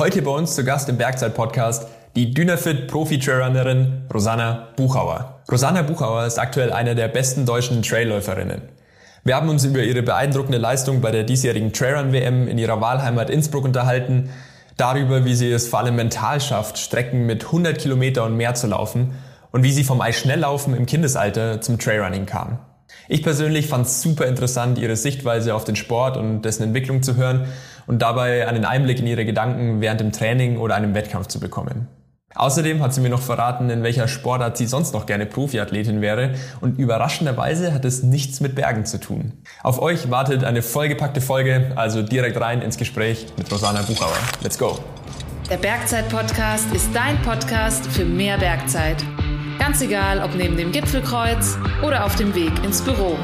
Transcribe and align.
Heute 0.00 0.22
bei 0.22 0.30
uns 0.30 0.54
zu 0.54 0.64
Gast 0.64 0.88
im 0.88 0.96
Bergzeit-Podcast 0.96 1.86
die 2.16 2.32
Dynafit 2.32 2.88
Profi-Trailrunnerin 2.88 4.06
Rosanna 4.10 4.68
Buchauer. 4.74 5.42
Rosanna 5.52 5.82
Buchauer 5.82 6.24
ist 6.24 6.38
aktuell 6.38 6.72
eine 6.72 6.94
der 6.94 7.08
besten 7.08 7.44
deutschen 7.44 7.82
Trailläuferinnen. 7.82 8.62
Wir 9.24 9.36
haben 9.36 9.50
uns 9.50 9.62
über 9.66 9.82
ihre 9.82 10.00
beeindruckende 10.00 10.56
Leistung 10.56 11.02
bei 11.02 11.10
der 11.10 11.24
diesjährigen 11.24 11.74
Trailrun-WM 11.74 12.48
in 12.48 12.56
ihrer 12.56 12.80
Wahlheimat 12.80 13.28
Innsbruck 13.28 13.66
unterhalten, 13.66 14.30
darüber, 14.78 15.26
wie 15.26 15.34
sie 15.34 15.52
es 15.52 15.68
vor 15.68 15.80
allem 15.80 15.96
mental 15.96 16.40
schafft, 16.40 16.78
Strecken 16.78 17.26
mit 17.26 17.44
100 17.44 17.78
Kilometer 17.78 18.24
und 18.24 18.38
mehr 18.38 18.54
zu 18.54 18.68
laufen 18.68 19.18
und 19.52 19.64
wie 19.64 19.72
sie 19.72 19.84
vom 19.84 20.00
Eisschnelllaufen 20.00 20.74
im 20.74 20.86
Kindesalter 20.86 21.60
zum 21.60 21.78
Trailrunning 21.78 22.24
kam. 22.24 22.58
Ich 23.06 23.22
persönlich 23.22 23.66
fand 23.66 23.84
es 23.84 24.00
super 24.00 24.24
interessant, 24.24 24.78
ihre 24.78 24.96
Sichtweise 24.96 25.54
auf 25.54 25.64
den 25.64 25.76
Sport 25.76 26.16
und 26.16 26.40
dessen 26.40 26.62
Entwicklung 26.62 27.02
zu 27.02 27.16
hören 27.16 27.48
und 27.90 28.00
dabei 28.00 28.46
einen 28.46 28.64
Einblick 28.64 29.00
in 29.00 29.08
ihre 29.08 29.24
Gedanken 29.24 29.80
während 29.80 29.98
dem 29.98 30.12
Training 30.12 30.58
oder 30.58 30.76
einem 30.76 30.94
Wettkampf 30.94 31.26
zu 31.26 31.40
bekommen. 31.40 31.88
Außerdem 32.36 32.80
hat 32.80 32.94
sie 32.94 33.00
mir 33.00 33.08
noch 33.08 33.20
verraten, 33.20 33.68
in 33.68 33.82
welcher 33.82 34.06
Sportart 34.06 34.56
sie 34.56 34.66
sonst 34.66 34.94
noch 34.94 35.06
gerne 35.06 35.26
Profiathletin 35.26 36.00
wäre 36.00 36.34
und 36.60 36.78
überraschenderweise 36.78 37.74
hat 37.74 37.84
es 37.84 38.04
nichts 38.04 38.40
mit 38.40 38.54
Bergen 38.54 38.86
zu 38.86 39.00
tun. 39.00 39.32
Auf 39.64 39.82
euch 39.82 40.08
wartet 40.08 40.44
eine 40.44 40.62
vollgepackte 40.62 41.20
Folge, 41.20 41.72
also 41.74 42.02
direkt 42.02 42.40
rein 42.40 42.62
ins 42.62 42.76
Gespräch 42.76 43.26
mit 43.36 43.50
Rosanna 43.50 43.82
Buchauer. 43.82 44.16
Let's 44.40 44.56
go! 44.56 44.78
Der 45.50 45.56
Bergzeit-Podcast 45.56 46.72
ist 46.72 46.90
dein 46.94 47.20
Podcast 47.22 47.88
für 47.88 48.04
mehr 48.04 48.38
Bergzeit. 48.38 49.04
Ganz 49.58 49.82
egal, 49.82 50.22
ob 50.22 50.36
neben 50.36 50.56
dem 50.56 50.70
Gipfelkreuz 50.70 51.58
oder 51.84 52.04
auf 52.04 52.14
dem 52.14 52.36
Weg 52.36 52.52
ins 52.62 52.82
Büro. 52.82 53.18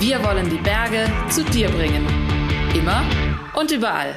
Wir 0.00 0.24
wollen 0.24 0.50
die 0.50 0.58
Berge 0.58 1.04
zu 1.30 1.44
dir 1.44 1.70
bringen. 1.70 2.41
Immer 2.74 3.04
und 3.54 3.70
überall. 3.70 4.14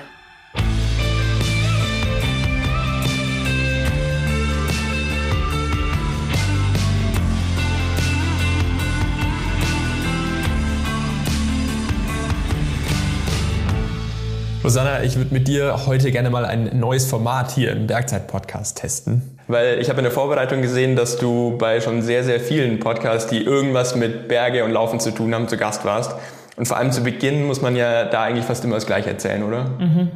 Rosanna, 14.63 15.03
ich 15.03 15.17
würde 15.17 15.33
mit 15.33 15.47
dir 15.47 15.85
heute 15.85 16.09
gerne 16.11 16.29
mal 16.29 16.45
ein 16.45 16.79
neues 16.79 17.05
Format 17.05 17.51
hier 17.51 17.71
im 17.71 17.87
Bergzeit-Podcast 17.87 18.77
testen. 18.77 19.37
Weil 19.47 19.79
ich 19.79 19.89
habe 19.89 19.99
in 19.99 20.05
der 20.05 20.11
Vorbereitung 20.11 20.61
gesehen, 20.61 20.95
dass 20.95 21.17
du 21.17 21.57
bei 21.57 21.81
schon 21.81 22.01
sehr, 22.01 22.23
sehr 22.23 22.39
vielen 22.39 22.79
Podcasts, 22.79 23.29
die 23.29 23.43
irgendwas 23.43 23.95
mit 23.95 24.27
Berge 24.27 24.63
und 24.63 24.71
Laufen 24.71 24.99
zu 24.99 25.11
tun 25.11 25.35
haben, 25.35 25.47
zu 25.47 25.57
Gast 25.57 25.85
warst. 25.85 26.15
Und 26.57 26.67
vor 26.67 26.77
allem 26.77 26.91
zu 26.91 27.03
Beginn 27.03 27.45
muss 27.45 27.61
man 27.61 27.75
ja 27.75 28.05
da 28.05 28.23
eigentlich 28.23 28.45
fast 28.45 28.63
immer 28.63 28.75
das 28.75 28.85
Gleiche 28.85 29.09
erzählen, 29.09 29.43
oder? 29.43 29.65
Mhm. 29.79 30.11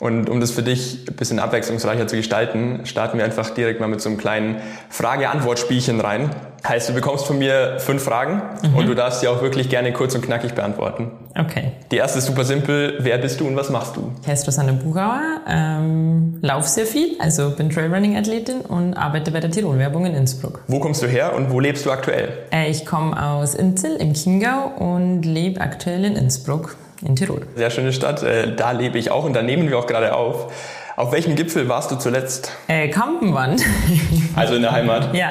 Und 0.00 0.30
um 0.30 0.40
das 0.40 0.52
für 0.52 0.62
dich 0.62 1.06
ein 1.08 1.16
bisschen 1.16 1.40
abwechslungsreicher 1.40 2.06
zu 2.06 2.16
gestalten, 2.16 2.80
starten 2.84 3.18
wir 3.18 3.24
einfach 3.24 3.50
direkt 3.50 3.80
mal 3.80 3.88
mit 3.88 4.00
so 4.00 4.08
einem 4.08 4.16
kleinen 4.16 4.60
Frage-Antwort-Spielchen 4.90 6.00
rein. 6.00 6.30
Heißt, 6.66 6.88
du 6.88 6.94
bekommst 6.94 7.26
von 7.26 7.38
mir 7.38 7.78
fünf 7.78 8.04
Fragen 8.04 8.42
mhm. 8.62 8.76
und 8.76 8.86
du 8.86 8.94
darfst 8.94 9.20
sie 9.20 9.28
auch 9.28 9.42
wirklich 9.42 9.68
gerne 9.68 9.92
kurz 9.92 10.14
und 10.14 10.22
knackig 10.22 10.54
beantworten. 10.54 11.10
Okay. 11.36 11.72
Die 11.90 11.96
erste 11.96 12.18
ist 12.18 12.26
super 12.26 12.44
simpel. 12.44 12.98
Wer 13.00 13.18
bist 13.18 13.40
du 13.40 13.46
und 13.46 13.56
was 13.56 13.70
machst 13.70 13.96
du? 13.96 14.12
Ich 14.22 14.28
heiße 14.28 14.46
Rosanne 14.46 14.72
Bugauer, 14.74 15.20
ähm, 15.48 16.17
laufe 16.40 16.68
sehr 16.68 16.86
viel, 16.86 17.16
also 17.18 17.50
bin 17.50 17.70
Trailrunning-Athletin 17.70 18.60
und 18.62 18.94
arbeite 18.94 19.30
bei 19.30 19.40
der 19.40 19.50
Tirol-Werbung 19.50 20.06
in 20.06 20.14
Innsbruck. 20.14 20.62
Wo 20.66 20.80
kommst 20.80 21.02
du 21.02 21.06
her 21.06 21.34
und 21.34 21.50
wo 21.50 21.60
lebst 21.60 21.86
du 21.86 21.90
aktuell? 21.90 22.30
Äh, 22.52 22.70
ich 22.70 22.86
komme 22.86 23.20
aus 23.20 23.54
Inzil 23.54 23.96
im 23.96 24.14
Chiemgau 24.14 24.72
und 24.78 25.22
lebe 25.22 25.60
aktuell 25.60 26.04
in 26.04 26.16
Innsbruck 26.16 26.76
in 27.04 27.16
Tirol. 27.16 27.46
Sehr 27.56 27.70
schöne 27.70 27.92
Stadt, 27.92 28.22
äh, 28.22 28.54
da 28.54 28.72
lebe 28.72 28.98
ich 28.98 29.10
auch 29.10 29.24
und 29.24 29.34
da 29.34 29.42
nehmen 29.42 29.68
wir 29.68 29.78
auch 29.78 29.86
gerade 29.86 30.14
auf. 30.14 30.52
Auf 30.96 31.12
welchem 31.12 31.36
Gipfel 31.36 31.68
warst 31.68 31.92
du 31.92 31.96
zuletzt? 31.96 32.50
Äh, 32.66 32.88
Kampenwand. 32.88 33.62
also 34.36 34.54
in 34.54 34.62
der 34.62 34.72
Heimat? 34.72 35.14
Ja. 35.14 35.30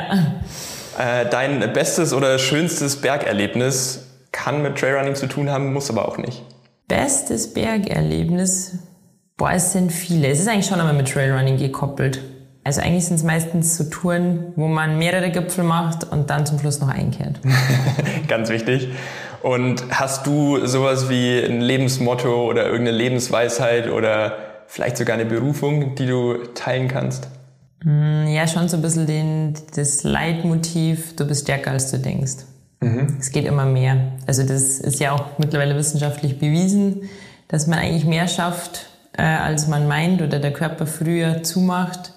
Äh, 0.97 1.29
dein 1.29 1.73
bestes 1.73 2.13
oder 2.13 2.39
schönstes 2.39 3.01
Bergerlebnis 3.01 4.05
kann 4.31 4.61
mit 4.61 4.77
Trailrunning 4.77 5.15
zu 5.15 5.27
tun 5.27 5.49
haben, 5.49 5.73
muss 5.73 5.89
aber 5.89 6.07
auch 6.07 6.17
nicht. 6.17 6.41
Bestes 6.87 7.53
Bergerlebnis? 7.53 8.77
Boah, 9.37 9.51
es 9.51 9.71
sind 9.71 9.91
viele. 9.91 10.27
Es 10.29 10.39
ist 10.39 10.47
eigentlich 10.47 10.65
schon 10.65 10.79
einmal 10.79 10.95
mit 10.95 11.11
Trailrunning 11.11 11.57
gekoppelt. 11.57 12.19
Also 12.63 12.81
eigentlich 12.81 13.05
sind 13.05 13.17
es 13.17 13.23
meistens 13.23 13.77
so 13.77 13.83
Touren, 13.83 14.51
wo 14.55 14.67
man 14.67 14.97
mehrere 14.97 15.29
Gipfel 15.29 15.63
macht 15.63 16.11
und 16.11 16.31
dann 16.31 16.47
zum 16.47 16.59
Schluss 16.59 16.81
noch 16.81 16.89
einkehrt. 16.89 17.39
Ganz 18.27 18.49
wichtig. 18.49 18.89
Und 19.43 19.83
hast 19.91 20.25
du 20.25 20.65
sowas 20.65 21.07
wie 21.07 21.39
ein 21.39 21.61
Lebensmotto 21.61 22.49
oder 22.49 22.65
irgendeine 22.65 22.97
Lebensweisheit 22.97 23.89
oder 23.89 24.37
vielleicht 24.65 24.97
sogar 24.97 25.13
eine 25.13 25.25
Berufung, 25.25 25.93
die 25.93 26.07
du 26.07 26.37
teilen 26.55 26.87
kannst? 26.87 27.29
Mm, 27.83 28.25
ja, 28.27 28.47
schon 28.47 28.67
so 28.67 28.77
ein 28.77 28.81
bisschen 28.81 29.05
den, 29.05 29.53
das 29.75 30.03
Leitmotiv, 30.03 31.15
du 31.15 31.25
bist 31.25 31.43
stärker 31.43 31.71
als 31.71 31.91
du 31.91 31.99
denkst. 31.99 32.45
Mhm. 32.81 33.17
Es 33.19 33.31
geht 33.31 33.45
immer 33.45 33.65
mehr. 33.65 33.97
Also 34.25 34.41
das 34.41 34.79
ist 34.79 34.99
ja 34.99 35.11
auch 35.11 35.37
mittlerweile 35.37 35.75
wissenschaftlich 35.75 36.39
bewiesen, 36.39 37.03
dass 37.47 37.67
man 37.67 37.79
eigentlich 37.79 38.05
mehr 38.05 38.27
schafft, 38.27 38.87
äh, 39.17 39.23
als 39.23 39.67
man 39.67 39.87
meint 39.87 40.21
oder 40.21 40.39
der 40.39 40.53
Körper 40.53 40.85
früher 40.85 41.43
zumacht. 41.43 42.13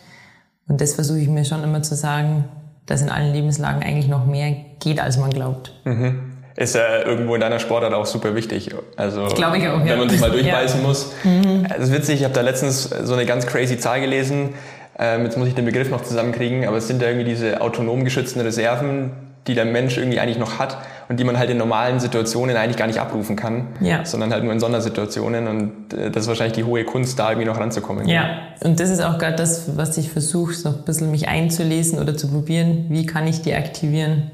Und 0.68 0.80
das 0.80 0.94
versuche 0.94 1.18
ich 1.18 1.28
mir 1.28 1.44
schon 1.44 1.64
immer 1.64 1.82
zu 1.82 1.96
sagen, 1.96 2.44
dass 2.86 3.02
in 3.02 3.08
allen 3.08 3.32
Lebenslagen 3.32 3.82
eigentlich 3.82 4.08
noch 4.08 4.26
mehr 4.26 4.54
geht, 4.78 5.00
als 5.00 5.18
man 5.18 5.30
glaubt. 5.30 5.72
Mhm 5.84 6.30
ist 6.60 6.74
ja 6.74 7.04
irgendwo 7.06 7.34
in 7.34 7.40
deiner 7.40 7.58
Sportart 7.58 7.94
auch 7.94 8.04
super 8.04 8.34
wichtig. 8.34 8.70
Also 8.96 9.26
Glaube 9.28 9.56
ich 9.56 9.66
auch, 9.66 9.80
ja. 9.80 9.86
wenn 9.86 9.98
man 9.98 10.08
sich 10.10 10.20
mal 10.20 10.30
durchbeißen 10.30 10.82
ja. 10.82 10.86
muss. 10.86 11.12
Mhm. 11.24 11.66
Das 11.66 11.88
ist 11.88 11.92
witzig, 11.92 12.16
ich 12.16 12.24
habe 12.24 12.34
da 12.34 12.42
letztens 12.42 12.84
so 12.84 13.14
eine 13.14 13.24
ganz 13.24 13.46
crazy 13.46 13.78
Zahl 13.78 14.02
gelesen. 14.02 14.50
Ähm, 14.98 15.24
jetzt 15.24 15.38
muss 15.38 15.48
ich 15.48 15.54
den 15.54 15.64
Begriff 15.64 15.88
noch 15.88 16.02
zusammenkriegen, 16.02 16.66
aber 16.66 16.76
es 16.76 16.86
sind 16.86 17.00
ja 17.00 17.08
irgendwie 17.08 17.24
diese 17.24 17.62
autonom 17.62 18.04
geschützten 18.04 18.40
Reserven, 18.40 19.12
die 19.50 19.54
der 19.56 19.64
Mensch 19.64 19.98
irgendwie 19.98 20.20
eigentlich 20.20 20.38
noch 20.38 20.58
hat 20.58 20.78
und 21.08 21.18
die 21.18 21.24
man 21.24 21.36
halt 21.36 21.50
in 21.50 21.56
normalen 21.56 21.98
Situationen 21.98 22.56
eigentlich 22.56 22.76
gar 22.76 22.86
nicht 22.86 23.00
abrufen 23.00 23.34
kann, 23.34 23.66
ja. 23.80 24.04
sondern 24.04 24.32
halt 24.32 24.44
nur 24.44 24.52
in 24.52 24.60
Sondersituationen 24.60 25.48
und 25.48 25.92
äh, 25.92 26.10
das 26.10 26.22
ist 26.22 26.28
wahrscheinlich 26.28 26.54
die 26.54 26.64
hohe 26.64 26.84
Kunst, 26.84 27.18
da 27.18 27.30
irgendwie 27.30 27.48
noch 27.48 27.58
ranzukommen. 27.58 28.06
Ja, 28.06 28.38
und 28.62 28.78
das 28.78 28.90
ist 28.90 29.02
auch 29.02 29.18
gerade 29.18 29.36
das, 29.36 29.76
was 29.76 29.98
ich 29.98 30.10
versuche, 30.10 30.54
so 30.54 30.68
ein 30.68 30.84
bisschen 30.84 31.10
mich 31.10 31.28
einzulesen 31.28 31.98
oder 31.98 32.16
zu 32.16 32.28
probieren, 32.28 32.86
wie 32.90 33.06
kann 33.06 33.26
ich 33.26 33.42
die 33.42 33.54
aktivieren. 33.54 34.30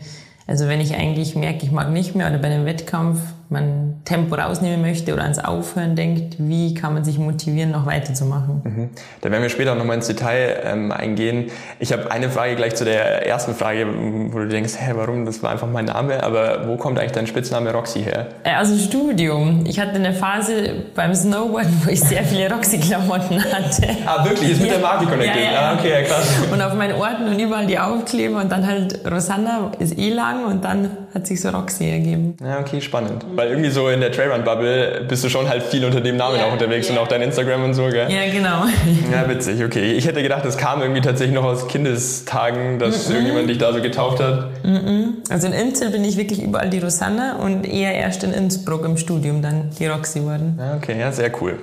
Also 0.47 0.69
wenn 0.69 0.81
ich 0.81 0.95
eigentlich 0.95 1.35
merke, 1.35 1.65
ich 1.65 1.73
mag 1.73 1.91
nicht 1.91 2.15
mehr 2.15 2.29
oder 2.29 2.39
bei 2.39 2.49
einem 2.49 2.67
Wettkampf 2.67 3.19
man 3.49 4.01
Tempo 4.05 4.35
rausnehmen 4.35 4.83
möchte 4.83 5.13
oder 5.13 5.23
ans 5.23 5.39
Aufhören 5.39 5.95
denkt, 5.95 6.37
wie 6.39 6.75
kann 6.75 6.95
man 6.95 7.05
sich 7.05 7.19
motivieren, 7.19 7.71
noch 7.71 7.87
weiterzumachen? 7.87 8.61
Mhm. 8.65 8.91
Da 9.21 9.31
werden 9.31 9.43
wir 9.43 9.51
später 9.51 9.75
noch 9.75 9.85
mal 9.85 9.95
ins 9.95 10.07
Detail 10.07 10.63
ähm, 10.65 10.93
eingehen. 10.93 11.51
Ich 11.79 11.93
habe 11.93 12.11
eine 12.11 12.31
Frage 12.31 12.57
gleich 12.57 12.75
zu 12.75 12.85
der 12.85 13.27
ersten 13.27 13.55
Frage, 13.55 13.87
wo 14.31 14.39
du 14.39 14.49
denkst, 14.49 14.75
hä, 14.79 14.93
warum? 14.95 15.25
Das 15.27 15.43
war 15.43 15.51
einfach 15.51 15.69
mein 15.69 15.87
Name. 15.87 16.23
Aber 16.23 16.67
wo 16.67 16.77
kommt 16.77 16.99
eigentlich 16.99 17.13
dein 17.13 17.27
Spitzname 17.27 17.73
Roxy 17.73 18.03
her? 18.03 18.27
Äh, 18.45 18.57
aus 18.57 18.69
dem 18.69 18.79
Studium. 18.79 19.65
Ich 19.67 19.79
hatte 19.79 19.95
eine 19.95 20.13
Phase 20.13 20.87
beim 20.95 21.15
Snowboarden, 21.15 21.83
wo 21.85 21.91
ich 21.91 22.01
sehr 22.01 22.25
viele 22.25 22.51
Roxy-Klamotten 22.51 23.43
hatte. 23.45 23.87
Ah, 24.07 24.25
wirklich? 24.25 24.53
Ist 24.53 24.61
mit 24.61 24.69
ja. 24.69 24.75
der 24.75 24.83
Marke 24.83 25.07
connected? 25.07 25.43
Ja, 25.43 25.53
ja. 25.53 25.61
Ah, 25.61 25.75
okay, 25.75 25.91
ja, 25.91 26.03
krass. 26.03 26.29
Und 26.53 26.63
auf 26.63 26.75
meinen 26.75 26.95
Orten 26.95 27.27
und 27.27 27.39
überall 27.39 27.67
die 27.67 27.79
Aufkleber 27.79 28.41
und 28.41 28.53
dann 28.53 28.67
halt 28.67 29.01
Rosanna 29.11 29.73
ist 29.79 29.99
eh 29.99 30.11
lang 30.11 30.45
und 30.45 30.65
dann 30.65 30.91
hat 31.17 31.27
sich 31.27 31.41
so 31.41 31.49
Roxy 31.49 31.89
ergeben. 31.89 32.37
Ja, 32.41 32.61
okay, 32.61 32.81
spannend. 32.81 33.25
Weil 33.35 33.49
irgendwie 33.49 33.71
so 33.71 33.89
in 33.89 34.01
der 34.01 34.13
Trailrun-Bubble 34.13 35.07
bist 35.09 35.25
du 35.25 35.29
schon 35.29 35.49
halt 35.49 35.63
viel 35.63 35.85
unter 35.85 36.01
dem 36.01 36.17
Namen 36.17 36.39
ja, 36.39 36.47
auch 36.47 36.53
unterwegs 36.53 36.89
ja. 36.89 36.95
und 36.95 37.01
auch 37.01 37.09
dein 37.09 37.23
Instagram 37.23 37.65
und 37.65 37.75
so, 37.75 37.87
gell? 37.89 38.11
Ja, 38.11 38.31
genau. 38.31 38.65
Ja, 39.13 39.29
witzig, 39.29 39.63
okay. 39.65 39.93
Ich 39.93 40.07
hätte 40.07 40.23
gedacht, 40.23 40.45
das 40.45 40.57
kam 40.57 40.83
irgendwie 40.83 41.01
tatsächlich 41.01 41.35
noch 41.35 41.45
aus 41.45 41.69
Kindestagen, 41.69 42.79
dass 42.79 43.09
-mm. 43.09 43.15
irgendjemand 43.15 43.49
dich 43.49 43.59
da 43.59 43.73
so 43.73 43.81
getauft 43.81 44.21
hat. 44.23 44.65
Mm 44.65 44.87
also 45.29 45.47
in 45.49 45.53
Innsbruck 45.53 45.93
bin 45.93 46.05
ich 46.05 46.17
wirklich 46.17 46.43
überall 46.43 46.71
die 46.71 46.79
Rosanna 46.79 47.37
und 47.37 47.67
eher 47.67 47.95
erst 47.95 48.23
in 48.25 48.33
Innsbruck 48.33 48.85
im 48.85 48.97
Studium 48.97 49.43
dann 49.43 49.71
die 49.79 49.87
Roxy 49.87 50.23
worden. 50.23 50.57
Ja, 50.59 50.77
okay, 50.77 50.99
ja, 50.99 51.13
sehr 51.13 51.31
cool. 51.41 51.59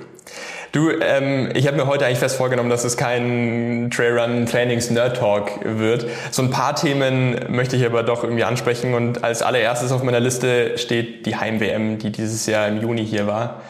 Du, 0.74 0.90
ähm, 0.90 1.50
ich 1.54 1.68
habe 1.68 1.76
mir 1.76 1.86
heute 1.86 2.04
eigentlich 2.04 2.18
fest 2.18 2.34
vorgenommen, 2.34 2.68
dass 2.68 2.82
es 2.82 2.96
kein 2.96 3.92
Trailrun-Trainings-Nerd-Talk 3.92 5.60
wird. 5.62 6.06
So 6.32 6.42
ein 6.42 6.50
paar 6.50 6.74
Themen 6.74 7.38
möchte 7.48 7.76
ich 7.76 7.86
aber 7.86 8.02
doch 8.02 8.24
irgendwie 8.24 8.42
ansprechen 8.42 8.94
und 8.94 9.22
als 9.22 9.42
allererstes 9.42 9.92
auf 9.92 10.02
meiner 10.02 10.18
Liste 10.18 10.76
steht 10.76 11.26
die 11.26 11.36
Heim-WM, 11.36 11.98
die 11.98 12.10
dieses 12.10 12.46
Jahr 12.46 12.66
im 12.66 12.82
Juni 12.82 13.06
hier 13.06 13.28
war. 13.28 13.60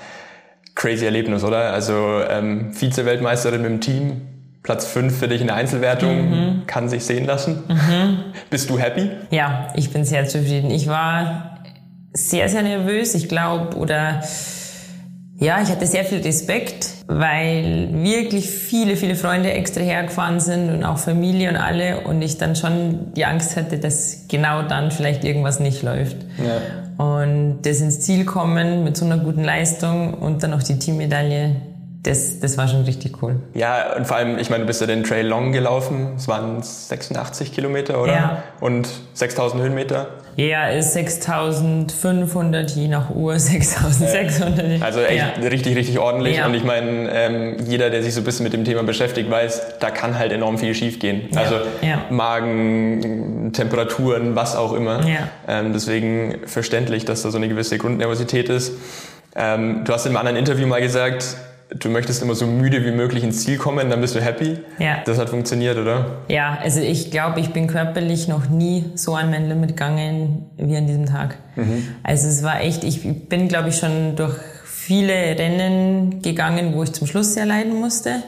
Crazy 0.77 1.05
Erlebnis, 1.05 1.45
oder? 1.45 1.75
Also 1.75 2.23
ähm, 2.27 2.73
Vize-Weltmeisterin 2.73 3.61
mit 3.61 3.71
dem 3.71 3.81
Team, 3.83 4.23
Platz 4.63 4.87
5 4.87 5.19
für 5.19 5.29
dich 5.29 5.43
in 5.43 5.49
der 5.49 5.57
Einzelwertung, 5.57 6.31
mhm. 6.31 6.63
kann 6.67 6.89
sich 6.89 7.05
sehen 7.05 7.27
lassen. 7.27 7.65
Mhm. 7.69 8.25
Bist 8.49 8.71
du 8.71 8.79
happy? 8.79 9.11
Ja, 9.29 9.69
ich 9.77 9.93
bin 9.93 10.07
sehr 10.07 10.27
zufrieden. 10.27 10.71
Ich 10.71 10.89
war 10.89 11.59
sehr, 12.15 12.49
sehr 12.49 12.63
nervös, 12.63 13.15
ich 13.15 13.29
glaube, 13.29 13.77
oder 13.77 14.23
ja, 15.39 15.61
ich 15.61 15.69
hatte 15.69 15.87
sehr 15.87 16.05
viel 16.05 16.23
Respekt, 16.23 16.94
weil 17.07 17.91
wirklich 17.93 18.49
viele, 18.49 18.97
viele 18.97 19.15
Freunde 19.15 19.53
extra 19.53 19.83
hergefahren 19.83 20.41
sind 20.41 20.71
und 20.71 20.85
auch 20.85 20.99
Familie 20.99 21.51
und 21.51 21.57
alle 21.57 22.01
und 22.01 22.23
ich 22.23 22.39
dann 22.39 22.57
schon 22.57 23.13
die 23.15 23.27
Angst 23.27 23.57
hatte, 23.57 23.79
dass 23.79 24.25
genau 24.29 24.63
dann 24.63 24.91
vielleicht 24.91 25.25
irgendwas 25.25 25.61
nicht 25.61 25.83
läuft. 25.83 26.17
Ja. 26.39 27.05
Und 27.05 27.63
das 27.63 27.81
ins 27.81 28.01
Ziel 28.01 28.25
kommen 28.25 28.85
mit 28.85 28.97
so 28.97 29.05
einer 29.05 29.19
guten 29.19 29.45
Leistung 29.45 30.15
und 30.15 30.43
dann 30.43 30.53
noch 30.53 30.63
die 30.63 30.79
Teammedaille, 30.79 31.57
das, 32.05 32.39
das 32.39 32.59
war 32.59 32.69
schon 32.69 32.83
richtig 32.85 33.23
cool. 33.23 33.37
Ja, 33.55 33.97
und 33.97 34.07
vor 34.07 34.19
allem, 34.19 34.39
ich 34.39 34.51
meine, 34.51 34.63
du 34.63 34.67
bist 34.67 34.81
ja 34.81 34.87
den 34.87 35.05
Trail 35.05 35.27
Long 35.27 35.53
gelaufen. 35.53 36.13
Es 36.17 36.29
waren 36.29 36.63
86 36.63 37.53
Kilometer, 37.53 38.01
oder? 38.01 38.13
Ja. 38.13 38.43
Und 38.61 38.89
6000 39.15 39.63
Höhenmeter. 39.63 40.09
Ja, 40.37 40.69
ist 40.69 40.93
6500, 40.93 42.71
je 42.73 42.89
nach 42.89 43.09
Uhr 43.11 43.39
6600. 43.39 44.83
Also 44.83 45.01
echt 45.01 45.39
ja. 45.39 45.49
richtig, 45.49 45.77
richtig 45.77 45.99
ordentlich. 45.99 46.37
Ja. 46.37 46.47
Und 46.47 46.55
ich 46.55 46.65
meine, 46.65 47.09
ähm, 47.11 47.57
jeder, 47.67 47.89
der 47.89 48.03
sich 48.03 48.13
so 48.13 48.21
ein 48.21 48.25
bisschen 48.25 48.45
mit 48.45 48.53
dem 48.53 48.67
Thema 48.67 48.83
beschäftigt, 48.83 49.31
weiß, 49.31 49.79
da 49.81 49.91
kann 49.91 50.19
halt 50.19 50.31
enorm 50.33 50.59
viel 50.59 50.75
schiefgehen. 50.75 51.29
Also 51.37 51.57
Ja. 51.81 52.03
Magen, 52.11 53.53
Temperaturen, 53.55 54.37
was 54.37 54.57
auch 54.57 54.75
immer. 54.75 55.07
Ja. 55.07 55.29
Ähm, 55.49 55.73
deswegen 55.73 56.41
verständlich, 56.45 57.07
dass 57.07 57.23
da 57.23 57.31
so 57.31 57.39
eine 57.39 57.49
gewisse 57.49 57.79
Grundnervosität 57.79 58.51
ist. 58.51 58.73
Ähm, 59.37 59.85
du 59.85 59.93
hast 59.93 60.05
in 60.05 60.11
einem 60.11 60.19
anderen 60.19 60.37
Interview 60.37 60.67
mal 60.67 60.83
gesagt, 60.83 61.37
du 61.71 61.89
möchtest 61.89 62.23
immer 62.23 62.35
so 62.35 62.47
müde 62.47 62.85
wie 62.85 62.91
möglich 62.91 63.25
ins 63.25 63.45
Ziel 63.45 63.59
kommen, 63.59 63.91
dann 63.91 64.01
bist 64.01 64.15
du 64.15 64.21
happy. 64.21 64.59
Ja. 64.79 64.99
Das 65.05 65.19
hat 65.19 65.31
funktioniert, 65.31 65.77
oder? 65.79 66.23
Ja, 66.29 66.59
also 66.63 66.81
ich 66.81 67.11
glaube, 67.11 67.41
ich 67.41 67.53
bin 67.53 67.67
körperlich 67.67 68.29
noch 68.29 68.49
nie 68.49 68.85
so 68.95 69.15
an 69.15 69.31
mein 69.31 69.49
Limit 69.49 69.71
gegangen 69.71 70.47
wie 70.57 70.77
an 70.77 70.87
diesem 70.87 71.07
Tag. 71.07 71.39
Also 72.03 72.29
es 72.29 72.43
war 72.43 72.61
echt, 72.61 72.85
ich 72.85 73.29
bin 73.29 73.49
glaube 73.49 73.69
ich 73.69 73.77
schon 73.77 74.17
durch 74.17 74.35
viele 74.65 75.15
Rennen 75.15 76.21
gegangen, 76.21 76.75
wo 76.75 76.83
ich 76.83 76.93
zum 76.93 77.07
Schluss 77.07 77.35
sehr 77.35 77.47
leiden 77.47 77.75
musste. 77.75 78.23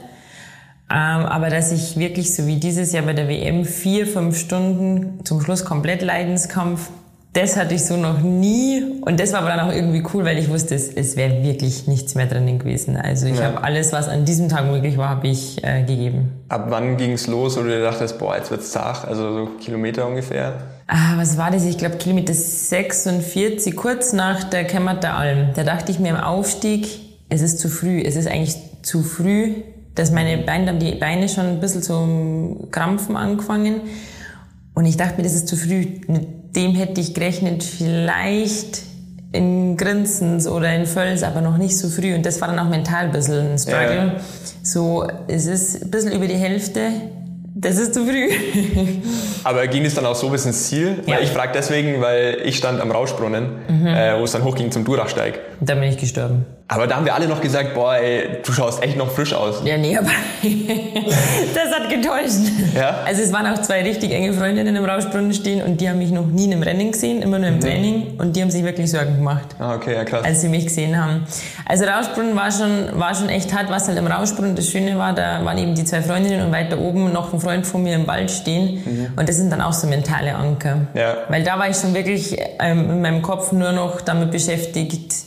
Ähm, 0.89 1.27
aber 1.27 1.51
dass 1.51 1.73
ich 1.73 1.99
wirklich 1.99 2.35
so 2.35 2.47
wie 2.47 2.57
dieses 2.57 2.93
Jahr 2.93 3.05
bei 3.05 3.13
der 3.13 3.29
WM 3.29 3.65
vier, 3.65 4.07
fünf 4.07 4.39
Stunden 4.39 5.25
zum 5.25 5.41
Schluss 5.41 5.65
komplett 5.65 6.03
Leidenskampf, 6.03 6.91
das 7.37 7.57
hatte 7.57 7.75
ich 7.75 7.85
so 7.85 7.97
noch 7.97 8.21
nie. 8.23 8.83
Und 9.03 9.21
das 9.21 9.33
war 9.33 9.41
aber 9.41 9.51
dann 9.51 9.61
auch 9.61 9.73
irgendwie 9.73 10.03
cool, 10.15 10.25
weil 10.25 10.39
ich 10.39 10.49
wusste, 10.49 10.75
es, 10.75 10.89
es 10.89 11.17
wäre 11.17 11.43
wirklich 11.43 11.87
nichts 11.87 12.15
mehr 12.15 12.27
drinnen 12.27 12.59
gewesen. 12.59 12.97
Also 12.97 13.27
ich 13.27 13.39
Ja. 13.39 13.45
habe 13.47 13.63
alles, 13.63 13.93
was 13.93 14.09
an 14.09 14.25
diesem 14.25 14.49
Tag 14.49 14.67
möglich 14.71 14.97
war, 14.97 15.11
habe 15.11 15.29
ich 15.29 15.63
äh, 15.63 15.83
gegeben. 15.83 16.31
Ab 16.49 16.67
wann 16.71 16.97
ging 16.97 17.13
es 17.13 17.27
los, 17.27 17.57
wo 17.57 17.63
du 17.63 17.69
dir 17.69 17.83
dachtest, 17.83 18.19
boah, 18.19 18.37
jetzt 18.37 18.51
wird's 18.51 18.71
zart, 18.71 19.07
also 19.07 19.33
so 19.33 19.47
Kilometer 19.61 20.07
ungefähr? 20.07 20.55
Ah, 20.89 21.15
was 21.17 21.37
war 21.37 21.51
das? 21.51 21.65
Ich 21.65 21.79
glaube 21.79 21.97
Kilometer 21.97 22.33
46, 22.33 23.75
kurz 23.77 24.13
nach 24.13 24.45
der 24.45 24.65
Kämmerter 24.65 25.15
Alm. 25.15 25.49
Da 25.55 25.65
dachte 25.65 25.91
ich 25.93 25.99
mir 25.99 26.11
im 26.11 26.17
Aufstieg, 26.17 26.87
es 27.29 27.43
ist 27.43 27.59
zu 27.59 27.69
früh. 27.69 28.01
Es 28.03 28.17
ist 28.17 28.29
eigentlich 28.29 28.57
zu 28.83 29.03
früh, 29.03 29.53
dass 29.95 30.11
meine 30.13 30.39
Beine, 30.39 30.75
die 30.79 30.93
Beine 30.95 31.29
schon 31.29 31.47
ein 31.47 31.61
bisschen 31.61 31.83
zum 31.83 32.69
Krampfen 32.71 33.17
angefangen. 33.17 33.81
Und 34.75 34.85
ich 34.87 34.97
dachte 34.97 35.17
mir, 35.17 35.23
das 35.25 35.33
ist 35.35 35.49
zu 35.49 35.57
früh. 35.57 35.87
Dem 36.57 36.75
hätte 36.75 37.01
ich 37.01 37.15
gerechnet, 37.15 37.63
vielleicht 37.63 38.83
in 39.33 39.77
Grinzens 39.77 40.49
oder 40.49 40.75
in 40.75 40.87
Völs, 40.87 41.23
aber 41.23 41.41
noch 41.41 41.59
nicht 41.59 41.77
so 41.77 41.89
früh. 41.89 42.15
Und 42.15 42.25
das 42.25 42.41
war 42.41 42.49
dann 42.49 42.59
auch 42.59 42.69
mental 42.69 43.05
ein 43.05 43.13
bisschen 43.13 43.53
ein 43.53 43.59
Struggle. 43.59 43.97
Ja. 43.97 44.21
So, 44.63 45.07
es 45.29 45.47
ist 45.47 45.83
ein 45.83 45.91
bisschen 45.91 46.13
über 46.13 46.27
die 46.27 46.35
Hälfte. 46.35 46.91
Das 47.55 47.79
ist 47.79 47.95
zu 47.95 48.05
früh. 48.05 48.29
Aber 49.45 49.67
ging 49.67 49.85
es 49.87 49.95
dann 49.95 50.05
auch 50.05 50.15
so 50.15 50.29
bis 50.29 50.45
ins 50.45 50.69
Ziel? 50.69 51.03
Ja. 51.07 51.21
Ich 51.21 51.31
frage 51.31 51.53
deswegen, 51.55 52.03
weil 52.03 52.43
ich 52.45 52.59
stand 52.59 52.83
am 52.83 52.91
Rauschbrunnen, 52.91 53.87
äh, 53.87 54.19
wo 54.19 54.25
es 54.25 54.33
dann 54.33 54.45
hochging 54.45 54.71
zum 54.71 54.85
Durachsteig. 54.85 55.41
Und 55.59 55.69
dann 55.69 55.81
bin 55.81 55.89
ich 55.89 55.97
gestorben. 55.97 56.45
Aber 56.69 56.89
da 56.89 56.97
haben 56.97 57.05
wir 57.05 57.15
alle 57.15 57.29
noch 57.29 57.41
gesagt, 57.41 57.75
boah, 57.75 57.95
ey, 57.95 58.41
du 58.45 58.53
schaust 58.53 58.83
echt 58.83 58.97
noch 58.97 59.09
frisch 59.09 59.33
aus. 59.33 59.63
Ja, 59.65 59.79
nee, 59.79 59.97
aber 59.97 60.11
das 61.55 61.73
hat 61.73 61.89
getäuscht. 61.89 62.51
Ja? 62.75 63.03
Also 63.05 63.23
es 63.23 63.33
waren 63.33 63.47
auch 63.47 63.63
zwei 63.63 63.83
richtig 63.83 64.11
enge 64.11 64.33
Freundinnen 64.33 64.75
im 64.75 64.85
Rauschbrunnen 64.85 65.33
stehen 65.33 65.63
und 65.63 65.81
die 65.81 65.89
haben 65.89 65.99
mich 65.99 66.11
noch 66.11 66.27
nie 66.27 66.47
in 66.47 66.55
einem 66.55 66.65
Rennen 66.65 66.91
gesehen, 66.91 67.23
immer 67.23 67.39
nur 67.39 67.51
im 67.51 67.61
Training 67.61 68.19
und 68.19 68.35
die 68.35 68.43
haben 68.43 68.51
sich 68.51 68.65
wirklich 68.65 68.91
Sorgen 68.91 69.15
gemacht. 69.15 69.55
Ah, 69.61 69.77
okay, 69.77 69.95
ja 69.95 70.05
krass. 70.05 70.25
Als 70.25 70.41
sie 70.41 70.49
mich 70.49 70.65
gesehen 70.65 71.01
haben. 71.01 71.25
Also 71.67 71.85
Rauschbrunnen 71.85 72.35
war 72.35 72.51
schon, 72.51 72.99
war 72.99 73.15
schon 73.15 73.29
echt 73.29 73.55
hart, 73.55 73.71
was 73.71 73.87
halt 73.87 73.99
im 73.99 74.07
Rauschbrunnen 74.09 74.57
das 74.57 74.69
Schöne 74.69 74.99
war, 74.99 75.13
da 75.13 75.45
waren 75.45 75.59
eben 75.59 75.77
die 75.77 75.85
zwei 75.85 76.03
Freundinnen 76.03 76.45
und 76.45 76.53
weiter 76.53 76.81
oben 76.81 77.13
noch 77.13 77.33
ein 77.33 77.39
Freund 77.39 77.65
von 77.65 77.85
mir 77.85 77.95
im 77.95 78.09
Wald 78.09 78.29
stehen. 78.29 79.13
Und 79.17 79.29
das 79.29 79.37
sind 79.37 79.51
dann 79.51 79.61
auch 79.61 79.73
so 79.73 79.87
mentale 79.87 80.35
Anker. 80.35 80.89
Ja. 80.95 81.19
Weil 81.29 81.45
da 81.45 81.61
war 81.61 81.71
ich 81.71 81.77
schon 81.77 81.95
wirklich 81.95 82.37
ähm, 82.59 82.91
in 82.91 83.03
meinem 83.03 83.23
Kopf 83.23 83.53
nur 83.53 83.71
noch 83.71 84.01
damit 84.01 84.33
beschäftigt, 84.33 85.26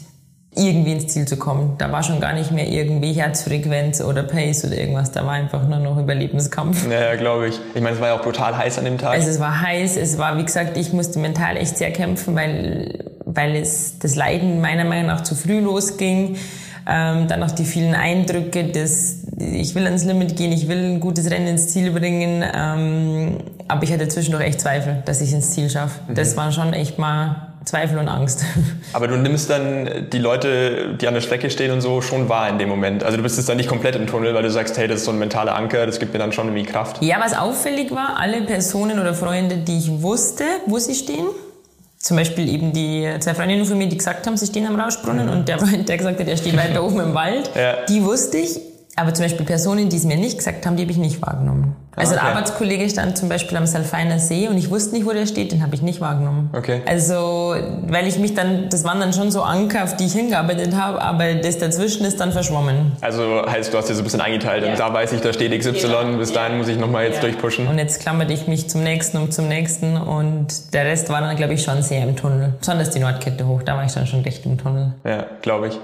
irgendwie 0.60 0.92
ins 0.92 1.08
Ziel 1.08 1.26
zu 1.26 1.38
kommen. 1.38 1.76
Da 1.78 1.92
war 1.92 2.04
schon 2.04 2.20
gar 2.20 2.34
nicht 2.34 2.52
mehr 2.52 2.68
irgendwie 2.68 3.14
Herzfrequenz 3.14 4.02
oder 4.02 4.24
Pace 4.24 4.66
oder 4.66 4.78
irgendwas. 4.78 5.12
Da 5.12 5.26
war 5.26 5.34
einfach 5.34 5.68
nur 5.68 5.80
noch 5.80 5.98
Überlebenskampf. 5.98 6.90
Ja, 6.90 7.12
ja 7.12 7.16
glaube 7.16 7.48
ich. 7.48 7.60
Ich 7.74 7.82
meine, 7.82 7.96
es 7.96 8.02
war 8.02 8.10
ja 8.10 8.16
auch 8.16 8.22
brutal 8.22 8.56
heiß 8.58 8.78
an 8.78 8.86
dem 8.86 8.98
Tag. 8.98 9.12
Also 9.12 9.30
es 9.30 9.40
war 9.40 9.62
heiß, 9.62 9.98
es 9.98 10.18
war, 10.18 10.38
wie 10.38 10.44
gesagt, 10.44 10.78
ich 10.78 10.94
musste 10.94 11.20
mental 11.20 11.58
echt 11.58 11.78
sehr 11.78 11.92
kämpfen, 11.92 12.36
weil, 12.36 13.06
weil 13.26 13.56
es 13.56 14.00
das 14.00 14.16
Leiden 14.16 14.62
meiner 14.62 14.86
Meinung 14.86 15.08
nach 15.08 15.22
zu 15.22 15.36
früh 15.36 15.60
losging. 15.60 16.38
Ähm, 16.88 17.28
dann 17.28 17.42
noch 17.42 17.52
die 17.52 17.66
vielen 17.66 17.94
Eindrücke, 17.94 18.64
das, 18.64 19.18
ich 19.38 19.76
will 19.76 19.86
ans 19.86 20.06
Limit 20.06 20.36
gehen, 20.36 20.52
ich 20.52 20.68
will 20.68 20.96
ein 20.96 21.00
gutes 21.00 21.30
Rennen 21.30 21.46
ins 21.46 21.68
Ziel 21.68 21.92
bringen, 21.92 22.44
ähm, 22.52 23.38
aber 23.68 23.84
ich 23.84 23.94
hatte 23.94 24.08
zwischendurch 24.08 24.46
echt 24.46 24.62
Zweifel, 24.62 25.04
dass 25.06 25.22
ich 25.22 25.32
ins 25.32 25.52
Ziel 25.52 25.70
schaffe. 25.70 26.00
Das 26.12 26.36
waren 26.36 26.52
schon 26.52 26.74
echt 26.74 26.98
mal 26.98 27.49
Zweifel 27.66 27.98
und 28.00 28.08
Angst. 28.08 28.44
Aber 28.94 29.08
du 29.08 29.18
nimmst 29.18 29.50
dann 29.50 30.08
die 30.12 30.18
Leute, 30.20 30.96
die 31.00 31.08
an 31.08 31.14
der 31.14 31.22
Strecke 31.22 31.50
stehen 31.50 31.72
und 31.72 31.82
so, 31.82 32.02
schon 32.02 32.30
wahr 32.30 32.50
in 32.50 32.58
dem 32.58 32.70
Moment. 32.70 33.04
Also 33.04 33.18
du 33.18 33.24
bist 33.24 33.38
jetzt 33.38 33.50
dann 33.50 33.58
nicht 33.58 33.70
komplett 33.70 33.96
im 33.96 34.08
Tunnel, 34.08 34.34
weil 34.34 34.44
du 34.44 34.50
sagst, 34.52 34.78
hey, 34.78 34.88
das 34.88 35.00
ist 35.00 35.06
so 35.06 35.12
ein 35.12 35.20
mentaler 35.20 35.56
Anker, 35.56 35.86
das 35.86 36.00
gibt 36.00 36.14
mir 36.14 36.20
dann 36.20 36.32
schon 36.32 36.48
irgendwie 36.48 36.64
Kraft. 36.72 37.04
Ja, 37.04 37.18
was 37.20 37.38
auffällig 37.38 37.92
war, 37.92 38.18
alle 38.20 38.42
Personen 38.42 39.00
oder 39.00 39.14
Freunde, 39.14 39.58
die 39.58 39.78
ich 39.78 40.02
wusste, 40.02 40.44
wo 40.66 40.80
sie 40.80 40.96
stehen, 40.96 41.26
zum 41.98 42.16
Beispiel 42.18 42.48
eben 42.48 42.72
die 42.72 43.08
zwei 43.20 43.34
Freundinnen 43.34 43.66
von 43.66 43.78
mir, 43.78 43.88
die 43.88 43.98
gesagt 43.98 44.26
haben, 44.26 44.38
sie 44.38 44.46
stehen 44.48 44.66
am 44.66 44.80
Rauschbrunnen 44.80 45.28
und 45.30 45.48
der 45.50 45.60
Freund, 45.60 45.88
der 45.90 45.98
gesagt 45.98 46.20
hat, 46.20 46.28
er 46.28 46.38
steht 46.38 46.56
weiter 46.58 46.84
oben 46.86 47.00
im 47.02 47.14
Wald, 47.14 47.52
Ja. 47.56 47.86
die 47.88 48.04
wusste 48.04 48.38
ich. 48.38 48.60
Aber 48.96 49.14
zum 49.14 49.26
Beispiel 49.26 49.46
Personen, 49.46 49.88
die 49.90 49.96
es 49.96 50.04
mir 50.04 50.18
nicht 50.18 50.38
gesagt 50.40 50.66
haben, 50.66 50.76
die 50.76 50.84
habe 50.84 50.92
ich 50.92 50.98
nicht 50.98 51.22
wahrgenommen. 51.22 51.76
Also 52.00 52.16
okay. 52.16 52.22
ein 52.26 52.28
Arbeitskollege 52.32 52.90
stand 52.90 53.18
zum 53.18 53.30
Beispiel 53.30 53.58
am 53.58 53.66
Salfeiner 53.66 54.20
See 54.20 54.48
und 54.48 54.58
ich 54.58 54.70
wusste 54.70 54.96
nicht, 54.96 55.06
wo 55.06 55.12
der 55.12 55.26
steht, 55.26 55.52
den 55.52 55.62
habe 55.62 55.76
ich 55.76 55.82
nicht 55.82 56.02
wahrgenommen. 56.02 56.50
Okay. 56.54 56.82
Also, 56.88 57.56
weil 57.88 58.08
ich 58.08 58.18
mich 58.20 58.34
dann, 58.34 58.70
das 58.70 58.84
waren 58.84 59.00
dann 59.00 59.14
schon 59.14 59.32
so 59.32 59.42
Anker, 59.44 59.84
auf 59.84 59.96
die 59.98 60.06
ich 60.06 60.14
hingearbeitet 60.14 60.76
habe, 60.76 61.02
aber 61.02 61.34
das 61.36 61.58
dazwischen 61.58 62.06
ist 62.06 62.20
dann 62.20 62.32
verschwommen. 62.32 62.94
Also 63.02 63.44
heißt, 63.48 63.74
du 63.74 63.78
hast 63.78 63.90
dir 63.90 63.94
so 63.96 64.02
ein 64.02 64.06
bisschen 64.06 64.22
eingeteilt 64.22 64.64
und 64.66 64.80
da 64.80 64.94
weiß 64.94 65.12
ich, 65.14 65.22
da 65.22 65.34
steht 65.34 65.52
XY, 65.58 65.72
Genau. 65.82 66.18
bis 66.18 66.32
dahin 66.34 66.58
muss 66.58 66.68
ich 66.68 66.78
nochmal 66.78 67.06
jetzt 67.06 67.16
Ja. 67.18 67.22
durchpushen. 67.22 67.68
Und 67.68 67.78
jetzt 67.78 68.02
klammerte 68.02 68.34
ich 68.34 68.48
mich 68.48 68.70
zum 68.70 68.84
nächsten 68.84 69.18
und 69.18 69.34
zum 69.34 69.48
nächsten 69.48 69.98
und 69.98 70.74
der 70.74 70.86
Rest 70.86 71.10
war 71.10 71.22
dann, 71.22 71.36
glaube 71.36 71.54
ich, 71.54 71.64
schon 71.64 71.82
sehr 71.84 72.04
im 72.04 72.16
Tunnel. 72.16 72.54
Besonders 72.60 72.90
die 72.92 73.00
Nordkette 73.00 73.46
hoch, 73.48 73.62
da 73.64 73.76
war 73.76 73.84
ich 73.86 73.92
dann 73.94 74.08
schon 74.08 74.22
recht 74.22 74.46
im 74.46 74.58
Tunnel. 74.58 74.94
Ja, 75.04 75.26
glaube 75.42 75.68
ich. 75.68 75.80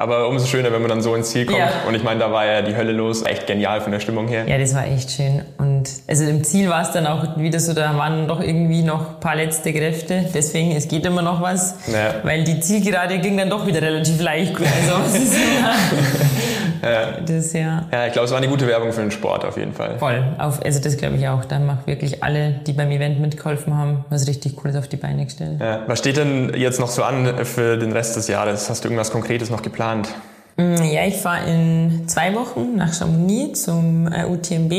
Aber 0.00 0.28
umso 0.28 0.46
schöner, 0.46 0.72
wenn 0.72 0.80
man 0.80 0.88
dann 0.88 1.02
so 1.02 1.14
ins 1.14 1.28
Ziel 1.28 1.44
kommt. 1.44 1.58
Ja. 1.58 1.68
Und 1.86 1.94
ich 1.94 2.02
meine, 2.02 2.20
da 2.20 2.32
war 2.32 2.46
ja 2.46 2.62
die 2.62 2.74
Hölle 2.74 2.92
los. 2.92 3.22
Echt 3.22 3.46
genial 3.46 3.82
von 3.82 3.92
der 3.92 4.00
Stimmung 4.00 4.28
her. 4.28 4.48
Ja, 4.48 4.56
das 4.56 4.74
war 4.74 4.86
echt 4.86 5.10
schön. 5.10 5.42
Und 5.58 5.90
also 6.08 6.24
im 6.24 6.42
Ziel 6.42 6.70
war 6.70 6.80
es 6.80 6.90
dann 6.92 7.06
auch 7.06 7.36
wieder 7.36 7.60
so, 7.60 7.74
da 7.74 7.98
waren 7.98 8.26
doch 8.26 8.40
irgendwie 8.40 8.80
noch 8.82 9.16
ein 9.16 9.20
paar 9.20 9.36
letzte 9.36 9.74
Kräfte. 9.74 10.24
Deswegen, 10.32 10.72
es 10.72 10.88
geht 10.88 11.04
immer 11.04 11.20
noch 11.20 11.42
was. 11.42 11.74
Ja. 11.92 12.14
Weil 12.22 12.44
die 12.44 12.60
Zielgerade 12.60 13.18
ging 13.18 13.36
dann 13.36 13.50
doch 13.50 13.66
wieder 13.66 13.82
relativ 13.82 14.18
leicht. 14.22 14.54
Also, 14.56 14.94
ja, 16.82 17.20
das 17.20 17.30
ist 17.46 17.52
ja 17.54 17.86
Ja, 17.92 18.06
ich 18.06 18.12
glaube, 18.12 18.26
es 18.26 18.30
war 18.30 18.38
eine 18.38 18.48
gute 18.48 18.66
Werbung 18.66 18.92
für 18.92 19.00
den 19.00 19.10
Sport 19.10 19.44
auf 19.44 19.56
jeden 19.56 19.72
Fall. 19.72 19.98
voll. 19.98 20.22
Auf, 20.38 20.64
also 20.64 20.80
das 20.80 20.96
glaube 20.96 21.16
ich 21.16 21.28
auch. 21.28 21.44
Da 21.44 21.58
macht 21.58 21.86
wirklich 21.86 22.22
alle, 22.22 22.60
die 22.66 22.72
beim 22.72 22.90
Event 22.90 23.20
mitgeholfen 23.20 23.76
haben, 23.76 24.04
was 24.10 24.26
richtig 24.28 24.56
Cooles 24.56 24.76
auf 24.76 24.88
die 24.88 24.96
Beine 24.96 25.24
gestellt. 25.24 25.60
Ja. 25.60 25.80
Was 25.86 25.98
steht 25.98 26.16
denn 26.16 26.52
jetzt 26.54 26.80
noch 26.80 26.88
so 26.88 27.02
an 27.02 27.44
für 27.44 27.76
den 27.76 27.92
Rest 27.92 28.16
des 28.16 28.28
Jahres? 28.28 28.68
Hast 28.70 28.84
du 28.84 28.88
irgendwas 28.88 29.10
Konkretes 29.10 29.50
noch 29.50 29.62
geplant? 29.62 30.08
Mm, 30.56 30.74
Ja, 30.92 31.06
ich 31.06 31.16
fahre 31.16 31.48
in 31.50 32.04
zwei 32.08 32.34
Wochen 32.34 32.76
nach 32.76 32.92
Chamonix 32.92 33.62
zum 33.62 34.10
äh, 34.12 34.24
UTMB 34.26 34.72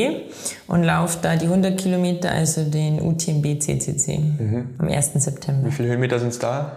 und 0.68 0.84
laufe 0.84 1.18
da 1.22 1.36
die 1.36 1.46
100 1.46 1.78
Kilometer, 1.80 2.30
also 2.32 2.64
den 2.64 3.02
UTMB 3.02 3.60
CCC 3.62 4.20
am 4.78 4.88
1. 4.88 5.12
September. 5.16 5.68
Wie 5.68 5.72
viele 5.72 5.90
Höhenmeter 5.90 6.20
sind 6.20 6.30
es 6.30 6.40
da? 6.40 6.74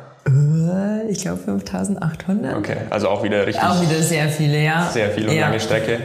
Äh, 0.75 1.11
Ich 1.11 1.23
glaube 1.23 1.39
5800. 1.39 2.57
Okay, 2.57 2.77
also 2.91 3.09
auch 3.09 3.23
wieder 3.23 3.47
richtig 3.47 3.63
Auch 3.65 3.81
wieder 3.81 4.03
sehr 4.03 4.29
viele, 4.29 4.63
ja. 4.63 4.89
sehr 4.93 5.11
viel 5.11 5.29
und 5.29 5.35
ja. 5.35 5.47
lange 5.47 5.61
Strecke. 5.61 5.99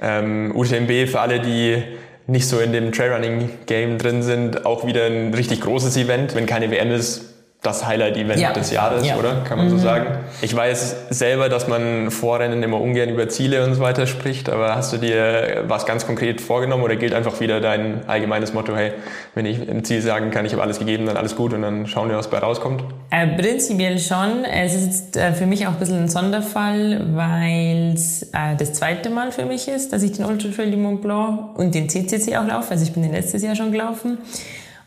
Ähm, 0.00 0.52
UTMB 0.54 1.08
für 1.08 1.20
alle, 1.20 1.40
die 1.40 1.82
nicht 2.26 2.48
so 2.48 2.58
in 2.58 2.72
dem 2.72 2.92
Trailrunning-Game 2.92 3.98
drin 3.98 4.22
sind, 4.22 4.66
auch 4.66 4.86
wieder 4.86 5.06
ein 5.06 5.32
richtig 5.32 5.60
großes 5.60 5.96
Event. 5.96 6.34
Wenn 6.34 6.46
keine 6.46 6.70
WM 6.70 6.90
ist, 6.90 7.35
das 7.66 7.84
Highlight-Event 7.86 8.40
Ja. 8.40 8.52
des 8.52 8.70
Jahres, 8.70 9.06
Ja. 9.06 9.14
Mhm. 9.14 9.20
oder? 9.20 9.34
Kann 9.46 9.58
man 9.58 9.68
so 9.68 9.76
sagen. 9.78 10.06
Ich 10.40 10.54
weiß 10.54 10.96
selber, 11.10 11.48
dass 11.48 11.68
man 11.68 12.10
vor 12.10 12.38
Rennen 12.40 12.62
immer 12.62 12.80
ungern 12.80 13.08
über 13.08 13.28
Ziele 13.28 13.64
und 13.64 13.74
so 13.74 13.80
weiter 13.80 14.06
spricht, 14.06 14.48
aber 14.48 14.74
hast 14.76 14.92
du 14.92 14.98
dir 14.98 15.64
was 15.66 15.84
ganz 15.86 16.06
konkret 16.06 16.40
vorgenommen 16.40 16.82
oder 16.84 16.96
gilt 16.96 17.12
einfach 17.14 17.40
wieder 17.40 17.60
dein 17.60 18.08
allgemeines 18.08 18.52
Motto, 18.54 18.74
hey, 18.76 18.92
wenn 19.34 19.44
ich 19.46 19.66
im 19.68 19.84
Ziel 19.84 20.00
sagen 20.00 20.30
kann, 20.30 20.46
ich 20.46 20.52
habe 20.52 20.62
alles 20.62 20.78
gegeben, 20.78 21.06
dann 21.06 21.16
alles 21.16 21.36
gut 21.36 21.52
und 21.52 21.62
dann 21.62 21.86
schauen 21.86 22.08
wir, 22.08 22.16
was 22.16 22.28
bei 22.30 22.38
rauskommt? 22.38 22.84
Äh, 23.10 23.26
prinzipiell 23.40 23.98
schon. 23.98 24.44
Es 24.44 24.74
ist 24.74 25.16
äh, 25.16 25.32
für 25.32 25.46
mich 25.46 25.66
auch 25.66 25.72
ein 25.72 25.78
bisschen 25.78 26.02
ein 26.04 26.08
Sonderfall, 26.08 27.00
weil 27.14 27.92
es 27.94 28.22
äh, 28.32 28.56
das 28.58 28.72
zweite 28.74 29.10
Mal 29.10 29.32
für 29.32 29.44
mich 29.44 29.68
ist, 29.68 29.92
dass 29.92 30.02
ich 30.02 30.12
den 30.12 30.24
Ultra 30.24 30.48
Trail 30.50 30.70
du 30.70 30.76
Mont 30.76 31.02
Blanc 31.02 31.58
und 31.58 31.74
den 31.74 31.88
CCC 31.88 32.36
auch 32.36 32.46
laufe. 32.46 32.70
Also 32.70 32.84
ich 32.84 32.92
bin 32.92 33.02
den 33.02 33.12
letztes 33.12 33.42
Jahr 33.42 33.56
schon 33.56 33.72
gelaufen. 33.72 34.18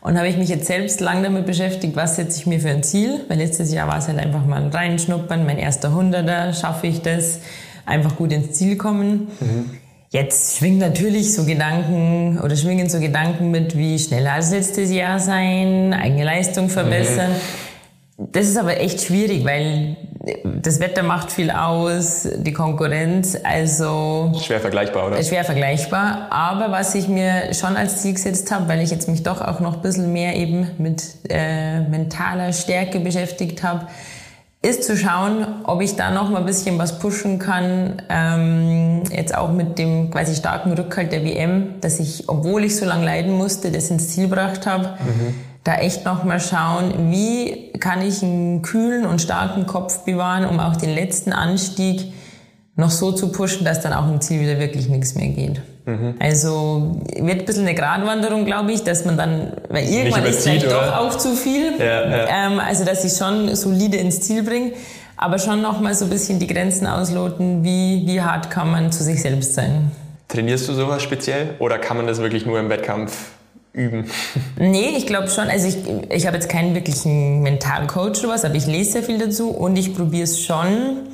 Und 0.00 0.16
habe 0.16 0.28
ich 0.28 0.36
mich 0.36 0.48
jetzt 0.48 0.66
selbst 0.66 1.00
lang 1.00 1.22
damit 1.22 1.44
beschäftigt, 1.46 1.94
was 1.94 2.16
setze 2.16 2.38
ich 2.38 2.46
mir 2.46 2.60
für 2.60 2.70
ein 2.70 2.82
Ziel. 2.82 3.20
Weil 3.28 3.38
letztes 3.38 3.72
Jahr 3.72 3.86
war 3.86 3.98
es 3.98 4.08
halt 4.08 4.18
einfach 4.18 4.46
mal 4.46 4.62
ein 4.62 4.70
reinschnuppern, 4.70 5.44
mein 5.44 5.58
erster 5.58 5.94
Hunderter, 5.94 6.52
schaffe 6.54 6.86
ich 6.86 7.02
das. 7.02 7.40
einfach 7.90 8.16
gut 8.16 8.32
ins 8.32 8.52
Ziel 8.52 8.76
kommen. 8.76 9.28
Mhm. 9.40 9.70
Jetzt 10.10 10.58
schwingen 10.58 10.78
natürlich 10.78 11.34
so 11.34 11.44
Gedanken 11.44 12.40
oder 12.42 12.56
schwingen 12.56 12.88
so 12.88 12.98
Gedanken 12.98 13.50
mit, 13.50 13.76
wie 13.76 13.98
schneller 13.98 14.32
als 14.32 14.50
letztes 14.50 14.90
Jahr 14.90 15.20
sein, 15.20 15.92
eigene 15.92 16.24
Leistung 16.24 16.68
verbessern. 16.68 17.30
Mhm. 18.16 18.28
Das 18.32 18.46
ist 18.46 18.58
aber 18.58 18.80
echt 18.80 19.00
schwierig, 19.00 19.44
weil 19.44 19.96
das 20.44 20.80
Wetter 20.80 21.02
macht 21.02 21.32
viel 21.32 21.50
aus, 21.50 22.28
die 22.36 22.52
Konkurrenz, 22.52 23.38
also 23.42 24.32
schwer 24.42 24.60
vergleichbar, 24.60 25.06
oder? 25.06 25.22
Schwer 25.22 25.44
vergleichbar. 25.44 26.26
Aber 26.30 26.70
was 26.70 26.94
ich 26.94 27.08
mir 27.08 27.54
schon 27.54 27.74
als 27.76 28.02
Ziel 28.02 28.12
gesetzt 28.12 28.50
habe, 28.50 28.68
weil 28.68 28.82
ich 28.82 28.90
jetzt 28.90 29.08
mich 29.08 29.22
doch 29.22 29.40
auch 29.40 29.60
noch 29.60 29.76
ein 29.76 29.82
bisschen 29.82 30.12
mehr 30.12 30.36
eben 30.36 30.70
mit 30.76 31.04
äh, 31.30 31.80
mentaler 31.80 32.52
Stärke 32.52 33.00
beschäftigt 33.00 33.62
habe, 33.62 33.86
ist 34.62 34.84
zu 34.84 34.94
schauen, 34.94 35.46
ob 35.64 35.80
ich 35.80 35.96
da 35.96 36.10
noch 36.10 36.28
mal 36.28 36.40
ein 36.40 36.46
bisschen 36.46 36.78
was 36.78 36.98
pushen 36.98 37.38
kann. 37.38 38.02
Ähm, 38.10 39.02
jetzt 39.10 39.34
auch 39.34 39.50
mit 39.50 39.78
dem 39.78 40.10
quasi 40.10 40.34
starken 40.34 40.72
Rückhalt 40.72 41.12
der 41.12 41.24
WM, 41.24 41.80
dass 41.80 41.98
ich, 41.98 42.28
obwohl 42.28 42.64
ich 42.64 42.76
so 42.76 42.84
lange 42.84 43.06
leiden 43.06 43.32
musste, 43.32 43.70
das 43.70 43.88
ins 43.88 44.10
Ziel 44.10 44.24
gebracht 44.24 44.66
habe. 44.66 44.98
Mhm. 45.02 45.34
Da 45.70 45.76
echt 45.76 46.04
noch 46.04 46.24
mal 46.24 46.40
schauen, 46.40 47.12
wie 47.12 47.70
kann 47.78 48.02
ich 48.02 48.24
einen 48.24 48.60
kühlen 48.62 49.06
und 49.06 49.22
starken 49.22 49.66
Kopf 49.68 50.00
bewahren, 50.04 50.44
um 50.44 50.58
auch 50.58 50.74
den 50.74 50.92
letzten 50.92 51.32
Anstieg 51.32 52.12
noch 52.74 52.90
so 52.90 53.12
zu 53.12 53.30
pushen, 53.30 53.64
dass 53.64 53.80
dann 53.80 53.92
auch 53.92 54.08
im 54.08 54.20
Ziel 54.20 54.40
wieder 54.40 54.58
wirklich 54.58 54.88
nichts 54.88 55.14
mehr 55.14 55.28
geht. 55.28 55.62
Mhm. 55.86 56.16
Also 56.18 57.00
wird 57.20 57.38
ein 57.38 57.44
bisschen 57.44 57.68
eine 57.68 57.76
Gratwanderung, 57.76 58.46
glaube 58.46 58.72
ich, 58.72 58.82
dass 58.82 59.04
man 59.04 59.16
dann, 59.16 59.52
weil 59.68 59.88
irgendwann 59.88 60.24
ist 60.24 60.42
vielleicht 60.42 60.72
doch 60.72 60.96
auch 60.96 61.16
zu 61.16 61.36
viel. 61.36 61.78
Ja, 61.78 62.10
ja. 62.10 62.48
Ähm, 62.48 62.58
also 62.58 62.84
dass 62.84 63.04
ich 63.04 63.12
schon 63.12 63.54
solide 63.54 63.98
ins 63.98 64.22
Ziel 64.22 64.42
bringe, 64.42 64.72
aber 65.16 65.38
schon 65.38 65.62
noch 65.62 65.78
mal 65.78 65.94
so 65.94 66.06
ein 66.06 66.10
bisschen 66.10 66.40
die 66.40 66.48
Grenzen 66.48 66.88
ausloten, 66.88 67.62
wie, 67.62 68.02
wie 68.06 68.20
hart 68.20 68.50
kann 68.50 68.72
man 68.72 68.90
zu 68.90 69.04
sich 69.04 69.22
selbst 69.22 69.54
sein. 69.54 69.92
Trainierst 70.26 70.68
du 70.68 70.72
sowas 70.72 71.00
speziell 71.00 71.54
oder 71.60 71.78
kann 71.78 71.96
man 71.96 72.08
das 72.08 72.18
wirklich 72.18 72.44
nur 72.44 72.58
im 72.58 72.70
Wettkampf 72.70 73.26
üben? 73.72 74.04
Nee, 74.58 74.94
ich 74.96 75.06
glaube 75.06 75.28
schon. 75.28 75.48
Also 75.48 75.68
ich, 75.68 75.78
ich 76.10 76.26
habe 76.26 76.36
jetzt 76.36 76.48
keinen 76.48 76.74
wirklichen 76.74 77.42
Mentalcoach 77.42 78.20
oder 78.20 78.30
was, 78.30 78.44
aber 78.44 78.54
ich 78.54 78.66
lese 78.66 78.92
sehr 78.92 79.02
viel 79.02 79.18
dazu 79.18 79.50
und 79.50 79.76
ich 79.76 79.94
probiere 79.94 80.24
es 80.24 80.40
schon 80.40 81.08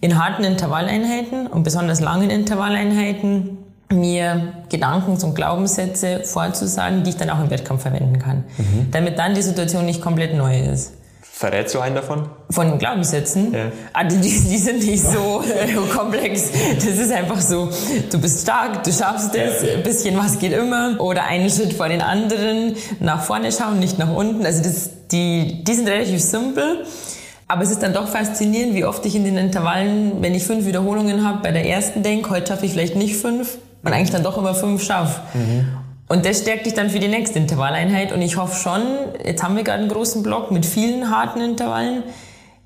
in 0.00 0.22
harten 0.22 0.44
Intervalleinheiten 0.44 1.46
und 1.46 1.62
besonders 1.62 2.00
langen 2.00 2.30
Intervalleinheiten 2.30 3.58
mir 3.92 4.52
Gedanken 4.68 5.12
und 5.22 5.34
Glaubenssätze 5.34 6.20
vorzusagen, 6.24 7.02
die 7.02 7.10
ich 7.10 7.16
dann 7.16 7.30
auch 7.30 7.40
im 7.40 7.50
Wettkampf 7.50 7.82
verwenden 7.82 8.18
kann. 8.18 8.44
Mhm. 8.56 8.90
Damit 8.92 9.18
dann 9.18 9.34
die 9.34 9.42
Situation 9.42 9.84
nicht 9.84 10.00
komplett 10.00 10.34
neu 10.34 10.60
ist. 10.60 10.94
Verrätst 11.40 11.74
du 11.74 11.80
einen 11.80 11.94
davon? 11.94 12.28
Von 12.50 12.76
Glaubenssätzen? 12.76 13.54
Ja. 13.54 13.72
Ah, 13.94 14.04
die, 14.04 14.20
die, 14.20 14.58
sind 14.58 14.84
nicht 14.84 15.02
so 15.02 15.42
äh, 15.42 15.72
komplex. 15.90 16.50
Das 16.76 16.84
ist 16.84 17.10
einfach 17.10 17.40
so, 17.40 17.70
du 18.12 18.20
bist 18.20 18.42
stark, 18.42 18.84
du 18.84 18.92
schaffst 18.92 19.34
es, 19.34 19.64
ein 19.64 19.82
bisschen 19.82 20.18
was 20.18 20.38
geht 20.38 20.52
immer. 20.52 21.00
Oder 21.00 21.24
einen 21.24 21.48
Schritt 21.48 21.72
vor 21.72 21.88
den 21.88 22.02
anderen, 22.02 22.76
nach 22.98 23.22
vorne 23.22 23.50
schauen, 23.52 23.78
nicht 23.78 23.98
nach 23.98 24.14
unten. 24.14 24.44
Also 24.44 24.62
das, 24.62 24.90
die, 25.10 25.64
die 25.64 25.72
sind 25.72 25.88
relativ 25.88 26.20
simpel. 26.20 26.84
Aber 27.48 27.62
es 27.62 27.70
ist 27.70 27.82
dann 27.82 27.94
doch 27.94 28.08
faszinierend, 28.08 28.74
wie 28.74 28.84
oft 28.84 29.06
ich 29.06 29.14
in 29.14 29.24
den 29.24 29.38
Intervallen, 29.38 30.20
wenn 30.20 30.34
ich 30.34 30.44
fünf 30.44 30.66
Wiederholungen 30.66 31.26
habe, 31.26 31.38
bei 31.42 31.52
der 31.52 31.64
ersten 31.64 32.02
denke, 32.02 32.28
heute 32.28 32.48
schaffe 32.48 32.66
ich 32.66 32.72
vielleicht 32.72 32.96
nicht 32.96 33.16
fünf 33.16 33.56
und 33.82 33.90
eigentlich 33.94 34.10
dann 34.10 34.22
doch 34.22 34.36
immer 34.36 34.54
fünf 34.54 34.82
schaffe. 34.82 35.22
Mhm. 35.32 35.68
Und 36.10 36.26
das 36.26 36.40
stärkt 36.40 36.66
dich 36.66 36.74
dann 36.74 36.90
für 36.90 36.98
die 36.98 37.06
nächste 37.06 37.38
Intervalleinheit. 37.38 38.10
Und 38.10 38.20
ich 38.20 38.36
hoffe 38.36 38.60
schon, 38.60 38.82
jetzt 39.24 39.44
haben 39.44 39.54
wir 39.54 39.62
gerade 39.62 39.78
einen 39.78 39.88
großen 39.88 40.24
Block 40.24 40.50
mit 40.50 40.66
vielen 40.66 41.08
harten 41.08 41.40
Intervallen, 41.40 42.02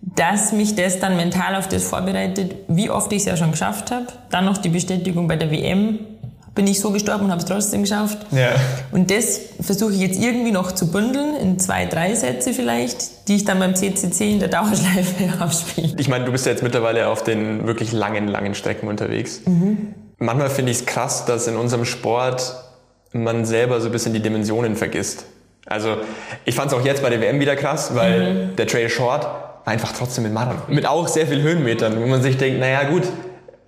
dass 0.00 0.52
mich 0.52 0.76
das 0.76 0.98
dann 0.98 1.18
mental 1.18 1.54
auf 1.54 1.68
das 1.68 1.84
vorbereitet, 1.84 2.54
wie 2.68 2.88
oft 2.88 3.12
ich 3.12 3.18
es 3.18 3.24
ja 3.26 3.36
schon 3.36 3.50
geschafft 3.50 3.90
habe. 3.90 4.06
Dann 4.30 4.46
noch 4.46 4.56
die 4.56 4.70
Bestätigung 4.70 5.28
bei 5.28 5.36
der 5.36 5.50
WM, 5.50 5.98
bin 6.54 6.66
ich 6.66 6.80
so 6.80 6.90
gestorben 6.90 7.26
und 7.26 7.32
habe 7.32 7.42
es 7.42 7.46
trotzdem 7.46 7.82
geschafft. 7.82 8.16
Ja. 8.30 8.52
Und 8.92 9.10
das 9.10 9.38
versuche 9.60 9.92
ich 9.92 10.00
jetzt 10.00 10.18
irgendwie 10.18 10.50
noch 10.50 10.72
zu 10.72 10.90
bündeln 10.90 11.36
in 11.36 11.58
zwei, 11.58 11.84
drei 11.84 12.14
Sätze 12.14 12.54
vielleicht, 12.54 13.28
die 13.28 13.36
ich 13.36 13.44
dann 13.44 13.58
beim 13.58 13.74
CCC 13.74 14.30
in 14.30 14.38
der 14.38 14.48
Dauerschleife 14.48 15.38
abspiele. 15.38 15.96
Ich 15.98 16.08
meine, 16.08 16.24
du 16.24 16.32
bist 16.32 16.46
ja 16.46 16.52
jetzt 16.52 16.62
mittlerweile 16.62 17.08
auf 17.08 17.22
den 17.22 17.66
wirklich 17.66 17.92
langen, 17.92 18.26
langen 18.26 18.54
Strecken 18.54 18.88
unterwegs. 18.88 19.42
Mhm. 19.44 19.94
Manchmal 20.16 20.48
finde 20.48 20.72
ich 20.72 20.78
es 20.78 20.86
krass, 20.86 21.26
dass 21.26 21.46
in 21.46 21.56
unserem 21.56 21.84
Sport 21.84 22.64
man 23.14 23.44
selber 23.44 23.80
so 23.80 23.86
ein 23.86 23.92
bisschen 23.92 24.12
die 24.12 24.20
Dimensionen 24.20 24.76
vergisst. 24.76 25.24
Also 25.66 25.96
ich 26.44 26.54
fand 26.54 26.70
es 26.70 26.76
auch 26.76 26.84
jetzt 26.84 27.02
bei 27.02 27.08
der 27.08 27.20
WM 27.20 27.40
wieder 27.40 27.56
krass, 27.56 27.94
weil 27.94 28.34
mhm. 28.34 28.56
der 28.56 28.66
Trail 28.66 28.90
Short 28.90 29.26
einfach 29.64 29.92
trotzdem 29.92 30.24
mit 30.24 30.34
Marathon. 30.34 30.74
Mit 30.74 30.86
auch 30.86 31.08
sehr 31.08 31.26
viel 31.26 31.40
Höhenmetern, 31.40 32.00
wo 32.02 32.06
man 32.06 32.22
sich 32.22 32.36
denkt, 32.36 32.60
naja 32.60 32.82
gut, 32.84 33.04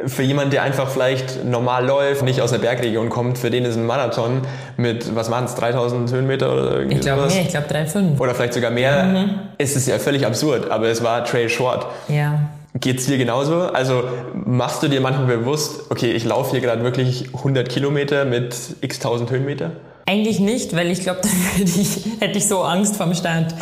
für 0.05 0.23
jemanden, 0.23 0.51
der 0.51 0.63
einfach 0.63 0.91
vielleicht 0.91 1.45
normal 1.45 1.87
läuft, 1.87 2.23
nicht 2.23 2.43
aus 2.43 2.51
der 2.51 2.59
Bergregion 2.59 3.09
kommt, 3.09 3.39
für 3.39 3.49
den 3.49 3.65
ist 3.65 3.77
ein 3.77 3.87
Marathon 3.87 4.43
mit, 4.77 5.15
was 5.15 5.31
waren 5.31 5.45
es, 5.45 5.55
3000 5.55 6.13
Höhenmeter 6.13 6.53
oder 6.53 6.77
irgendwie 6.79 6.97
Ich 6.97 7.01
glaube 7.01 7.27
mehr, 7.27 7.41
ich 7.41 7.49
glaube 7.49 7.67
3,5. 7.69 8.19
Oder 8.21 8.35
vielleicht 8.35 8.53
sogar 8.53 8.71
mehr. 8.71 9.05
Mhm. 9.05 9.31
Es 9.57 9.75
ist 9.75 9.89
ja 9.89 9.99
völlig 9.99 10.27
absurd, 10.27 10.71
aber 10.71 10.89
es 10.89 11.03
war 11.03 11.25
Trail 11.25 11.49
Short. 11.49 11.87
Ja. 12.09 12.41
Geht's 12.81 13.07
dir 13.07 13.17
genauso? 13.17 13.63
Also 13.63 14.05
machst 14.35 14.83
du 14.83 14.89
dir 14.89 15.01
manchmal 15.01 15.39
bewusst, 15.39 15.91
okay, 15.91 16.13
ich 16.13 16.25
laufe 16.25 16.51
hier 16.51 16.61
gerade 16.61 16.83
wirklich 16.83 17.29
100 17.35 17.69
Kilometer 17.69 18.25
mit 18.25 18.55
x 18.81 18.97
1000 18.97 19.31
Höhenmeter? 19.31 19.73
Eigentlich 20.05 20.41
nicht, 20.41 20.75
weil 20.75 20.91
ich 20.91 21.01
glaube, 21.01 21.21
dann 21.23 21.33
hätte 21.57 21.81
ich, 21.81 22.21
hätte 22.21 22.39
ich 22.39 22.47
so 22.47 22.63
Angst 22.63 22.97
vorm 22.97 23.15
Start. 23.15 23.55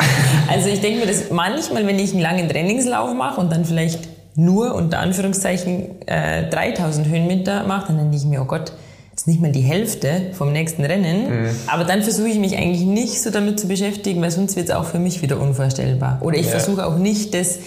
Also 0.49 0.69
ich 0.69 0.81
denke 0.81 0.99
mir 0.99 1.07
das 1.07 1.31
manchmal, 1.31 1.87
wenn 1.87 1.97
ich 1.97 2.11
einen 2.11 2.21
langen 2.21 2.49
Trainingslauf 2.49 3.13
mache 3.13 3.39
und 3.39 3.51
dann 3.51 3.65
vielleicht 3.65 3.99
nur 4.35 4.75
unter 4.75 4.99
Anführungszeichen 4.99 6.07
äh, 6.07 6.49
3000 6.49 7.07
Höhenmeter 7.07 7.63
mache, 7.63 7.87
dann 7.87 7.97
denke 7.97 8.17
ich 8.17 8.25
mir, 8.25 8.41
oh 8.41 8.45
Gott, 8.45 8.73
das 9.11 9.21
ist 9.21 9.27
nicht 9.27 9.41
mal 9.41 9.51
die 9.51 9.61
Hälfte 9.61 10.31
vom 10.33 10.51
nächsten 10.51 10.83
Rennen. 10.83 11.43
Mhm. 11.43 11.49
Aber 11.67 11.85
dann 11.85 12.03
versuche 12.03 12.27
ich 12.27 12.37
mich 12.37 12.57
eigentlich 12.57 12.81
nicht 12.81 13.21
so 13.21 13.29
damit 13.29 13.59
zu 13.59 13.67
beschäftigen, 13.67 14.21
weil 14.21 14.31
sonst 14.31 14.57
wird 14.57 14.67
es 14.67 14.75
auch 14.75 14.83
für 14.83 14.99
mich 14.99 15.21
wieder 15.21 15.39
unvorstellbar. 15.39 16.19
Oder 16.21 16.37
ich 16.37 16.47
ja. 16.47 16.51
versuche 16.51 16.85
auch 16.85 16.97
nicht, 16.97 17.33
das 17.33 17.59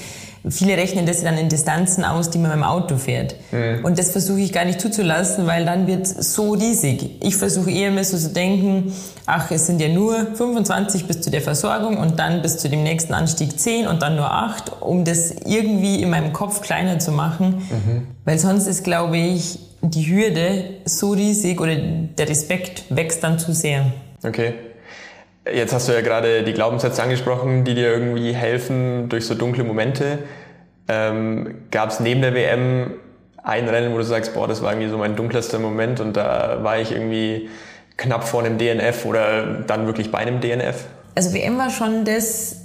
Viele 0.49 0.77
rechnen 0.77 1.07
das 1.07 1.23
dann 1.23 1.37
in 1.37 1.49
Distanzen 1.49 2.05
aus, 2.05 2.31
die 2.31 2.39
man 2.39 2.51
mit 2.51 2.59
dem 2.59 2.65
Auto 2.65 2.97
fährt. 2.97 3.35
Mhm. 3.51 3.85
Und 3.85 3.99
das 3.99 4.11
versuche 4.11 4.41
ich 4.41 4.53
gar 4.53 4.65
nicht 4.65 4.81
zuzulassen, 4.81 5.47
weil 5.47 5.65
dann 5.65 5.87
wird 5.87 6.07
es 6.07 6.35
so 6.35 6.53
riesig. 6.53 7.23
Ich 7.23 7.37
versuche 7.37 7.71
eher 7.71 7.91
mehr 7.91 8.05
so 8.05 8.17
zu 8.17 8.31
denken, 8.31 8.93
ach, 9.27 9.51
es 9.51 9.67
sind 9.67 9.81
ja 9.81 9.89
nur 9.89 10.35
25 10.35 11.07
bis 11.07 11.21
zu 11.21 11.31
der 11.31 11.43
Versorgung 11.43 11.99
und 11.99 12.19
dann 12.19 12.43
bis 12.43 12.59
zu 12.59 12.69
dem 12.69 12.83
nächsten 12.83 13.15
Anstieg 13.15 13.59
10 13.59 13.87
und 13.87 14.03
dann 14.03 14.17
nur 14.17 14.31
8, 14.31 14.81
um 14.81 15.05
das 15.05 15.33
irgendwie 15.45 16.03
in 16.03 16.11
meinem 16.11 16.33
Kopf 16.33 16.61
kleiner 16.61 16.99
zu 16.99 17.13
machen. 17.13 17.63
Mhm. 17.71 18.07
Weil 18.25 18.39
sonst 18.39 18.67
ist, 18.67 18.85
glaube 18.85 19.17
ich, 19.17 19.59
die 19.83 20.07
Hürde 20.07 20.65
so 20.85 21.13
riesig 21.13 21.61
oder 21.61 21.77
der 21.77 22.29
Respekt 22.29 22.85
wächst 22.91 23.23
dann 23.23 23.39
zu 23.39 23.53
sehr. 23.53 23.93
Okay. 24.23 24.55
Jetzt 25.55 25.73
hast 25.73 25.89
du 25.89 25.93
ja 25.93 26.01
gerade 26.01 26.43
die 26.43 26.53
Glaubenssätze 26.53 27.03
angesprochen, 27.03 27.65
die 27.65 27.75
dir 27.75 27.89
irgendwie 27.89 28.33
helfen 28.33 29.09
durch 29.09 29.27
so 29.27 29.35
dunkle 29.35 29.65
Momente. 29.65 30.21
Ähm, 30.89 31.63
Gab 31.71 31.91
es 31.91 32.01
neben 32.01 32.23
der 32.23 32.35
WM 32.35 32.93
ein 33.43 33.69
Rennen, 33.69 33.93
wo 33.93 33.99
du 33.99 34.05
sagst, 34.05 34.35
boah, 34.35 34.47
das 34.49 34.63
war 34.63 34.73
irgendwie 34.73 34.91
so 34.91 34.99
mein 34.99 35.17
dunkelster 35.17 35.59
Moment 35.59 36.01
und 36.01 36.17
da 36.17 36.59
war 36.63 36.79
ich 36.79 36.93
irgendwie 36.93 37.49
knapp 37.97 38.25
vor 38.25 38.43
einem 38.43 38.59
DNF 38.59 39.05
oder 39.05 39.45
dann 39.67 39.87
wirklich 39.87 40.11
bei 40.11 40.19
einem 40.19 40.41
DNF? 40.41 40.85
Also 41.15 41.35
WM 41.35 41.59
war 41.59 41.71
schon 41.71 42.05
das, 42.05 42.57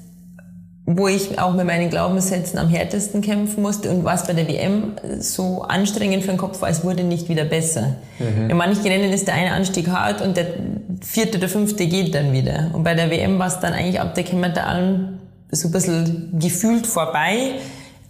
wo 0.86 1.08
ich 1.08 1.40
auch 1.40 1.54
mit 1.54 1.66
meinen 1.66 1.90
Glaubenssätzen 1.90 2.60
am 2.60 2.68
härtesten 2.68 3.22
kämpfen 3.22 3.62
musste 3.62 3.90
und 3.90 4.04
was 4.04 4.28
bei 4.28 4.34
der 4.34 4.50
WM 4.50 4.96
so 5.20 5.62
anstrengend 5.62 6.24
für 6.24 6.32
den 6.32 6.38
Kopf 6.38 6.62
war, 6.62 6.70
es 6.70 6.84
wurde 6.84 7.04
nicht 7.04 7.30
wieder 7.30 7.46
besser. 7.46 7.96
Mhm. 8.20 8.50
In 8.50 8.58
manchen 8.58 8.84
Rennen 8.84 9.14
ist 9.14 9.28
der 9.28 9.36
eine 9.36 9.54
Anstieg 9.54 9.88
hart 9.88 10.22
und 10.22 10.36
der 10.36 10.48
vierte 11.02 11.38
oder 11.38 11.48
fünfte 11.48 11.88
geht 11.88 12.14
dann 12.14 12.34
wieder. 12.34 12.72
Und 12.74 12.84
bei 12.84 12.96
der 12.96 13.10
WM 13.10 13.40
war 13.40 13.48
es 13.48 13.60
dann 13.62 13.72
eigentlich 13.72 14.02
ab 14.02 14.14
der 14.16 14.26
Kilometer 14.26 14.68
an 14.68 15.20
so 15.52 15.70
ein 15.70 15.72
bisschen 15.72 16.38
gefühlt 16.40 16.86
vorbei. 16.86 17.56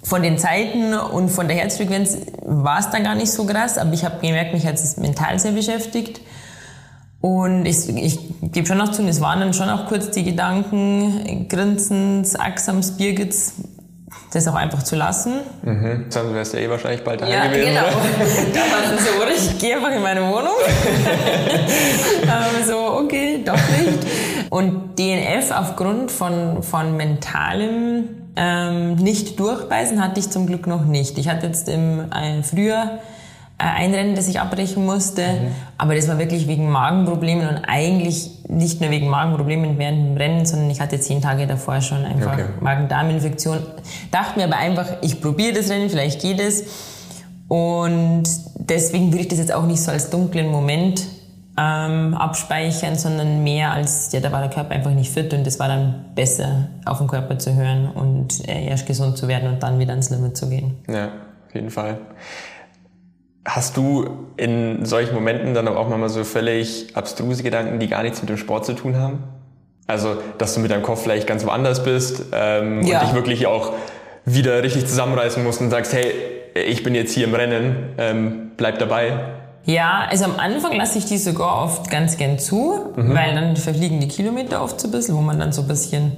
Von 0.01 0.21
den 0.21 0.37
Zeiten 0.37 0.93
und 0.95 1.29
von 1.29 1.47
der 1.47 1.55
Herzfrequenz 1.55 2.17
war 2.41 2.79
es 2.79 2.89
dann 2.89 3.03
gar 3.03 3.15
nicht 3.15 3.31
so 3.31 3.45
krass, 3.45 3.77
aber 3.77 3.93
ich 3.93 4.03
habe 4.03 4.19
gemerkt, 4.19 4.53
mich 4.53 4.65
hat 4.65 4.75
es 4.75 4.97
mental 4.97 5.39
sehr 5.39 5.53
beschäftigt. 5.53 6.19
Und 7.23 7.65
ich, 7.65 7.87
ich 7.87 8.19
gebe 8.51 8.67
schon 8.67 8.77
noch 8.77 8.91
zu, 8.91 9.01
es 9.03 9.21
waren 9.21 9.39
dann 9.39 9.53
schon 9.53 9.69
auch 9.69 9.85
kurz 9.85 10.11
die 10.11 10.25
Gedanken, 10.25 11.47
Grinsens, 11.47 12.35
Axams, 12.35 12.97
Birgits, 12.97 13.53
das 14.33 14.45
auch 14.49 14.55
einfach 14.55 14.83
zu 14.83 14.97
lassen. 14.97 15.35
Mhm. 15.61 16.07
Sonst 16.09 16.33
wärst 16.33 16.51
du 16.51 16.57
ja 16.57 16.65
eh 16.65 16.69
wahrscheinlich 16.69 17.01
bald 17.05 17.21
daheim 17.21 17.33
ja, 17.33 17.47
gewesen. 17.47 17.65
genau. 17.67 17.81
da 18.53 18.59
war 18.59 18.93
es 18.93 19.05
so, 19.05 19.21
oder? 19.21 19.31
Ich 19.33 19.57
gehe 19.57 19.77
einfach 19.77 19.91
in 19.91 20.01
meine 20.01 20.19
Wohnung. 20.19 20.51
ähm, 22.23 22.67
so, 22.67 22.77
okay, 22.77 23.41
doch 23.45 23.53
nicht. 23.53 24.05
Und 24.49 24.99
DNF 24.99 25.51
aufgrund 25.51 26.11
von, 26.11 26.61
von 26.61 26.97
mentalem 26.97 28.09
ähm, 28.35 28.95
nicht 28.95 29.39
durchbeißen 29.39 30.03
hatte 30.03 30.19
ich 30.19 30.29
zum 30.29 30.45
Glück 30.45 30.67
noch 30.67 30.83
nicht. 30.83 31.17
Ich 31.17 31.29
hatte 31.29 31.47
jetzt 31.47 31.69
im 31.69 32.11
äh, 32.11 32.43
Frühjahr 32.43 32.99
ein 33.71 33.93
Rennen, 33.93 34.15
das 34.15 34.27
ich 34.27 34.39
abbrechen 34.39 34.85
musste. 34.85 35.21
Mhm. 35.21 35.51
Aber 35.77 35.95
das 35.95 36.07
war 36.07 36.17
wirklich 36.19 36.47
wegen 36.47 36.69
Magenproblemen 36.69 37.47
und 37.47 37.65
eigentlich 37.65 38.31
nicht 38.47 38.81
nur 38.81 38.89
wegen 38.91 39.09
Magenproblemen 39.09 39.77
während 39.77 40.05
dem 40.05 40.17
Rennen, 40.17 40.45
sondern 40.45 40.69
ich 40.69 40.81
hatte 40.81 40.99
zehn 40.99 41.21
Tage 41.21 41.47
davor 41.47 41.81
schon 41.81 42.05
einfach 42.05 42.33
okay. 42.33 42.45
Magen-Darm-Infektion. 42.59 43.59
Dachte 44.11 44.39
mir 44.39 44.45
aber 44.45 44.57
einfach, 44.57 44.87
ich 45.01 45.21
probiere 45.21 45.53
das 45.53 45.69
Rennen, 45.69 45.89
vielleicht 45.89 46.21
geht 46.21 46.39
es. 46.39 46.63
Und 47.47 48.23
deswegen 48.55 49.11
würde 49.11 49.21
ich 49.21 49.27
das 49.27 49.39
jetzt 49.39 49.53
auch 49.53 49.65
nicht 49.65 49.81
so 49.81 49.91
als 49.91 50.09
dunklen 50.09 50.49
Moment 50.49 51.03
ähm, 51.57 52.15
abspeichern, 52.15 52.95
sondern 52.95 53.43
mehr 53.43 53.71
als, 53.71 54.11
ja, 54.11 54.19
da 54.19 54.31
war 54.31 54.41
der 54.41 54.49
Körper 54.49 54.71
einfach 54.71 54.91
nicht 54.91 55.11
fit 55.11 55.33
und 55.33 55.45
es 55.45 55.59
war 55.59 55.67
dann 55.67 56.05
besser, 56.15 56.69
auf 56.85 56.97
den 56.97 57.07
Körper 57.07 57.37
zu 57.37 57.53
hören 57.53 57.89
und 57.91 58.47
äh, 58.47 58.65
erst 58.65 58.87
gesund 58.87 59.17
zu 59.17 59.27
werden 59.27 59.49
und 59.49 59.61
dann 59.61 59.77
wieder 59.77 59.91
ans 59.91 60.09
Limit 60.09 60.35
zu 60.35 60.49
gehen. 60.49 60.77
Ja, 60.87 61.09
auf 61.47 61.53
jeden 61.53 61.69
Fall. 61.69 61.99
Hast 63.45 63.75
du 63.75 64.27
in 64.37 64.85
solchen 64.85 65.13
Momenten 65.13 65.53
dann 65.53 65.67
auch 65.67 65.89
mal 65.89 66.07
so 66.09 66.23
völlig 66.23 66.95
abstruse 66.95 67.43
Gedanken, 67.43 67.79
die 67.79 67.87
gar 67.87 68.03
nichts 68.03 68.21
mit 68.21 68.29
dem 68.29 68.37
Sport 68.37 68.65
zu 68.65 68.73
tun 68.73 68.95
haben? 68.95 69.23
Also, 69.85 70.15
dass 70.37 70.53
du 70.53 70.61
mit 70.61 70.71
deinem 70.71 70.83
Kopf 70.83 71.03
vielleicht 71.03 71.27
ganz 71.27 71.45
woanders 71.45 71.83
bist 71.83 72.25
ähm, 72.31 72.83
ja. 72.83 72.99
und 72.99 73.07
dich 73.07 73.15
wirklich 73.15 73.47
auch 73.47 73.73
wieder 74.25 74.63
richtig 74.63 74.87
zusammenreißen 74.87 75.43
musst 75.43 75.59
und 75.59 75.69
sagst, 75.69 75.93
hey, 75.93 76.13
ich 76.55 76.83
bin 76.83 76.95
jetzt 76.95 77.13
hier 77.13 77.25
im 77.25 77.33
Rennen, 77.33 77.93
ähm, 77.97 78.51
bleib 78.55 78.79
dabei. 78.79 79.19
Ja, 79.65 80.07
also 80.09 80.25
am 80.25 80.37
Anfang 80.37 80.73
lasse 80.75 80.97
ich 80.97 81.05
die 81.05 81.17
sogar 81.17 81.63
oft 81.63 81.89
ganz 81.89 82.17
gern 82.17 82.37
zu, 82.37 82.93
mhm. 82.95 83.15
weil 83.15 83.33
dann 83.33 83.55
verfliegen 83.55 83.99
die 83.99 84.07
Kilometer 84.07 84.61
oft 84.61 84.79
so 84.79 84.87
ein 84.87 84.91
bisschen, 84.91 85.15
wo 85.15 85.21
man 85.21 85.39
dann 85.39 85.51
so 85.51 85.61
ein 85.61 85.67
bisschen, 85.67 86.13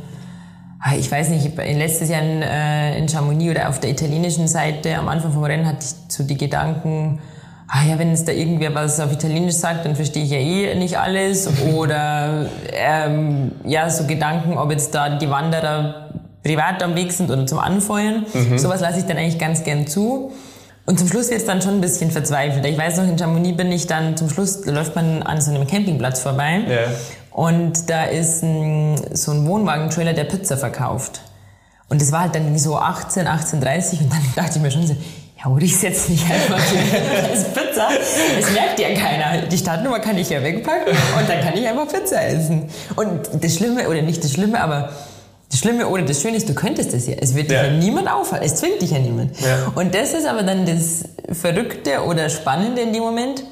ich 0.93 1.11
weiß 1.11 1.29
nicht, 1.29 1.57
letztes 1.57 2.09
Jahr 2.09 2.21
in, 2.21 2.41
äh, 2.41 2.97
in 2.97 3.09
Chamonix 3.09 3.51
oder 3.51 3.69
auf 3.69 3.79
der 3.79 3.89
italienischen 3.89 4.47
Seite 4.47 4.95
am 4.95 5.07
Anfang 5.07 5.31
vom 5.31 5.43
Rennen 5.43 5.65
hatte 5.65 5.79
ich 5.81 6.13
so 6.13 6.23
die 6.23 6.37
Gedanken, 6.37 7.19
ah 7.67 7.83
ja, 7.87 7.97
wenn 7.97 8.11
es 8.11 8.25
da 8.25 8.31
irgendwer 8.31 8.73
was 8.75 8.99
auf 8.99 9.11
Italienisch 9.11 9.55
sagt, 9.55 9.85
dann 9.85 9.95
verstehe 9.95 10.23
ich 10.23 10.31
ja 10.31 10.37
eh 10.37 10.75
nicht 10.75 10.97
alles. 10.97 11.49
Oder 11.75 12.49
ähm, 12.71 13.51
ja, 13.63 13.89
so 13.89 14.05
Gedanken, 14.05 14.57
ob 14.57 14.71
jetzt 14.71 14.93
da 14.93 15.17
die 15.17 15.29
Wanderer 15.29 16.09
privat 16.43 16.83
am 16.83 16.95
Weg 16.95 17.11
sind 17.11 17.31
oder 17.31 17.47
zum 17.47 17.57
Anfeuern. 17.57 18.23
Mhm. 18.31 18.59
Sowas 18.59 18.79
lasse 18.79 18.99
ich 18.99 19.05
dann 19.05 19.17
eigentlich 19.17 19.39
ganz 19.39 19.63
gern 19.63 19.87
zu. 19.87 20.31
Und 20.85 20.99
zum 20.99 21.07
Schluss 21.07 21.31
wird 21.31 21.39
es 21.39 21.47
dann 21.47 21.63
schon 21.63 21.73
ein 21.73 21.81
bisschen 21.81 22.11
verzweifelt. 22.11 22.63
Ich 22.67 22.77
weiß 22.77 22.97
noch, 22.97 23.07
in 23.07 23.17
Chamonix 23.17 23.57
bin 23.57 23.71
ich 23.71 23.87
dann 23.87 24.15
zum 24.15 24.29
Schluss, 24.29 24.63
läuft 24.67 24.95
man 24.95 25.23
an 25.23 25.41
so 25.41 25.49
einem 25.49 25.65
Campingplatz 25.65 26.21
vorbei. 26.21 26.61
Yeah. 26.67 26.91
Und 27.35 27.89
da 27.89 28.05
ist 28.05 28.43
ein, 28.43 28.95
so 29.13 29.31
ein 29.31 29.45
Wohnwagentrailer, 29.45 30.13
der 30.13 30.23
Pizza 30.23 30.55
verkauft. 30.55 31.19
Und 31.89 32.01
es 32.01 32.13
war 32.13 32.21
halt 32.21 32.35
dann 32.35 32.57
so 32.57 32.77
18, 32.77 33.27
18.30 33.27 34.03
und 34.03 34.13
dann 34.13 34.21
dachte 34.37 34.51
ich 34.55 34.61
mir 34.61 34.71
schon 34.71 34.87
so, 34.87 34.95
ja, 35.37 35.43
hol 35.43 35.61
ich 35.61 35.81
jetzt 35.81 36.09
nicht 36.09 36.23
einfach 36.31 36.63
als 37.29 37.43
Pizza. 37.43 37.89
Das 38.39 38.51
merkt 38.53 38.79
ja 38.79 38.93
keiner. 38.93 39.47
Die 39.47 39.57
Startnummer 39.57 39.99
kann 39.99 40.17
ich 40.17 40.29
ja 40.29 40.41
wegpacken 40.41 40.93
und 41.19 41.27
dann 41.27 41.41
kann 41.41 41.57
ich 41.57 41.67
einfach 41.67 41.89
Pizza 41.89 42.25
essen. 42.25 42.69
Und 42.95 43.43
das 43.43 43.53
Schlimme, 43.53 43.89
oder 43.89 44.01
nicht 44.01 44.23
das 44.23 44.31
Schlimme, 44.31 44.61
aber 44.61 44.91
das 45.51 45.59
Schlimme 45.59 45.89
oder 45.89 46.03
das 46.03 46.21
Schöne 46.21 46.37
ist, 46.37 46.47
du 46.47 46.53
könntest 46.53 46.93
das 46.93 47.05
ja. 47.05 47.15
Es 47.19 47.35
wird 47.35 47.51
ja. 47.51 47.63
dich 47.63 47.71
ja 47.73 47.77
niemand 47.77 48.09
aufhalten. 48.09 48.45
Es 48.45 48.55
zwingt 48.55 48.81
dich 48.81 48.91
ja 48.91 48.99
niemand. 48.99 49.37
Ja. 49.41 49.73
Und 49.75 49.93
das 49.93 50.13
ist 50.13 50.25
aber 50.25 50.43
dann 50.43 50.65
das 50.65 51.03
Verrückte 51.37 52.01
oder 52.05 52.29
Spannende 52.29 52.79
in 52.79 52.93
dem 52.93 53.03
Moment, 53.03 53.43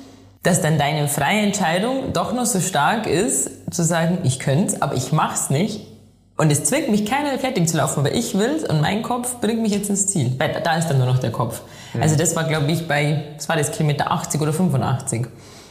dass 0.44 0.62
dann 0.62 0.78
deine 0.78 1.08
freie 1.08 1.42
Entscheidung 1.42 2.14
doch 2.14 2.34
noch 2.34 2.46
so 2.46 2.60
stark 2.60 3.08
ist, 3.08 3.50
zu 3.74 3.84
sagen, 3.84 4.20
ich 4.24 4.40
könnte 4.40 4.76
es, 4.76 4.82
aber 4.82 4.96
ich 4.96 5.12
mach's 5.12 5.50
nicht. 5.50 5.88
Und 6.36 6.52
es 6.52 6.64
zwingt 6.64 6.90
mich 6.90 7.06
keiner 7.06 7.38
fertig 7.38 7.70
zu 7.70 7.78
laufen, 7.78 8.00
aber 8.00 8.14
ich 8.14 8.38
will 8.38 8.66
und 8.68 8.82
mein 8.82 9.04
Kopf 9.04 9.40
bringt 9.40 9.62
mich 9.62 9.72
jetzt 9.72 9.90
ins 9.90 10.08
Ziel. 10.08 10.34
Weil 10.40 10.62
da 10.64 10.78
ist 10.78 10.88
dann 10.88 10.98
nur 10.98 11.08
noch 11.08 11.20
der 11.20 11.32
Kopf. 11.32 11.62
Mhm. 11.94 12.02
Also 12.02 12.16
das 12.16 12.36
war, 12.36 12.44
glaube 12.46 12.72
ich, 12.72 12.88
bei, 12.88 13.24
was 13.38 13.48
war 13.48 13.56
das, 13.56 13.72
Kilometer 13.72 14.12
80 14.12 14.42
oder 14.42 14.52
85. 14.52 15.28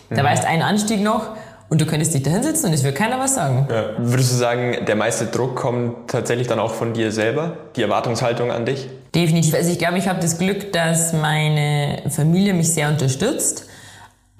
Da 0.08 0.16
mhm. 0.16 0.24
war 0.24 0.30
erst 0.30 0.46
ein 0.46 0.62
Anstieg 0.62 1.02
noch 1.02 1.30
und 1.68 1.80
du 1.80 1.86
könntest 1.86 2.14
dich 2.14 2.22
da 2.22 2.30
hinsetzen 2.30 2.68
und 2.68 2.74
es 2.74 2.84
wird 2.84 2.94
keiner 2.94 3.18
was 3.18 3.34
sagen. 3.34 3.66
Ja. 3.70 3.90
Würdest 3.98 4.32
du 4.32 4.36
sagen, 4.36 4.76
der 4.86 4.94
meiste 4.94 5.26
Druck 5.26 5.56
kommt 5.56 6.08
tatsächlich 6.08 6.46
dann 6.46 6.60
auch 6.60 6.72
von 6.72 6.92
dir 6.92 7.10
selber? 7.10 7.56
Die 7.76 7.82
Erwartungshaltung 7.82 8.52
an 8.52 8.64
dich? 8.64 8.88
Definitiv. 9.14 9.54
Also 9.54 9.70
ich 9.70 9.78
glaube, 9.78 9.98
ich 9.98 10.08
habe 10.08 10.20
das 10.20 10.38
Glück, 10.38 10.72
dass 10.72 11.12
meine 11.12 12.02
Familie 12.08 12.54
mich 12.54 12.72
sehr 12.72 12.88
unterstützt. 12.88 13.66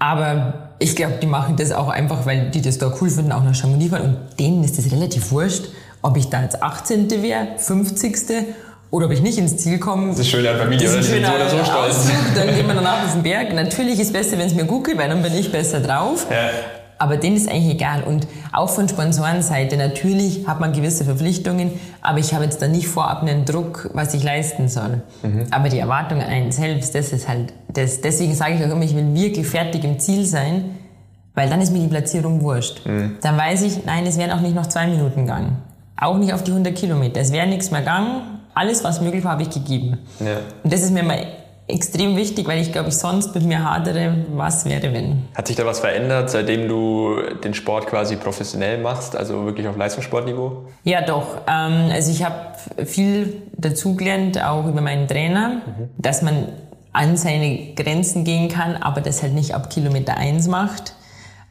Aber 0.03 0.71
ich 0.79 0.97
glaube, 0.97 1.15
die 1.23 1.29
machen 1.29 1.55
das 1.57 1.71
auch 1.71 1.89
einfach, 1.89 2.27
weil 2.27 2.51
die 2.51 2.61
das 2.61 2.79
da 2.79 2.93
cool 3.01 3.09
finden, 3.09 3.31
auch 3.31 3.45
nach 3.45 3.55
Chamonix 3.55 3.91
fahren. 3.91 4.03
Und 4.03 4.17
denen 4.39 4.65
ist 4.65 4.77
das 4.77 4.91
relativ 4.91 5.31
wurscht 5.31 5.67
ob 6.03 6.17
ich 6.17 6.29
da 6.29 6.43
jetzt 6.43 6.63
18. 6.63 7.11
wäre, 7.23 7.49
50. 7.57 8.17
oder 8.91 9.07
ob 9.07 9.13
ich 9.13 9.23
nicht 9.23 9.39
ins 9.39 9.57
Ziel 9.57 9.79
komme. 9.79 10.09
Das 10.09 10.19
ist 10.19 10.29
schön 10.29 10.47
an 10.47 10.59
Familie, 10.59 10.89
oder? 10.89 10.99
Die 10.99 11.05
sind 11.05 11.25
so 11.25 11.33
oder 11.33 11.49
so 11.49 11.65
stolz. 11.65 11.97
Ausflug, 11.97 12.19
dann 12.35 12.55
gehen 12.55 12.67
wir 12.67 12.75
danach 12.75 13.05
auf 13.05 13.13
den 13.13 13.23
Berg. 13.23 13.55
Natürlich 13.55 14.01
ist 14.01 14.09
es 14.09 14.13
besser, 14.13 14.39
wenn 14.39 14.49
es 14.49 14.55
mir 14.55 14.65
gut 14.65 14.87
geht, 14.87 14.99
weil 14.99 15.09
dann 15.09 15.23
bin 15.23 15.35
ich 15.35 15.51
besser 15.51 15.81
drauf. 15.81 16.27
Ja. 16.31 16.51
Aber 17.03 17.17
denen 17.17 17.35
ist 17.35 17.51
eigentlich 17.51 17.75
egal. 17.75 18.05
Und 18.05 18.29
auch 18.53 18.69
von 18.69 18.89
Sponsorenseite, 18.89 19.77
natürlich 19.77 20.47
hat 20.47 20.61
man 20.61 20.73
gewisse 20.73 21.05
Verpflichtungen, 21.05 21.73
aber 22.01 22.21
ich 22.21 22.33
habe 22.33 22.45
jetzt 22.45 22.63
da 22.63 22.69
nicht 22.69 22.87
vorab 22.87 23.23
einen 23.23 23.45
Druck, 23.45 23.91
was 23.93 24.15
ich 24.15 24.23
leisten 24.23 24.69
soll. 24.69 25.03
Mhm. 25.25 25.47
Aber 25.51 25.69
die 25.69 25.81
Erwartung 25.81 26.21
an 26.21 26.29
einen 26.29 26.53
selbst, 26.53 26.95
das 26.95 27.13
ist 27.13 27.27
halt, 27.27 27.55
das, 27.67 28.03
deswegen 28.03 28.37
sage 28.37 28.55
ich 28.55 28.65
auch 28.65 28.71
immer, 28.71 28.85
ich 28.85 28.95
will 28.95 29.13
wirklich 29.15 29.49
fertig 29.49 29.83
im 29.83 29.99
Ziel 29.99 30.25
sein, 30.25 30.77
weil 31.35 31.51
dann 31.51 31.61
ist 31.61 31.73
mir 31.73 31.81
die 31.81 31.89
Platzierung 31.89 32.41
wurscht. 32.41 32.87
Mhm. 32.87 33.17
Dann 33.21 33.37
weiß 33.37 33.63
ich, 33.63 33.85
nein, 33.85 34.07
es 34.07 34.17
wären 34.17 34.31
auch 34.31 34.41
nicht 34.41 34.55
noch 34.55 34.69
zwei 34.69 34.87
Minuten 34.87 35.23
gegangen. 35.23 35.57
Auch 35.97 36.19
nicht 36.19 36.33
auf 36.33 36.45
die 36.45 36.53
100 36.53 36.73
Kilometer. 36.73 37.21
Es 37.21 37.33
wäre 37.33 37.49
nichts 37.49 37.73
mehr 37.73 37.81
gegangen. 37.81 38.39
Alles, 38.55 38.85
was 38.85 39.01
möglich 39.01 39.25
war, 39.25 39.33
habe 39.33 39.43
ich 39.43 39.51
gegeben. 39.51 39.99
Ja. 40.21 40.37
Und 40.63 40.73
das 40.73 40.83
ist 40.83 40.93
mir 40.93 41.03
mal 41.03 41.27
extrem 41.69 42.17
wichtig, 42.17 42.47
weil 42.47 42.61
ich 42.61 42.73
glaube, 42.73 42.89
ich 42.89 42.97
sonst 42.97 43.35
mit 43.35 43.45
mir 43.45 43.65
hadere, 43.65 44.25
was 44.35 44.65
wäre, 44.65 44.93
wenn. 44.93 45.29
Hat 45.35 45.47
sich 45.47 45.57
da 45.57 45.65
was 45.65 45.81
verändert, 45.81 46.31
seitdem 46.31 46.69
du 46.69 47.17
den 47.43 47.55
Sport 47.55 47.87
quasi 47.87 48.17
professionell 48.17 48.79
machst, 48.79 49.17
also 49.17 49.45
wirklich 49.45 49.67
auf 49.69 49.77
Leistungssportniveau? 49.77 50.67
Ja, 50.85 51.03
doch. 51.03 51.39
Ähm, 51.47 51.91
also 51.93 52.11
ich 52.11 52.25
habe 52.25 52.85
viel 52.85 53.43
dazugelernt, 53.57 54.43
auch 54.43 54.67
über 54.67 54.81
meinen 54.81 55.07
Trainer, 55.09 55.63
mhm. 55.67 55.89
dass 55.99 56.23
man 56.23 56.49
an 56.93 57.17
seine 57.17 57.75
Grenzen 57.75 58.25
gehen 58.25 58.49
kann, 58.49 58.77
aber 58.77 59.01
das 59.01 59.23
halt 59.23 59.33
nicht 59.33 59.55
ab 59.55 59.71
Kilometer 59.71 60.17
eins 60.17 60.47
macht, 60.49 60.95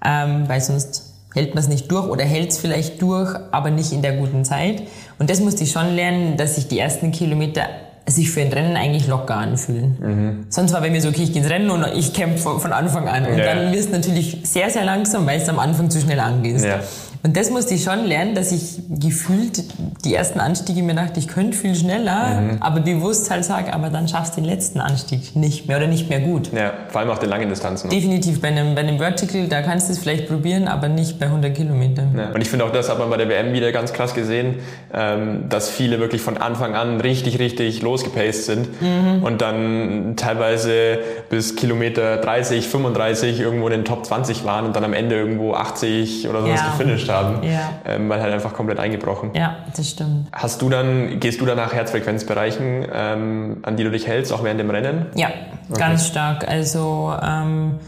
ähm, 0.05 0.47
weil 0.47 0.61
sonst 0.61 1.13
hält 1.33 1.55
man 1.55 1.63
es 1.63 1.69
nicht 1.69 1.91
durch 1.91 2.07
oder 2.07 2.23
hält 2.25 2.51
es 2.51 2.57
vielleicht 2.57 3.01
durch, 3.01 3.33
aber 3.51 3.71
nicht 3.71 3.91
in 3.91 4.01
der 4.01 4.17
guten 4.17 4.45
Zeit. 4.45 4.83
Und 5.17 5.29
das 5.29 5.39
musste 5.39 5.63
ich 5.63 5.71
schon 5.71 5.95
lernen, 5.95 6.37
dass 6.37 6.55
sich 6.55 6.67
die 6.67 6.77
ersten 6.77 7.11
Kilometer 7.11 7.63
sich 8.07 8.31
für 8.31 8.41
ein 8.41 8.51
Rennen 8.51 8.75
eigentlich 8.75 9.07
locker 9.07 9.35
anfühlen. 9.35 9.97
Mhm. 9.99 10.45
Sonst 10.49 10.73
war 10.73 10.81
bei 10.81 10.89
mir 10.89 11.01
so, 11.01 11.09
okay, 11.09 11.23
ich 11.23 11.33
gehe 11.33 11.41
ins 11.41 11.51
Rennen 11.51 11.69
und 11.69 11.85
ich 11.95 12.13
kämpfe 12.13 12.59
von 12.59 12.73
Anfang 12.73 13.07
an. 13.07 13.25
Und 13.25 13.37
ja. 13.37 13.45
dann 13.45 13.73
wirst 13.73 13.89
du 13.89 13.93
natürlich 13.93 14.39
sehr, 14.43 14.69
sehr 14.69 14.85
langsam, 14.85 15.25
weil 15.25 15.39
es 15.39 15.47
am 15.47 15.59
Anfang 15.59 15.89
zu 15.89 15.99
schnell 15.99 16.19
angehst. 16.19 16.65
Ja. 16.65 16.79
Und 17.23 17.37
das 17.37 17.51
musste 17.51 17.75
ich 17.75 17.83
schon 17.83 18.05
lernen, 18.05 18.33
dass 18.33 18.51
ich 18.51 18.79
gefühlt 18.89 19.63
die 20.03 20.15
ersten 20.15 20.39
Anstiege 20.39 20.81
mir 20.81 20.95
dachte, 20.95 21.19
ich 21.19 21.27
könnte 21.27 21.55
viel 21.55 21.75
schneller, 21.75 22.41
mhm. 22.41 22.57
aber 22.61 22.79
bewusst 22.79 23.29
halt 23.29 23.45
sage, 23.45 23.73
aber 23.73 23.89
dann 23.89 24.07
schaffst 24.07 24.35
du 24.35 24.41
den 24.41 24.49
letzten 24.49 24.79
Anstieg 24.79 25.35
nicht 25.35 25.67
mehr 25.67 25.77
oder 25.77 25.87
nicht 25.87 26.09
mehr 26.09 26.19
gut. 26.19 26.51
Ja, 26.51 26.73
vor 26.89 27.01
allem 27.01 27.11
auf 27.11 27.19
den 27.19 27.29
langen 27.29 27.47
Distanzen. 27.49 27.91
Definitiv. 27.91 28.41
Bei 28.41 28.47
einem, 28.47 28.73
bei 28.73 28.81
einem 28.81 28.97
Vertical, 28.97 29.47
da 29.47 29.61
kannst 29.61 29.87
du 29.87 29.93
es 29.93 29.99
vielleicht 29.99 30.27
probieren, 30.27 30.67
aber 30.67 30.89
nicht 30.89 31.19
bei 31.19 31.27
100 31.27 31.53
Kilometern. 31.55 32.15
Ja. 32.17 32.31
Und 32.33 32.41
ich 32.41 32.49
finde 32.49 32.65
auch, 32.65 32.71
das 32.71 32.89
hat 32.89 32.97
man 32.97 33.09
bei 33.09 33.17
der 33.17 33.29
WM 33.29 33.53
wieder 33.53 33.71
ganz 33.71 33.93
krass 33.93 34.15
gesehen, 34.15 34.55
ähm, 34.91 35.47
dass 35.47 35.69
viele 35.69 35.99
wirklich 35.99 36.23
von 36.23 36.37
Anfang 36.37 36.73
an 36.73 37.01
richtig, 37.01 37.37
richtig 37.37 37.83
losgepaced 37.83 38.45
sind 38.45 38.81
mhm. 38.81 39.23
und 39.23 39.41
dann 39.41 40.15
teilweise 40.15 40.99
bis 41.29 41.55
Kilometer 41.55 42.17
30, 42.17 42.67
35 42.67 43.39
irgendwo 43.39 43.67
in 43.67 43.73
den 43.73 43.85
Top 43.85 44.07
20 44.07 44.43
waren 44.43 44.65
und 44.65 44.75
dann 44.75 44.83
am 44.83 44.93
Ende 44.93 45.15
irgendwo 45.15 45.53
80 45.53 46.27
oder 46.27 46.41
sowas 46.41 46.59
ja. 46.59 46.71
gefinisht 46.71 47.10
haben, 47.11 47.43
ja. 47.43 47.69
ähm, 47.85 48.09
weil 48.09 48.21
halt 48.21 48.33
einfach 48.33 48.53
komplett 48.53 48.79
eingebrochen. 48.79 49.31
Ja, 49.33 49.57
das 49.75 49.89
stimmt. 49.89 50.27
Hast 50.31 50.61
du 50.61 50.69
dann, 50.69 51.19
gehst 51.19 51.41
du 51.41 51.45
dann 51.45 51.57
nach 51.57 51.73
Herzfrequenzbereichen, 51.73 52.85
ähm, 52.93 53.57
an 53.63 53.77
die 53.77 53.83
du 53.83 53.91
dich 53.91 54.07
hältst, 54.07 54.33
auch 54.33 54.43
während 54.43 54.59
dem 54.59 54.69
Rennen? 54.69 55.07
Ja, 55.15 55.29
okay. 55.69 55.79
ganz 55.79 56.07
stark. 56.07 56.47
Also 56.47 57.13
ähm, 57.21 57.79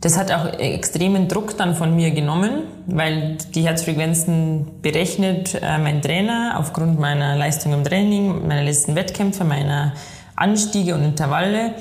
das 0.00 0.18
hat 0.18 0.30
auch 0.30 0.58
extremen 0.58 1.26
Druck 1.26 1.56
dann 1.56 1.74
von 1.74 1.96
mir 1.96 2.10
genommen, 2.10 2.64
weil 2.86 3.38
die 3.54 3.62
Herzfrequenzen 3.62 4.82
berechnet 4.82 5.54
äh, 5.54 5.78
mein 5.78 6.02
Trainer 6.02 6.56
aufgrund 6.58 7.00
meiner 7.00 7.34
Leistung 7.36 7.72
im 7.72 7.82
Training, 7.82 8.46
meiner 8.46 8.62
letzten 8.62 8.94
Wettkämpfe, 8.94 9.44
meiner 9.44 9.94
Anstiege 10.36 10.94
und 10.94 11.02
Intervalle. 11.02 11.74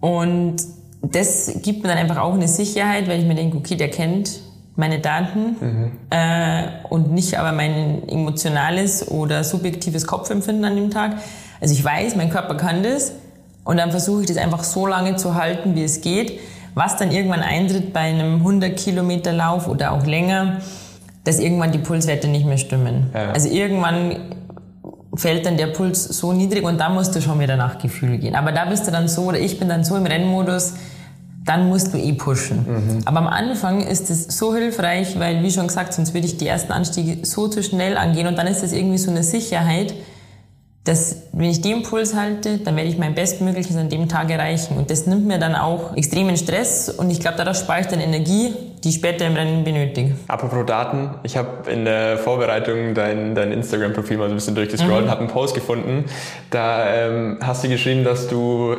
Und 0.00 0.56
das 1.02 1.60
gibt 1.62 1.82
mir 1.82 1.88
dann 1.88 1.98
einfach 1.98 2.18
auch 2.18 2.34
eine 2.34 2.48
Sicherheit, 2.48 3.08
weil 3.08 3.20
ich 3.20 3.26
mir 3.26 3.34
denke, 3.34 3.56
okay, 3.56 3.76
der 3.76 3.90
kennt 3.90 4.40
meine 4.80 4.98
Daten 4.98 5.56
mhm. 5.60 5.92
äh, 6.10 6.64
und 6.88 7.12
nicht 7.12 7.38
aber 7.38 7.52
mein 7.52 8.08
emotionales 8.08 9.08
oder 9.08 9.44
subjektives 9.44 10.06
Kopfempfinden 10.06 10.64
an 10.64 10.74
dem 10.74 10.90
Tag. 10.90 11.12
Also 11.60 11.74
ich 11.74 11.84
weiß, 11.84 12.16
mein 12.16 12.30
Körper 12.30 12.56
kann 12.56 12.82
das 12.82 13.12
und 13.64 13.76
dann 13.76 13.92
versuche 13.92 14.22
ich 14.22 14.26
das 14.26 14.38
einfach 14.38 14.64
so 14.64 14.86
lange 14.86 15.14
zu 15.14 15.36
halten, 15.36 15.76
wie 15.76 15.84
es 15.84 16.00
geht. 16.00 16.40
Was 16.74 16.96
dann 16.96 17.10
irgendwann 17.10 17.40
eintritt 17.40 17.92
bei 17.92 18.00
einem 18.00 18.36
100 18.36 18.76
Kilometer 18.76 19.32
Lauf 19.32 19.68
oder 19.68 19.92
auch 19.92 20.06
länger, 20.06 20.58
dass 21.24 21.38
irgendwann 21.38 21.72
die 21.72 21.78
Pulswerte 21.78 22.28
nicht 22.28 22.46
mehr 22.46 22.58
stimmen. 22.58 23.10
Ja. 23.12 23.32
Also 23.32 23.48
irgendwann 23.48 24.34
fällt 25.14 25.44
dann 25.44 25.56
der 25.56 25.66
Puls 25.66 26.04
so 26.04 26.32
niedrig 26.32 26.64
und 26.64 26.78
da 26.78 26.88
musst 26.88 27.14
du 27.14 27.20
schon 27.20 27.40
wieder 27.40 27.56
nach 27.56 27.78
Gefühl 27.78 28.18
gehen. 28.18 28.34
Aber 28.34 28.52
da 28.52 28.64
bist 28.64 28.86
du 28.86 28.92
dann 28.92 29.08
so, 29.08 29.22
oder 29.24 29.38
ich 29.38 29.58
bin 29.58 29.68
dann 29.68 29.84
so 29.84 29.96
im 29.96 30.06
Rennmodus, 30.06 30.74
dann 31.42 31.68
musst 31.68 31.94
du 31.94 31.98
eh 31.98 32.12
pushen. 32.12 32.66
Mhm. 32.66 33.00
Aber 33.06 33.18
am 33.18 33.26
Anfang 33.26 33.80
ist 33.80 34.10
es 34.10 34.24
so 34.24 34.54
hilfreich, 34.54 35.18
weil, 35.18 35.42
wie 35.42 35.50
schon 35.50 35.68
gesagt, 35.68 35.94
sonst 35.94 36.12
würde 36.12 36.26
ich 36.26 36.36
die 36.36 36.46
ersten 36.46 36.72
Anstiege 36.72 37.24
so 37.24 37.48
zu 37.48 37.62
schnell 37.62 37.96
angehen 37.96 38.26
und 38.26 38.36
dann 38.36 38.46
ist 38.46 38.62
das 38.62 38.72
irgendwie 38.72 38.98
so 38.98 39.10
eine 39.10 39.22
Sicherheit, 39.22 39.94
dass 40.84 41.28
wenn 41.32 41.50
ich 41.50 41.60
den 41.60 41.78
Impuls 41.78 42.14
halte, 42.14 42.58
dann 42.58 42.74
werde 42.74 42.88
ich 42.88 42.96
mein 42.96 43.14
Bestmögliches 43.14 43.76
an 43.76 43.90
dem 43.90 44.08
Tag 44.08 44.30
erreichen. 44.30 44.78
Und 44.78 44.90
das 44.90 45.06
nimmt 45.06 45.26
mir 45.26 45.38
dann 45.38 45.54
auch 45.54 45.94
extremen 45.94 46.36
Stress 46.36 46.88
und 46.88 47.10
ich 47.10 47.20
glaube, 47.20 47.36
daraus 47.36 47.60
spare 47.60 47.80
ich 47.80 47.86
dann 47.86 48.00
Energie, 48.00 48.54
die 48.82 48.88
ich 48.88 48.94
später 48.94 49.26
im 49.26 49.34
Rennen 49.34 49.62
benötige. 49.62 50.16
Apropos 50.28 50.64
Daten, 50.66 51.10
ich 51.22 51.36
habe 51.36 51.70
in 51.70 51.84
der 51.84 52.16
Vorbereitung 52.16 52.94
dein, 52.94 53.34
dein 53.34 53.52
Instagram-Profil 53.52 54.16
mal 54.16 54.28
so 54.28 54.32
ein 54.32 54.36
bisschen 54.36 54.54
durchgescrollt 54.54 55.00
mhm. 55.00 55.04
und 55.04 55.10
habe 55.10 55.20
einen 55.20 55.30
Post 55.30 55.54
gefunden. 55.54 56.06
Da 56.50 56.92
ähm, 56.94 57.38
hast 57.42 57.62
du 57.62 57.68
geschrieben, 57.68 58.02
dass 58.02 58.28
du, 58.28 58.76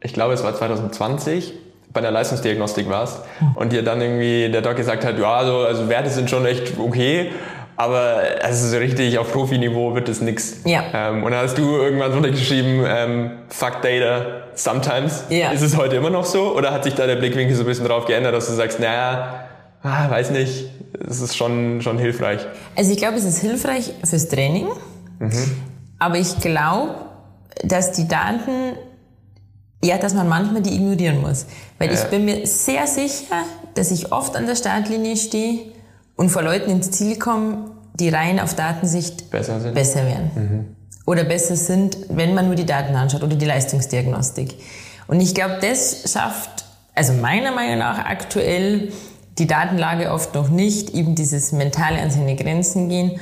ich 0.00 0.12
glaube 0.12 0.34
es 0.34 0.44
war 0.44 0.54
2020, 0.54 1.54
bei 1.92 2.00
einer 2.00 2.10
Leistungsdiagnostik 2.10 2.88
warst 2.88 3.20
und 3.54 3.72
dir 3.72 3.82
dann 3.82 4.00
irgendwie 4.00 4.50
der 4.50 4.62
Doc 4.62 4.76
gesagt 4.76 5.04
hat, 5.04 5.18
ja, 5.18 5.34
also, 5.34 5.58
also 5.58 5.88
Werte 5.88 6.10
sind 6.10 6.30
schon 6.30 6.46
echt 6.46 6.78
okay, 6.78 7.30
aber 7.76 8.22
also 8.42 8.68
so 8.68 8.76
richtig 8.76 9.18
auf 9.18 9.32
Profiniveau 9.32 9.94
wird 9.94 10.08
es 10.08 10.20
nix. 10.20 10.58
Ja. 10.64 10.84
Ähm, 10.92 11.24
und 11.24 11.32
dann 11.32 11.42
hast 11.42 11.58
du 11.58 11.76
irgendwann 11.76 12.12
runtergeschrieben, 12.12 12.84
ähm, 12.86 13.30
fuck 13.48 13.82
data, 13.82 14.42
sometimes. 14.54 15.24
Ja. 15.30 15.50
Ist 15.50 15.62
es 15.62 15.76
heute 15.76 15.96
immer 15.96 16.10
noch 16.10 16.24
so? 16.24 16.54
Oder 16.54 16.72
hat 16.72 16.84
sich 16.84 16.94
da 16.94 17.06
der 17.06 17.16
Blickwinkel 17.16 17.56
so 17.56 17.62
ein 17.62 17.66
bisschen 17.66 17.86
drauf 17.86 18.04
geändert, 18.06 18.34
dass 18.34 18.46
du 18.46 18.52
sagst, 18.52 18.78
naja, 18.78 19.46
ah, 19.82 20.10
weiß 20.10 20.30
nicht, 20.30 20.70
es 21.08 21.20
ist 21.20 21.36
schon, 21.36 21.80
schon 21.82 21.98
hilfreich? 21.98 22.40
Also 22.76 22.92
ich 22.92 22.98
glaube, 22.98 23.16
es 23.16 23.24
ist 23.24 23.40
hilfreich 23.40 23.92
fürs 24.04 24.28
Training. 24.28 24.68
Mhm. 25.18 25.56
Aber 25.98 26.16
ich 26.16 26.38
glaube, 26.38 26.94
dass 27.64 27.92
die 27.92 28.08
Daten, 28.08 28.76
ja, 29.84 29.98
dass 29.98 30.14
man 30.14 30.28
manchmal 30.28 30.62
die 30.62 30.74
ignorieren 30.74 31.20
muss. 31.20 31.46
Weil 31.78 31.88
ja. 31.88 31.94
ich 31.94 32.04
bin 32.04 32.24
mir 32.24 32.46
sehr 32.46 32.86
sicher, 32.86 33.44
dass 33.74 33.90
ich 33.90 34.12
oft 34.12 34.36
an 34.36 34.46
der 34.46 34.56
Startlinie 34.56 35.16
stehe 35.16 35.72
und 36.16 36.30
vor 36.30 36.42
Leuten 36.42 36.70
ins 36.70 36.90
Ziel 36.90 37.18
kommen, 37.18 37.70
die 37.94 38.08
rein 38.08 38.40
auf 38.40 38.54
Datensicht 38.54 39.30
besser, 39.30 39.60
sind. 39.60 39.74
besser 39.74 40.06
werden. 40.06 40.30
Mhm. 40.34 40.76
Oder 41.04 41.24
besser 41.24 41.56
sind, 41.56 41.96
wenn 42.08 42.34
man 42.34 42.46
nur 42.46 42.54
die 42.54 42.64
Daten 42.64 42.94
anschaut 42.94 43.22
oder 43.22 43.34
die 43.34 43.44
Leistungsdiagnostik. 43.44 44.54
Und 45.08 45.20
ich 45.20 45.34
glaube, 45.34 45.58
das 45.60 46.10
schafft, 46.10 46.64
also 46.94 47.12
meiner 47.14 47.52
Meinung 47.52 47.78
nach 47.78 48.04
aktuell, 48.04 48.92
die 49.38 49.46
Datenlage 49.46 50.12
oft 50.12 50.34
noch 50.34 50.48
nicht, 50.48 50.90
eben 50.90 51.14
dieses 51.14 51.52
mentale 51.52 52.00
an 52.00 52.10
seine 52.10 52.36
Grenzen 52.36 52.88
gehen 52.88 53.18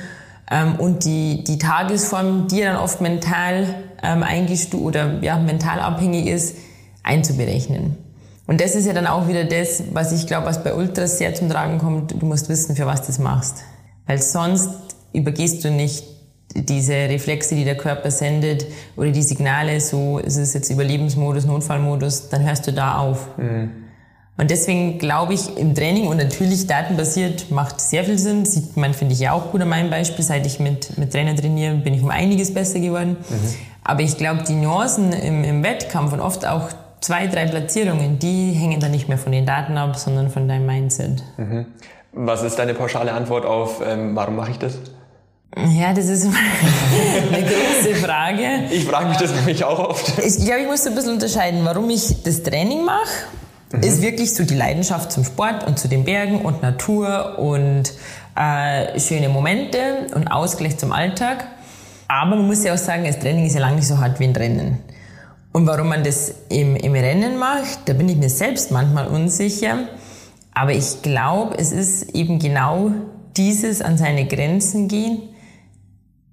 ähm, 0.51 0.75
und 0.75 1.05
die, 1.05 1.43
die 1.43 1.57
Tagesform, 1.57 2.47
die 2.47 2.61
dann 2.61 2.75
oft 2.75 3.01
mental 3.01 3.83
ähm, 4.03 4.23
eingestuft 4.23 4.83
oder 4.83 5.21
ja, 5.21 5.37
mental 5.37 5.79
abhängig 5.79 6.27
ist, 6.27 6.55
einzuberechnen. 7.03 7.97
Und 8.47 8.59
das 8.59 8.75
ist 8.75 8.85
ja 8.85 8.93
dann 8.93 9.07
auch 9.07 9.27
wieder 9.27 9.45
das, 9.45 9.83
was 9.93 10.11
ich 10.11 10.27
glaube, 10.27 10.47
was 10.47 10.63
bei 10.63 10.73
Ultras 10.73 11.17
sehr 11.17 11.33
zum 11.33 11.49
Tragen 11.49 11.77
kommt. 11.77 12.21
Du 12.21 12.25
musst 12.25 12.49
wissen, 12.49 12.75
für 12.75 12.85
was 12.85 13.01
du 13.01 13.07
das 13.07 13.19
machst. 13.19 13.63
Weil 14.07 14.21
sonst 14.21 14.69
übergehst 15.13 15.63
du 15.63 15.71
nicht 15.71 16.03
diese 16.53 16.93
Reflexe, 16.93 17.55
die 17.55 17.63
der 17.63 17.77
Körper 17.77 18.11
sendet 18.11 18.65
oder 18.97 19.11
die 19.11 19.21
Signale, 19.21 19.79
so 19.79 20.19
ist 20.19 20.37
es 20.37 20.53
jetzt 20.53 20.69
Überlebensmodus, 20.69 21.45
Notfallmodus, 21.45 22.29
dann 22.29 22.43
hörst 22.43 22.67
du 22.67 22.73
da 22.73 22.97
auf. 22.97 23.37
Mhm. 23.37 23.71
Und 24.37 24.49
deswegen 24.49 24.97
glaube 24.97 25.33
ich 25.33 25.57
im 25.57 25.75
Training 25.75 26.07
und 26.07 26.17
natürlich 26.17 26.65
datenbasiert 26.65 27.51
macht 27.51 27.79
sehr 27.79 28.03
viel 28.03 28.17
Sinn. 28.17 28.43
Sieht 28.45 28.75
man, 28.75 28.93
finde 28.93 29.13
ich 29.13 29.19
ja 29.19 29.33
auch 29.33 29.51
gut 29.51 29.61
an 29.61 29.69
meinem 29.69 29.89
Beispiel. 29.91 30.25
Seit 30.25 30.45
ich 30.47 30.59
mit, 30.59 30.97
mit 30.97 31.11
Trainer 31.11 31.35
trainiere, 31.35 31.75
bin 31.75 31.93
ich 31.93 32.01
um 32.01 32.09
einiges 32.09 32.53
besser 32.53 32.79
geworden. 32.79 33.17
Mhm. 33.29 33.55
Aber 33.91 34.03
ich 34.03 34.15
glaube, 34.15 34.43
die 34.47 34.53
Nuancen 34.53 35.11
im, 35.11 35.43
im 35.43 35.63
Wettkampf 35.63 36.13
und 36.13 36.21
oft 36.21 36.47
auch 36.47 36.69
zwei, 37.01 37.27
drei 37.27 37.45
Platzierungen, 37.45 38.19
die 38.19 38.53
hängen 38.53 38.79
dann 38.79 38.91
nicht 38.91 39.09
mehr 39.09 39.17
von 39.17 39.33
den 39.33 39.45
Daten 39.45 39.77
ab, 39.77 39.97
sondern 39.97 40.29
von 40.29 40.47
deinem 40.47 40.65
Mindset. 40.65 41.21
Mhm. 41.35 41.65
Was 42.13 42.41
ist 42.41 42.57
deine 42.57 42.73
pauschale 42.73 43.11
Antwort 43.11 43.45
auf, 43.45 43.81
ähm, 43.85 44.15
warum 44.15 44.37
mache 44.37 44.51
ich 44.51 44.59
das? 44.59 44.77
Ja, 45.57 45.93
das 45.93 46.07
ist 46.07 46.25
eine 47.33 47.43
große 47.43 47.95
Frage. 47.95 48.43
Ich 48.71 48.85
frage 48.85 49.09
mich 49.09 49.17
das 49.17 49.35
nämlich 49.35 49.65
auch 49.65 49.79
oft. 49.89 50.19
Ich 50.19 50.37
glaube, 50.37 50.61
ich 50.61 50.67
muss 50.67 50.87
ein 50.87 50.95
bisschen 50.95 51.11
unterscheiden, 51.11 51.59
warum 51.65 51.89
ich 51.89 52.23
das 52.23 52.43
Training 52.43 52.85
mache. 52.85 53.09
Mhm. 53.73 53.81
Ist 53.81 54.01
wirklich 54.01 54.33
so 54.33 54.45
die 54.45 54.55
Leidenschaft 54.55 55.11
zum 55.11 55.25
Sport 55.25 55.67
und 55.67 55.77
zu 55.77 55.89
den 55.89 56.05
Bergen 56.05 56.45
und 56.45 56.61
Natur 56.61 57.37
und 57.39 57.91
äh, 58.37 58.97
schöne 59.01 59.27
Momente 59.27 60.07
und 60.15 60.29
Ausgleich 60.29 60.77
zum 60.77 60.93
Alltag. 60.93 61.45
Aber 62.11 62.35
man 62.35 62.45
muss 62.45 62.65
ja 62.65 62.73
auch 62.73 62.77
sagen, 62.77 63.05
das 63.05 63.19
Training 63.19 63.45
ist 63.45 63.53
ja 63.53 63.61
lange 63.61 63.77
nicht 63.77 63.87
so 63.87 63.97
hart 63.97 64.19
wie 64.19 64.25
ein 64.25 64.35
Rennen. 64.35 64.79
Und 65.53 65.65
warum 65.65 65.87
man 65.87 66.03
das 66.03 66.33
im, 66.49 66.75
im 66.75 66.91
Rennen 66.91 67.37
macht, 67.37 67.87
da 67.87 67.93
bin 67.93 68.09
ich 68.09 68.17
mir 68.17 68.29
selbst 68.29 68.69
manchmal 68.69 69.07
unsicher. 69.07 69.87
Aber 70.53 70.73
ich 70.73 71.01
glaube, 71.01 71.57
es 71.57 71.71
ist 71.71 72.13
eben 72.13 72.37
genau 72.37 72.91
dieses 73.37 73.81
an 73.81 73.97
seine 73.97 74.27
Grenzen 74.27 74.89
gehen, 74.89 75.21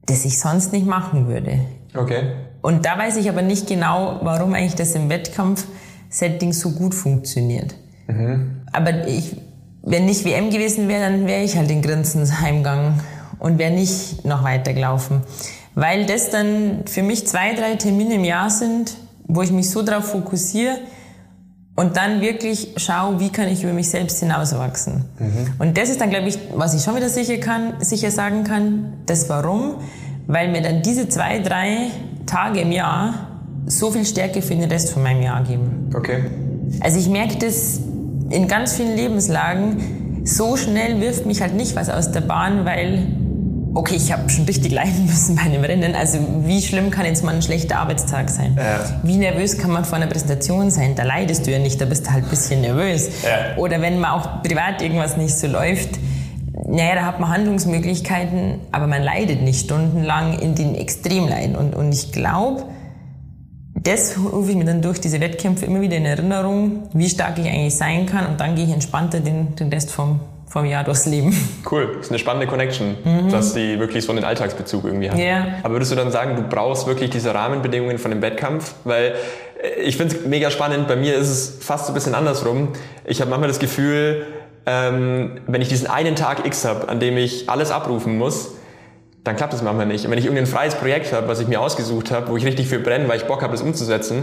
das 0.07 0.25
ich 0.25 0.41
sonst 0.41 0.73
nicht 0.73 0.85
machen 0.85 1.29
würde. 1.29 1.61
Okay. 1.95 2.33
Und 2.61 2.85
da 2.85 2.99
weiß 2.99 3.17
ich 3.17 3.29
aber 3.29 3.43
nicht 3.43 3.69
genau, 3.69 4.19
warum 4.23 4.55
eigentlich 4.55 4.75
das 4.75 4.97
im 4.97 5.09
Wettkampf-Setting 5.09 6.53
so 6.53 6.73
gut 6.73 6.93
funktioniert. 6.93 7.77
Mhm. 8.09 8.63
Aber 8.73 9.07
ich, 9.07 9.37
wenn 9.83 10.07
nicht 10.07 10.25
WM 10.25 10.51
gewesen 10.51 10.89
wäre, 10.89 11.09
dann 11.09 11.29
wäre 11.29 11.45
ich 11.45 11.57
halt 11.57 11.71
in 11.71 11.83
Grinsen 11.83 12.41
heimgegangen 12.41 13.01
und 13.39 13.59
wäre 13.59 13.71
nicht 13.71 14.25
noch 14.25 14.43
weitergelaufen. 14.43 15.23
Weil 15.79 16.07
das 16.07 16.31
dann 16.31 16.81
für 16.87 17.05
mich 17.05 17.29
zwei, 17.29 17.55
drei 17.55 17.77
Termine 17.77 18.17
im 18.17 18.25
Jahr 18.25 18.51
sind, 18.51 18.97
wo 19.29 19.43
ich 19.43 19.53
mich 19.53 19.71
so 19.71 19.83
darauf 19.83 20.07
fokussiere 20.07 20.77
und 21.77 21.97
dann 21.97 22.21
wirklich 22.21 22.75
schaue, 22.79 23.21
wie 23.21 23.29
kann 23.29 23.47
ich 23.47 23.63
über 23.63 23.73
mich 23.73 23.89
selbst 23.89 24.19
hinauswachsen. 24.19 25.05
Mhm. 25.21 25.53
Und 25.61 25.79
das 25.79 25.89
ist 25.89 26.01
dann, 26.01 26.11
glaube 26.11 26.27
ich, 26.27 26.37
was 26.53 26.75
ich 26.75 26.83
schon 26.83 26.97
wieder 26.97 27.09
sicher, 27.09 27.37
kann, 27.37 27.75
sicher 27.79 28.11
sagen 28.11 28.43
kann, 28.43 28.95
das 29.07 29.29
Warum, 29.29 29.77
weil 30.27 30.51
mir 30.51 30.63
dann 30.63 30.83
diese 30.83 31.09
zwei, 31.09 31.39
drei 31.39 31.93
Tage 32.27 32.63
im 32.63 32.73
Jahr 32.73 33.29
so 33.67 33.93
viel 33.93 34.05
Stärke 34.05 34.43
für 34.43 34.57
den 34.57 34.69
Rest 34.69 34.91
von 34.91 35.05
meinem 35.05 35.23
Jahr 35.23 35.45
geben. 35.45 35.93
Okay. 35.95 36.25
Also 36.81 36.99
ich 36.99 37.09
merke 37.09 37.39
das 37.39 37.79
in 38.31 38.49
ganz 38.49 38.73
vielen 38.73 38.97
Lebenslagen, 38.97 40.25
so 40.25 40.57
schnell 40.57 41.01
wirft 41.01 41.25
mich 41.25 41.41
halt 41.41 41.55
nicht 41.55 41.77
was 41.77 41.89
aus 41.89 42.11
der 42.11 42.23
Bahn, 42.23 42.65
weil 42.65 43.07
okay, 43.79 43.95
ich 43.95 44.11
habe 44.11 44.29
schon 44.29 44.45
richtig 44.45 44.73
leiden 44.73 45.07
müssen 45.07 45.37
bei 45.37 45.43
einem 45.43 45.63
Rennen. 45.63 45.95
Also 45.95 46.19
wie 46.41 46.61
schlimm 46.61 46.91
kann 46.91 47.07
jetzt 47.07 47.23
mal 47.23 47.35
ein 47.35 47.43
schlechter 47.43 47.79
Arbeitstag 47.79 48.29
sein? 48.29 48.57
Ja. 48.59 48.81
Wie 49.05 49.17
nervös 49.17 49.57
kann 49.57 49.71
man 49.71 49.85
vor 49.85 49.97
einer 49.97 50.09
Präsentation 50.09 50.71
sein? 50.71 50.97
Da 50.97 51.05
leidest 51.05 51.47
du 51.47 51.53
ja 51.53 51.61
nicht, 51.61 51.81
da 51.81 51.85
bist 51.85 52.07
du 52.07 52.11
halt 52.11 52.25
ein 52.25 52.31
bisschen 52.31 52.61
nervös. 52.61 53.09
Ja. 53.23 53.57
Oder 53.57 53.81
wenn 53.81 54.01
man 54.01 54.11
auch 54.11 54.43
privat 54.43 54.83
irgendwas 54.83 55.17
nicht 55.17 55.39
so 55.39 55.47
läuft, 55.47 55.91
naja, 56.67 56.97
da 56.97 57.05
hat 57.07 57.21
man 57.21 57.31
Handlungsmöglichkeiten, 57.31 58.59
aber 58.73 58.89
man 58.89 59.03
leidet 59.03 59.43
nicht 59.43 59.61
stundenlang 59.61 60.41
in 60.41 60.57
den 60.57 60.75
Extremleiden. 60.75 61.55
Und, 61.55 61.77
und 61.77 61.93
ich 61.93 62.11
glaube, 62.11 62.65
das 63.75 64.17
rufe 64.19 64.51
ich 64.51 64.57
mir 64.57 64.65
dann 64.65 64.83
durch 64.83 65.01
diese 65.01 65.21
Wettkämpfe 65.21 65.67
immer 65.67 65.81
wieder 65.81 65.97
in 65.97 66.05
Erinnerung, 66.05 66.89
wie 66.95 67.09
stark 67.09 67.39
ich 67.39 67.47
eigentlich 67.47 67.77
sein 67.77 68.07
kann. 68.07 68.27
Und 68.27 68.41
dann 68.41 68.57
gehe 68.57 68.65
ich 68.65 68.73
entspannter 68.73 69.21
den, 69.21 69.55
den 69.55 69.69
Rest 69.69 69.93
vom, 69.93 70.19
vom 70.49 70.65
Jahr 70.65 70.85
durchs 70.85 71.07
Leben. 71.07 71.35
Cool, 71.71 71.95
das 71.97 72.07
ist 72.07 72.11
eine 72.11 72.19
spannende 72.19 72.47
Connection, 72.47 72.97
mhm. 73.05 73.31
dass 73.31 73.53
die 73.53 73.79
wirklich 73.79 74.05
so 74.05 74.13
einen 74.13 74.25
Alltagsbezug 74.25 74.85
irgendwie 74.85 75.11
hat. 75.11 75.19
Yeah. 75.19 75.59
Aber 75.63 75.75
würdest 75.75 75.93
du 75.93 75.97
dann 75.97 76.11
sagen, 76.11 76.37
du 76.37 76.43
brauchst 76.43 76.87
wirklich 76.87 77.11
diese 77.11 77.35
Rahmenbedingungen 77.35 77.99
von 77.99 78.11
dem 78.11 78.23
Wettkampf? 78.23 78.75
Weil 78.85 79.15
äh, 79.63 79.81
ich 79.83 79.97
finde 79.97 80.17
es 80.17 80.25
mega 80.25 80.51
spannend, 80.51 80.89
bei 80.89 80.97
mir 80.97 81.15
ist 81.15 81.29
es 81.29 81.59
fast 81.61 81.87
so 81.87 81.93
ein 81.93 81.95
bisschen 81.95 82.15
andersrum. 82.15 82.69
Ich 83.05 83.21
habe 83.21 83.31
manchmal 83.31 83.49
das 83.49 83.59
Gefühl, 83.59 84.27
ähm, 84.65 85.41
wenn 85.47 85.61
ich 85.61 85.69
diesen 85.69 85.87
einen 85.87 86.17
Tag 86.17 86.47
X 86.47 86.65
habe, 86.65 86.89
an 86.89 87.01
dem 87.01 87.17
ich 87.19 87.49
alles 87.51 87.71
abrufen 87.71 88.17
muss, 88.17 88.53
dann 89.25 89.37
klappt 89.37 89.53
es 89.53 89.63
manchmal 89.63 89.87
nicht. 89.87 90.07
Und 90.07 90.11
wenn 90.11 90.19
ich 90.19 90.25
irgendein 90.25 90.47
freies 90.47 90.75
Projekt 90.75 91.13
habe, 91.13 91.29
was 91.29 91.41
ich 91.41 91.49
mir 91.49 91.61
ausgesucht 91.61 92.11
habe, 92.11 92.29
wo 92.31 92.37
ich 92.37 92.47
richtig 92.47 92.69
für 92.69 92.79
brenne, 92.79 93.09
weil 93.09 93.19
ich 93.19 93.25
Bock 93.25 93.43
habe, 93.43 93.53
das 93.53 93.61
umzusetzen, 93.61 94.23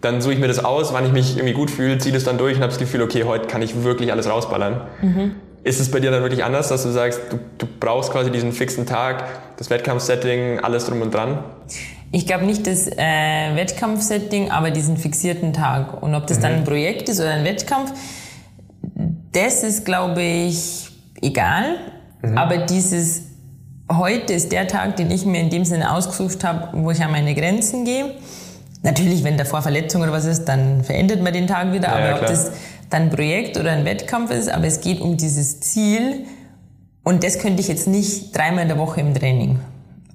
dann 0.00 0.20
suche 0.20 0.34
ich 0.34 0.40
mir 0.40 0.48
das 0.48 0.64
aus, 0.64 0.92
wann 0.92 1.04
ich 1.04 1.12
mich 1.12 1.36
irgendwie 1.36 1.52
gut 1.52 1.70
fühle, 1.70 1.98
ziehe 1.98 2.14
das 2.14 2.24
dann 2.24 2.38
durch 2.38 2.56
und 2.56 2.62
habe 2.62 2.70
das 2.70 2.78
Gefühl, 2.78 3.02
okay, 3.02 3.24
heute 3.24 3.46
kann 3.46 3.62
ich 3.62 3.84
wirklich 3.84 4.10
alles 4.12 4.28
rausballern. 4.28 4.80
Mhm. 5.02 5.34
Ist 5.62 5.78
es 5.78 5.90
bei 5.90 6.00
dir 6.00 6.10
dann 6.10 6.22
wirklich 6.22 6.42
anders, 6.42 6.68
dass 6.68 6.82
du 6.82 6.90
sagst, 6.90 7.20
du, 7.30 7.38
du 7.58 7.66
brauchst 7.78 8.10
quasi 8.10 8.30
diesen 8.30 8.52
fixen 8.52 8.86
Tag, 8.86 9.24
das 9.58 9.68
Wettkampfsetting, 9.68 10.60
alles 10.60 10.86
drum 10.86 11.02
und 11.02 11.12
dran? 11.12 11.44
Ich 12.12 12.26
glaube 12.26 12.44
nicht 12.44 12.66
das 12.66 12.88
äh, 12.88 13.54
Wettkampfsetting, 13.54 14.50
aber 14.50 14.70
diesen 14.70 14.96
fixierten 14.96 15.52
Tag. 15.52 16.02
Und 16.02 16.14
ob 16.14 16.26
das 16.26 16.38
mhm. 16.38 16.42
dann 16.42 16.52
ein 16.54 16.64
Projekt 16.64 17.08
ist 17.08 17.20
oder 17.20 17.30
ein 17.30 17.44
Wettkampf, 17.44 17.92
das 19.32 19.62
ist, 19.62 19.84
glaube 19.84 20.22
ich, 20.22 20.88
egal. 21.20 21.76
Mhm. 22.22 22.38
Aber 22.38 22.58
dieses 22.58 23.22
heute 23.92 24.32
ist 24.32 24.52
der 24.52 24.66
Tag, 24.66 24.96
den 24.96 25.10
ich 25.10 25.26
mir 25.26 25.40
in 25.40 25.50
dem 25.50 25.64
Sinne 25.64 25.92
ausgesucht 25.92 26.44
habe, 26.44 26.68
wo 26.72 26.90
ich 26.90 27.02
an 27.02 27.10
meine 27.10 27.34
Grenzen 27.34 27.84
gehe. 27.84 28.14
Natürlich, 28.82 29.24
wenn 29.24 29.36
davor 29.36 29.62
Verletzung 29.62 30.02
oder 30.02 30.12
was 30.12 30.24
ist, 30.24 30.46
dann 30.46 30.82
verändert 30.84 31.22
man 31.22 31.32
den 31.32 31.46
Tag 31.46 31.72
wieder. 31.72 31.88
Ja, 31.88 31.94
aber 31.94 32.06
ja, 32.06 32.14
ob 32.16 32.26
das 32.26 32.52
dann 32.90 33.02
ein 33.02 33.10
Projekt 33.10 33.56
oder 33.56 33.70
ein 33.70 33.84
Wettkampf 33.84 34.30
ist, 34.30 34.50
aber 34.50 34.66
es 34.66 34.80
geht 34.80 35.00
um 35.00 35.16
dieses 35.16 35.60
Ziel. 35.60 36.26
Und 37.02 37.24
das 37.24 37.38
könnte 37.38 37.60
ich 37.60 37.68
jetzt 37.68 37.86
nicht 37.86 38.36
dreimal 38.36 38.62
in 38.62 38.68
der 38.68 38.78
Woche 38.78 39.00
im 39.00 39.14
Training. 39.14 39.58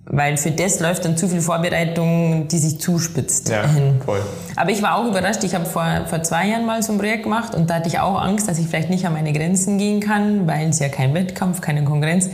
Weil 0.08 0.38
für 0.38 0.52
das 0.52 0.80
läuft 0.80 1.04
dann 1.04 1.18
zu 1.18 1.28
viel 1.28 1.42
Vorbereitung, 1.42 2.48
die 2.48 2.60
sich 2.60 2.80
zuspitzt. 2.80 3.50
Ja, 3.50 3.68
hin. 3.68 4.00
voll. 4.06 4.22
Aber 4.56 4.70
ich 4.70 4.84
war 4.84 4.98
auch 4.98 5.08
überrascht. 5.08 5.44
Ich 5.44 5.56
habe 5.56 5.66
vor, 5.66 6.06
vor 6.06 6.22
zwei 6.22 6.48
Jahren 6.50 6.66
mal 6.66 6.84
so 6.84 6.94
ein 6.94 7.00
Projekt 7.00 7.24
gemacht 7.24 7.56
und 7.56 7.70
da 7.70 7.76
hatte 7.76 7.88
ich 7.88 8.00
auch 8.00 8.22
Angst, 8.22 8.48
dass 8.48 8.60
ich 8.60 8.68
vielleicht 8.68 8.92
nicht 8.92 9.08
an 9.08 9.14
meine 9.14 9.34
Grenzen 9.34 9.80
gehen 9.80 10.02
kann, 10.02 10.46
weil 10.46 10.70
es 10.70 10.78
ja 10.78 10.90
kein 10.90 11.16
Wettkampf, 11.16 11.60
keine 11.60 11.84
Konkurrenz. 11.84 12.30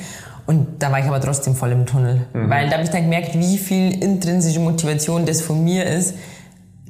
Und 0.48 0.84
da 0.84 0.92
war 0.92 1.00
ich 1.00 1.06
aber 1.06 1.22
trotzdem 1.22 1.56
voll 1.56 1.72
im 1.72 1.86
Tunnel. 1.86 2.22
Mhm. 2.34 2.50
Weil 2.50 2.68
da 2.68 2.74
habe 2.74 2.84
ich 2.84 2.90
dann 2.90 3.04
gemerkt, 3.04 3.40
wie 3.40 3.58
viel 3.58 4.04
intrinsische 4.04 4.60
Motivation 4.60 5.26
das 5.26 5.42
von 5.42 5.64
mir 5.64 5.86
ist. 5.86 6.16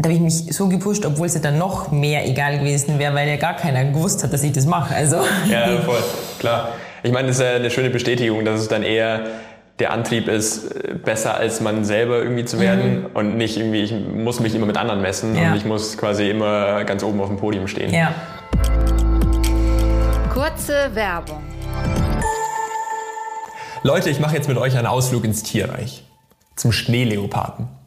Da 0.01 0.09
habe 0.09 0.15
ich 0.15 0.19
mich 0.19 0.55
so 0.55 0.67
gepusht, 0.67 1.05
obwohl 1.05 1.27
es 1.27 1.35
ja 1.35 1.41
dann 1.41 1.59
noch 1.59 1.91
mehr 1.91 2.27
egal 2.27 2.57
gewesen 2.57 2.97
wäre, 2.97 3.13
weil 3.13 3.29
ja 3.29 3.35
gar 3.35 3.55
keiner 3.55 3.85
gewusst 3.85 4.23
hat, 4.23 4.33
dass 4.33 4.41
ich 4.41 4.51
das 4.51 4.65
mache. 4.65 4.95
Also. 4.95 5.17
Ja, 5.47 5.67
voll, 5.85 6.01
klar. 6.39 6.69
Ich 7.03 7.11
meine, 7.11 7.27
das 7.27 7.37
ist 7.37 7.43
ja 7.43 7.51
eine 7.51 7.69
schöne 7.69 7.91
Bestätigung, 7.91 8.43
dass 8.43 8.59
es 8.61 8.67
dann 8.67 8.81
eher 8.81 9.27
der 9.77 9.93
Antrieb 9.93 10.27
ist, 10.27 11.03
besser 11.03 11.35
als 11.35 11.61
man 11.61 11.85
selber 11.85 12.17
irgendwie 12.17 12.45
zu 12.45 12.59
werden 12.59 13.01
mhm. 13.01 13.05
und 13.13 13.37
nicht 13.37 13.57
irgendwie, 13.57 13.81
ich 13.81 13.93
muss 13.93 14.39
mich 14.39 14.55
immer 14.55 14.65
mit 14.65 14.77
anderen 14.77 15.01
messen 15.01 15.35
ja. 15.35 15.51
und 15.51 15.57
ich 15.57 15.65
muss 15.65 15.97
quasi 15.97 16.29
immer 16.29 16.83
ganz 16.83 17.03
oben 17.03 17.21
auf 17.21 17.27
dem 17.27 17.37
Podium 17.37 17.67
stehen. 17.67 17.93
Ja. 17.93 18.11
Kurze 20.33 20.89
Werbung. 20.95 21.43
Leute, 23.83 24.09
ich 24.09 24.19
mache 24.19 24.35
jetzt 24.35 24.47
mit 24.47 24.57
euch 24.57 24.75
einen 24.75 24.87
Ausflug 24.87 25.25
ins 25.25 25.43
Tierreich. 25.43 26.03
Zum 26.55 26.71
Schneeleoparden. 26.71 27.80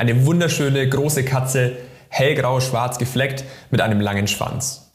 Eine 0.00 0.24
wunderschöne 0.24 0.88
große 0.88 1.26
Katze, 1.26 1.72
hellgrau-schwarz 2.08 2.96
gefleckt 2.96 3.44
mit 3.70 3.82
einem 3.82 4.00
langen 4.00 4.28
Schwanz. 4.28 4.92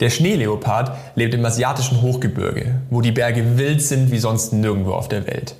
Der 0.00 0.08
Schneeleopard 0.08 0.96
lebt 1.16 1.34
im 1.34 1.44
asiatischen 1.44 2.00
Hochgebirge, 2.00 2.80
wo 2.88 3.02
die 3.02 3.12
Berge 3.12 3.58
wild 3.58 3.82
sind 3.82 4.10
wie 4.10 4.16
sonst 4.16 4.54
nirgendwo 4.54 4.94
auf 4.94 5.06
der 5.06 5.26
Welt. 5.26 5.54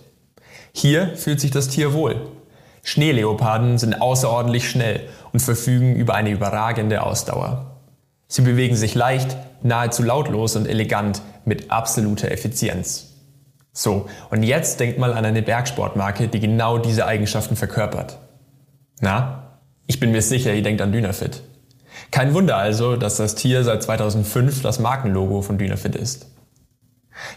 Hier 0.73 1.15
fühlt 1.17 1.39
sich 1.39 1.51
das 1.51 1.69
Tier 1.69 1.93
wohl. 1.93 2.29
Schneeleoparden 2.83 3.77
sind 3.77 4.01
außerordentlich 4.01 4.71
schnell 4.71 5.03
und 5.35 5.41
verfügen 5.41 5.95
über 5.95 6.15
eine 6.15 6.31
überragende 6.31 7.03
Ausdauer. 7.03 7.83
Sie 8.27 8.41
bewegen 8.41 8.75
sich 8.75 8.95
leicht, 8.95 9.37
nahezu 9.63 10.03
lautlos 10.03 10.57
und 10.57 10.67
elegant 10.67 11.21
mit 11.45 11.71
absoluter 11.71 12.31
Effizienz. 12.31 13.13
So, 13.75 14.09
und 14.31 14.45
jetzt 14.45 14.81
denkt 14.81 14.99
mal 14.99 15.13
an 15.13 15.27
eine 15.27 15.43
Bergsportmarke, 15.43 16.29
die 16.29 16.41
genau 16.41 16.79
diese 16.79 17.05
Eigenschaften 17.05 17.55
verkörpert. 17.55 18.19
Na? 19.01 19.61
Ich 19.87 20.01
bin 20.01 20.13
mir 20.13 20.23
sicher, 20.23 20.55
ihr 20.55 20.63
denkt 20.63 20.83
an 20.83 20.93
Dynafit. 20.93 21.43
Kein 22.11 22.35
Wunder 22.35 22.57
also, 22.57 22.97
dass 22.97 23.17
das 23.17 23.35
Tier 23.35 23.65
seit 23.65 23.83
2005 23.83 24.63
das 24.63 24.79
Markenlogo 24.79 25.43
von 25.43 25.59
Dynafit 25.59 25.95
ist. 25.95 26.27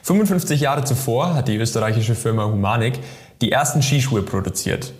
55 0.04 0.62
Jahre 0.62 0.84
zuvor 0.84 1.34
hat 1.34 1.47
die 1.47 1.58
österreichische 1.58 2.15
Firma 2.15 2.45
Humanik 2.45 3.00
die 3.41 3.52
ersten 3.52 3.82
Skischuhe 3.82 4.21
produziert. 4.21 4.93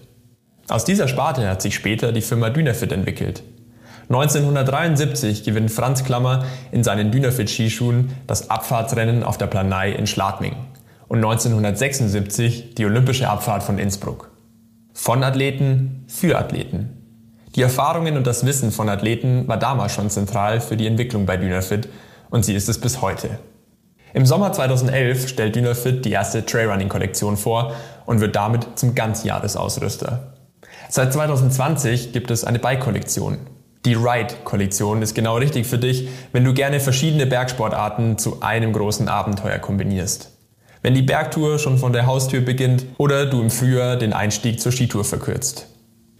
Aus 0.68 0.86
dieser 0.86 1.08
Sparte 1.08 1.48
hat 1.48 1.62
sich 1.62 1.76
später 1.76 2.12
die 2.12 2.22
Firma 2.22 2.50
Dynafit 2.50 2.92
entwickelt. 2.92 3.44
1973 4.10 5.44
gewinnt 5.44 5.72
Franz 5.72 6.04
Klammer 6.04 6.46
in 6.72 6.84
seinen 6.84 7.12
Dynafit 7.12 7.50
Skischuhen 7.50 8.12
das 8.28 8.50
Abfahrtsrennen 8.50 9.24
auf 9.24 9.38
der 9.38 9.48
Planei 9.48 9.92
in 9.92 10.08
Schladming 10.08 10.56
und 11.08 11.20
1976 11.20 12.76
die 12.76 12.86
Olympische 12.86 13.30
Abfahrt 13.30 13.64
von 13.64 13.78
Innsbruck. 13.78 14.31
Von 14.94 15.24
Athleten 15.24 16.04
für 16.08 16.38
Athleten. 16.38 16.98
Die 17.56 17.62
Erfahrungen 17.62 18.18
und 18.18 18.28
das 18.28 18.46
Wissen 18.46 18.72
von 18.72 18.90
Athleten 18.90 19.48
war 19.48 19.58
damals 19.58 19.94
schon 19.94 20.10
zentral 20.10 20.60
für 20.60 20.76
die 20.76 20.86
Entwicklung 20.86 21.26
bei 21.26 21.38
Dynafit 21.38 21.88
und 22.30 22.44
sie 22.44 22.54
ist 22.54 22.68
es 22.68 22.80
bis 22.80 23.02
heute. 23.02 23.40
Im 24.14 24.26
Sommer 24.26 24.52
2011 24.52 25.30
stellt 25.30 25.56
Dynafit 25.56 26.04
die 26.04 26.12
erste 26.12 26.46
Trailrunning-Kollektion 26.46 27.38
vor 27.38 27.74
und 28.06 28.20
wird 28.20 28.36
damit 28.36 28.68
zum 28.78 28.94
Ganzjahresausrüster. 28.94 30.34
Seit 30.90 31.14
2020 31.14 32.12
gibt 32.12 32.30
es 32.30 32.44
eine 32.44 32.60
Bike-Kollektion. 32.60 33.38
Die 33.86 33.94
Ride-Kollektion 33.94 35.02
ist 35.02 35.16
genau 35.16 35.38
richtig 35.38 35.68
für 35.68 35.78
dich, 35.78 36.10
wenn 36.34 36.44
du 36.44 36.54
gerne 36.54 36.82
verschiedene 36.82 37.26
Bergsportarten 37.26 38.18
zu 38.18 38.42
einem 38.42 38.74
großen 38.74 39.08
Abenteuer 39.08 39.58
kombinierst 39.58 40.32
wenn 40.82 40.96
die 40.96 41.02
Bergtour 41.02 41.60
schon 41.60 41.78
von 41.78 41.94
der 41.94 42.06
Haustür 42.06 42.42
beginnt 42.42 42.86
oder 42.98 43.26
du 43.26 43.42
im 43.42 43.50
Frühjahr 43.50 43.98
den 43.98 44.14
Einstieg 44.14 44.60
zur 44.60 44.72
Skitour 44.72 45.04
verkürzt. 45.04 45.68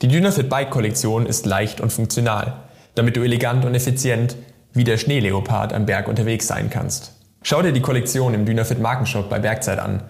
Die 0.02 0.08
Dynafit 0.08 0.50
Bike 0.50 0.70
Kollektion 0.70 1.26
ist 1.26 1.46
leicht 1.46 1.82
und 1.82 1.92
funktional, 1.92 2.54
damit 2.96 3.16
du 3.16 3.22
elegant 3.22 3.66
und 3.66 3.76
effizient 3.76 4.36
wie 4.74 4.84
der 4.84 4.98
Schneeleopard 4.98 5.74
am 5.74 5.86
Berg 5.86 6.08
unterwegs 6.08 6.48
sein 6.48 6.70
kannst. 6.70 7.14
Schau 7.44 7.62
dir 7.62 7.72
die 7.72 7.82
Kollektion 7.82 8.34
im 8.34 8.46
Dynafit 8.46 8.80
Markenshop 8.80 9.30
bei 9.30 9.40
Bergzeit 9.40 9.80
an. 9.80 10.04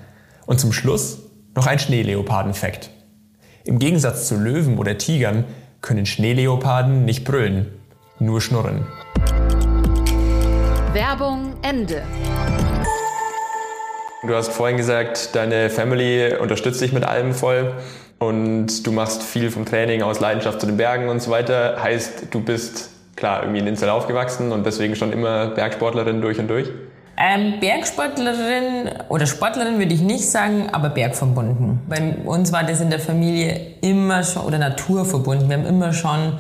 Und 0.45 0.59
zum 0.59 0.73
Schluss 0.73 1.19
noch 1.55 1.65
ein 1.65 1.79
Schneeleoparden-Fact. 1.79 2.89
Im 3.63 3.79
Gegensatz 3.79 4.27
zu 4.27 4.35
Löwen 4.35 4.77
oder 4.77 4.97
Tigern 4.97 5.45
können 5.81 6.05
Schneeleoparden 6.05 7.05
nicht 7.05 7.23
brüllen, 7.23 7.67
nur 8.19 8.41
schnurren. 8.41 8.85
Werbung 10.93 11.53
Ende. 11.61 12.03
Du 14.23 14.35
hast 14.35 14.51
vorhin 14.51 14.77
gesagt, 14.77 15.35
deine 15.35 15.71
Family 15.71 16.35
unterstützt 16.39 16.79
dich 16.79 16.93
mit 16.93 17.03
allem 17.03 17.33
voll 17.33 17.73
und 18.19 18.85
du 18.85 18.91
machst 18.91 19.23
viel 19.23 19.49
vom 19.49 19.65
Training 19.65 20.03
aus 20.03 20.19
Leidenschaft 20.19 20.61
zu 20.61 20.67
den 20.67 20.77
Bergen 20.77 21.09
und 21.09 21.23
so 21.23 21.31
weiter. 21.31 21.81
Heißt, 21.81 22.27
du 22.29 22.39
bist 22.39 22.91
klar 23.15 23.41
irgendwie 23.41 23.61
in 23.61 23.67
Insel 23.67 23.89
aufgewachsen 23.89 24.51
und 24.51 24.63
deswegen 24.63 24.95
schon 24.95 25.11
immer 25.11 25.47
Bergsportlerin 25.47 26.21
durch 26.21 26.37
und 26.37 26.49
durch? 26.49 26.69
Ähm, 27.17 27.59
Bergsportlerin 27.59 28.91
oder 29.09 29.25
Sportlerin 29.25 29.79
würde 29.79 29.93
ich 29.95 30.01
nicht 30.01 30.29
sagen, 30.29 30.69
aber 30.71 30.89
bergverbunden. 30.89 31.79
Bei 31.89 32.13
uns 32.23 32.51
war 32.51 32.63
das 32.63 32.79
in 32.79 32.91
der 32.91 32.99
Familie 32.99 33.59
immer 33.81 34.23
schon, 34.23 34.43
oder 34.43 34.59
naturverbunden. 34.59 35.49
Wir 35.49 35.57
haben 35.57 35.65
immer 35.65 35.93
schon 35.93 36.33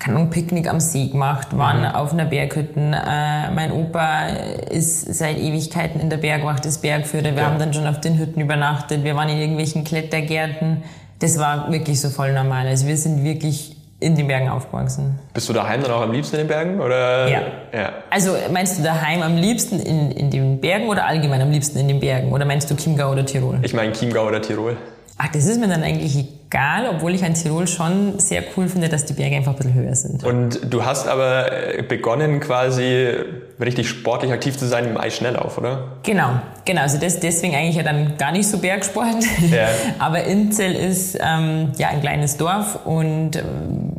keine 0.00 0.16
Ahnung, 0.16 0.30
Picknick 0.30 0.68
am 0.68 0.80
See 0.80 1.08
gemacht, 1.08 1.56
waren 1.56 1.80
mhm. 1.80 1.94
auf 1.94 2.12
einer 2.12 2.24
Berghütte. 2.24 2.80
Äh, 2.80 3.50
mein 3.52 3.70
Opa 3.70 4.28
ist 4.70 5.14
seit 5.14 5.38
Ewigkeiten 5.38 6.00
in 6.00 6.08
der 6.08 6.16
Bergwacht, 6.16 6.64
ist 6.64 6.80
Bergführer. 6.80 7.24
Wir 7.24 7.34
ja. 7.34 7.44
haben 7.44 7.58
dann 7.58 7.74
schon 7.74 7.86
auf 7.86 8.00
den 8.00 8.18
Hütten 8.18 8.40
übernachtet. 8.40 9.04
Wir 9.04 9.14
waren 9.14 9.28
in 9.28 9.36
irgendwelchen 9.36 9.84
Klettergärten. 9.84 10.82
Das 11.18 11.38
war 11.38 11.70
wirklich 11.70 12.00
so 12.00 12.08
voll 12.08 12.32
normal. 12.32 12.66
Also 12.66 12.86
wir 12.86 12.96
sind 12.96 13.24
wirklich 13.24 13.76
in 14.00 14.16
den 14.16 14.26
Bergen 14.26 14.48
aufgewachsen. 14.48 15.18
Bist 15.34 15.50
du 15.50 15.52
daheim 15.52 15.82
dann 15.82 15.90
auch 15.90 16.00
am 16.00 16.12
liebsten 16.12 16.36
in 16.36 16.42
den 16.42 16.48
Bergen? 16.48 16.80
Oder? 16.80 17.28
Ja. 17.28 17.40
ja. 17.74 17.92
Also 18.08 18.34
meinst 18.50 18.78
du 18.78 18.82
daheim 18.82 19.20
am 19.20 19.36
liebsten 19.36 19.78
in, 19.78 20.10
in 20.12 20.30
den 20.30 20.60
Bergen 20.62 20.88
oder 20.88 21.04
allgemein 21.04 21.42
am 21.42 21.50
liebsten 21.50 21.78
in 21.78 21.88
den 21.88 22.00
Bergen? 22.00 22.32
Oder 22.32 22.46
meinst 22.46 22.70
du 22.70 22.74
Chiemgau 22.74 23.12
oder 23.12 23.26
Tirol? 23.26 23.58
Ich 23.62 23.74
meine 23.74 23.92
Chiemgau 23.92 24.26
oder 24.26 24.40
Tirol. 24.40 24.78
Ach, 25.22 25.28
das 25.28 25.44
ist 25.44 25.60
mir 25.60 25.68
dann 25.68 25.82
eigentlich 25.82 26.16
egal, 26.16 26.88
obwohl 26.88 27.14
ich 27.14 27.22
an 27.22 27.34
Tirol 27.34 27.68
schon 27.68 28.18
sehr 28.18 28.42
cool 28.56 28.68
finde, 28.68 28.88
dass 28.88 29.04
die 29.04 29.12
Berge 29.12 29.36
einfach 29.36 29.52
ein 29.52 29.58
bisschen 29.58 29.74
höher 29.74 29.94
sind. 29.94 30.24
Und 30.24 30.72
du 30.72 30.86
hast 30.86 31.06
aber 31.06 31.76
äh, 31.78 31.82
begonnen 31.82 32.40
quasi 32.40 33.16
richtig 33.60 33.90
sportlich 33.90 34.32
aktiv 34.32 34.56
zu 34.56 34.66
sein 34.66 34.86
im 34.86 34.96
Eisschnelllauf, 34.96 35.58
oder? 35.58 35.98
Genau, 36.04 36.40
genau. 36.64 36.80
Also 36.80 36.96
das, 36.96 37.20
deswegen 37.20 37.54
eigentlich 37.54 37.76
ja 37.76 37.82
dann 37.82 38.16
gar 38.16 38.32
nicht 38.32 38.48
so 38.48 38.56
Bergsport. 38.56 39.22
Ja. 39.50 39.68
aber 39.98 40.24
Inzell 40.24 40.74
ist 40.74 41.18
ähm, 41.20 41.72
ja 41.76 41.88
ein 41.88 42.00
kleines 42.00 42.38
Dorf 42.38 42.86
und 42.86 43.36
ähm, 43.36 43.89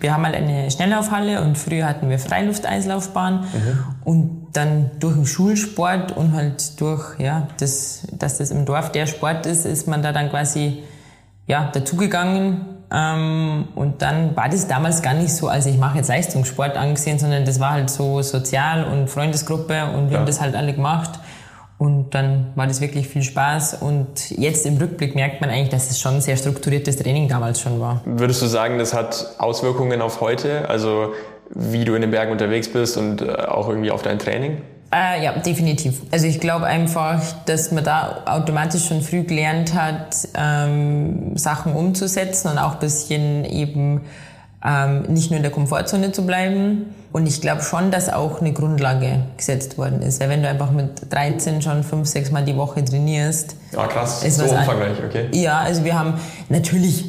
wir 0.00 0.12
haben 0.12 0.24
halt 0.24 0.36
eine 0.36 0.70
Schnelllaufhalle 0.70 1.42
und 1.42 1.56
früher 1.56 1.86
hatten 1.86 2.08
wir 2.08 2.18
Freilufteislaufbahn 2.18 3.40
mhm. 3.40 3.78
und 4.04 4.46
dann 4.52 4.90
durch 5.00 5.14
den 5.14 5.26
Schulsport 5.26 6.16
und 6.16 6.32
halt 6.32 6.80
durch, 6.80 7.18
ja, 7.18 7.48
das, 7.58 8.06
dass 8.12 8.38
das 8.38 8.50
im 8.50 8.64
Dorf 8.64 8.92
der 8.92 9.06
Sport 9.06 9.46
ist, 9.46 9.66
ist 9.66 9.86
man 9.86 10.02
da 10.02 10.12
dann 10.12 10.30
quasi, 10.30 10.82
ja, 11.46 11.70
dazugegangen. 11.72 12.66
Ähm, 12.90 13.68
und 13.74 14.02
dann 14.02 14.36
war 14.36 14.48
das 14.48 14.68
damals 14.68 15.02
gar 15.02 15.14
nicht 15.14 15.34
so, 15.34 15.48
als 15.48 15.66
ich 15.66 15.76
mache 15.76 15.98
jetzt 15.98 16.08
Leistungssport 16.08 16.76
angesehen, 16.76 17.18
sondern 17.18 17.44
das 17.44 17.58
war 17.58 17.72
halt 17.72 17.90
so 17.90 18.22
sozial 18.22 18.84
und 18.84 19.10
Freundesgruppe 19.10 19.86
und 19.86 20.06
wir 20.06 20.12
ja. 20.12 20.18
haben 20.18 20.26
das 20.26 20.40
halt 20.40 20.54
alle 20.54 20.72
gemacht. 20.72 21.18
Und 21.78 22.14
dann 22.14 22.52
war 22.54 22.66
das 22.66 22.80
wirklich 22.80 23.06
viel 23.08 23.22
Spaß. 23.22 23.82
Und 23.82 24.30
jetzt 24.30 24.64
im 24.64 24.78
Rückblick 24.78 25.14
merkt 25.14 25.40
man 25.40 25.50
eigentlich, 25.50 25.68
dass 25.68 25.90
es 25.90 26.00
schon 26.00 26.14
ein 26.14 26.20
sehr 26.20 26.36
strukturiertes 26.36 26.96
Training 26.96 27.28
damals 27.28 27.60
schon 27.60 27.80
war. 27.80 28.00
Würdest 28.06 28.40
du 28.40 28.46
sagen, 28.46 28.78
das 28.78 28.94
hat 28.94 29.34
Auswirkungen 29.38 30.00
auf 30.00 30.20
heute? 30.20 30.68
Also 30.68 31.12
wie 31.50 31.84
du 31.84 31.94
in 31.94 32.00
den 32.00 32.10
Bergen 32.10 32.32
unterwegs 32.32 32.68
bist 32.68 32.96
und 32.96 33.22
äh, 33.22 33.26
auch 33.26 33.68
irgendwie 33.68 33.90
auf 33.90 34.02
dein 34.02 34.18
Training? 34.18 34.62
Äh, 34.92 35.24
ja, 35.24 35.32
definitiv. 35.32 36.02
Also 36.10 36.26
ich 36.26 36.40
glaube 36.40 36.66
einfach, 36.66 37.20
dass 37.44 37.72
man 37.72 37.84
da 37.84 38.22
automatisch 38.26 38.86
schon 38.86 39.02
früh 39.02 39.24
gelernt 39.24 39.74
hat, 39.74 40.16
ähm, 40.34 41.36
Sachen 41.36 41.74
umzusetzen 41.74 42.48
und 42.48 42.58
auch 42.58 42.74
ein 42.74 42.78
bisschen 42.78 43.44
eben 43.44 44.02
ähm, 44.64 45.02
nicht 45.02 45.30
nur 45.30 45.36
in 45.36 45.42
der 45.42 45.52
Komfortzone 45.52 46.12
zu 46.12 46.24
bleiben. 46.26 46.94
Und 47.12 47.26
ich 47.26 47.40
glaube 47.40 47.62
schon, 47.62 47.90
dass 47.90 48.12
auch 48.12 48.40
eine 48.40 48.52
Grundlage 48.52 49.20
gesetzt 49.36 49.78
worden 49.78 50.02
ist. 50.02 50.20
Weil 50.20 50.28
wenn 50.28 50.42
du 50.42 50.48
einfach 50.48 50.70
mit 50.70 51.12
13 51.12 51.62
schon 51.62 51.82
fünf, 51.82 52.08
sechs 52.08 52.30
Mal 52.30 52.44
die 52.44 52.56
Woche 52.56 52.84
trainierst. 52.84 53.56
Ah, 53.76 53.86
krass. 53.86 54.22
Ist 54.22 54.38
so 54.38 54.44
umfangreich, 54.44 54.98
okay. 55.04 55.28
Ja, 55.32 55.60
also 55.60 55.84
wir 55.84 55.98
haben 55.98 56.14
natürlich, 56.50 57.06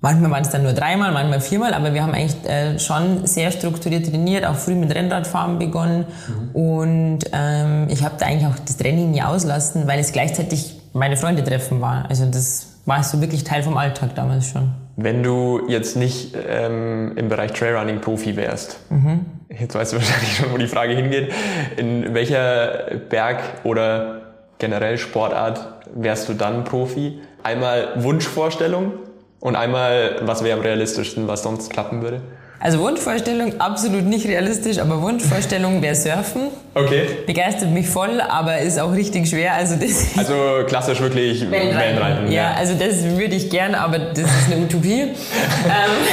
manchmal 0.00 0.30
waren 0.30 0.42
es 0.42 0.50
dann 0.50 0.64
nur 0.64 0.72
dreimal, 0.72 1.12
manchmal 1.12 1.40
viermal, 1.40 1.72
aber 1.74 1.94
wir 1.94 2.02
haben 2.02 2.14
eigentlich 2.14 2.50
äh, 2.50 2.78
schon 2.80 3.26
sehr 3.26 3.52
strukturiert 3.52 4.06
trainiert, 4.06 4.44
auch 4.44 4.56
früh 4.56 4.74
mit 4.74 4.92
Rennradfahren 4.92 5.58
begonnen. 5.58 6.06
Mhm. 6.26 6.60
Und 6.60 7.18
ähm, 7.32 7.86
ich 7.90 8.02
habe 8.02 8.16
da 8.18 8.26
eigentlich 8.26 8.46
auch 8.46 8.58
das 8.64 8.76
Training 8.76 9.12
nie 9.12 9.22
auslassen, 9.22 9.86
weil 9.86 10.00
es 10.00 10.10
gleichzeitig 10.10 10.80
meine 10.94 11.16
Freunde 11.16 11.44
treffen 11.44 11.80
war. 11.80 12.06
Also 12.08 12.26
das 12.26 12.66
war 12.86 13.04
so 13.04 13.20
wirklich 13.20 13.44
Teil 13.44 13.62
vom 13.62 13.76
Alltag 13.76 14.14
damals 14.16 14.48
schon. 14.48 14.72
Wenn 15.00 15.22
du 15.22 15.68
jetzt 15.68 15.94
nicht 15.94 16.34
ähm, 16.34 17.12
im 17.14 17.28
Bereich 17.28 17.52
Trailrunning 17.52 18.00
Profi 18.00 18.34
wärst, 18.34 18.80
mhm. 18.90 19.26
jetzt 19.48 19.76
weißt 19.76 19.92
du 19.92 19.96
wahrscheinlich 19.98 20.36
schon, 20.36 20.52
wo 20.52 20.56
die 20.56 20.66
Frage 20.66 20.92
hingeht, 20.92 21.32
in 21.76 22.14
welcher 22.14 22.96
Berg- 23.08 23.62
oder 23.62 24.22
generell 24.58 24.98
Sportart 24.98 25.84
wärst 25.94 26.28
du 26.28 26.34
dann 26.34 26.64
Profi? 26.64 27.20
Einmal 27.44 28.02
Wunschvorstellung 28.02 28.94
und 29.38 29.54
einmal, 29.54 30.16
was 30.22 30.42
wäre 30.42 30.58
am 30.58 30.64
realistischsten, 30.64 31.28
was 31.28 31.44
sonst 31.44 31.70
klappen 31.72 32.02
würde? 32.02 32.20
Also 32.60 32.80
Wunschvorstellung 32.80 33.60
absolut 33.60 34.04
nicht 34.04 34.26
realistisch, 34.26 34.78
aber 34.78 35.00
Wunschvorstellung 35.00 35.80
wäre 35.80 35.94
Surfen. 35.94 36.48
Okay. 36.74 37.06
Begeistert 37.24 37.70
mich 37.70 37.86
voll, 37.86 38.20
aber 38.20 38.58
ist 38.58 38.80
auch 38.80 38.92
richtig 38.92 39.28
schwer. 39.28 39.54
Also, 39.54 39.76
das 39.76 40.18
also 40.18 40.34
klassisch 40.66 41.00
wirklich 41.00 41.48
Wellenreiten. 41.48 42.32
Ja, 42.32 42.54
also 42.54 42.74
das 42.74 43.04
würde 43.04 43.36
ich 43.36 43.48
gern, 43.48 43.76
aber 43.76 43.98
das 43.98 44.18
ist 44.18 44.52
eine 44.52 44.64
Utopie. 44.64 45.02
ähm, 45.02 45.12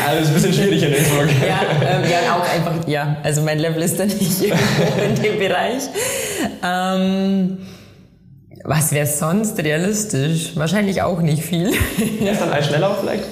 also 0.07 0.21
ist 0.21 0.27
ein 0.27 0.33
bisschen 0.35 0.53
schwierig 0.53 0.83
in 0.83 0.93
Innsbruck. 0.93 1.27
ja, 1.47 1.61
ähm, 1.81 2.03
ja, 2.11 2.35
auch 2.35 2.47
einfach, 2.47 2.87
ja, 2.87 3.17
also 3.23 3.41
mein 3.41 3.57
Level 3.57 3.81
ist 3.81 3.99
da 3.99 4.05
nicht 4.05 4.19
irgendwo 4.41 5.01
in 5.03 5.15
dem 5.15 5.39
Bereich. 5.39 5.83
Ähm, 6.63 7.57
was 8.63 8.91
wäre 8.91 9.07
sonst 9.07 9.57
realistisch? 9.57 10.51
Wahrscheinlich 10.55 11.01
auch 11.01 11.21
nicht 11.21 11.43
viel. 11.43 11.69
Ist 11.69 12.41
dann 12.41 12.53
Eis 12.53 12.67
schneller 12.67 12.95
vielleicht? 12.99 13.23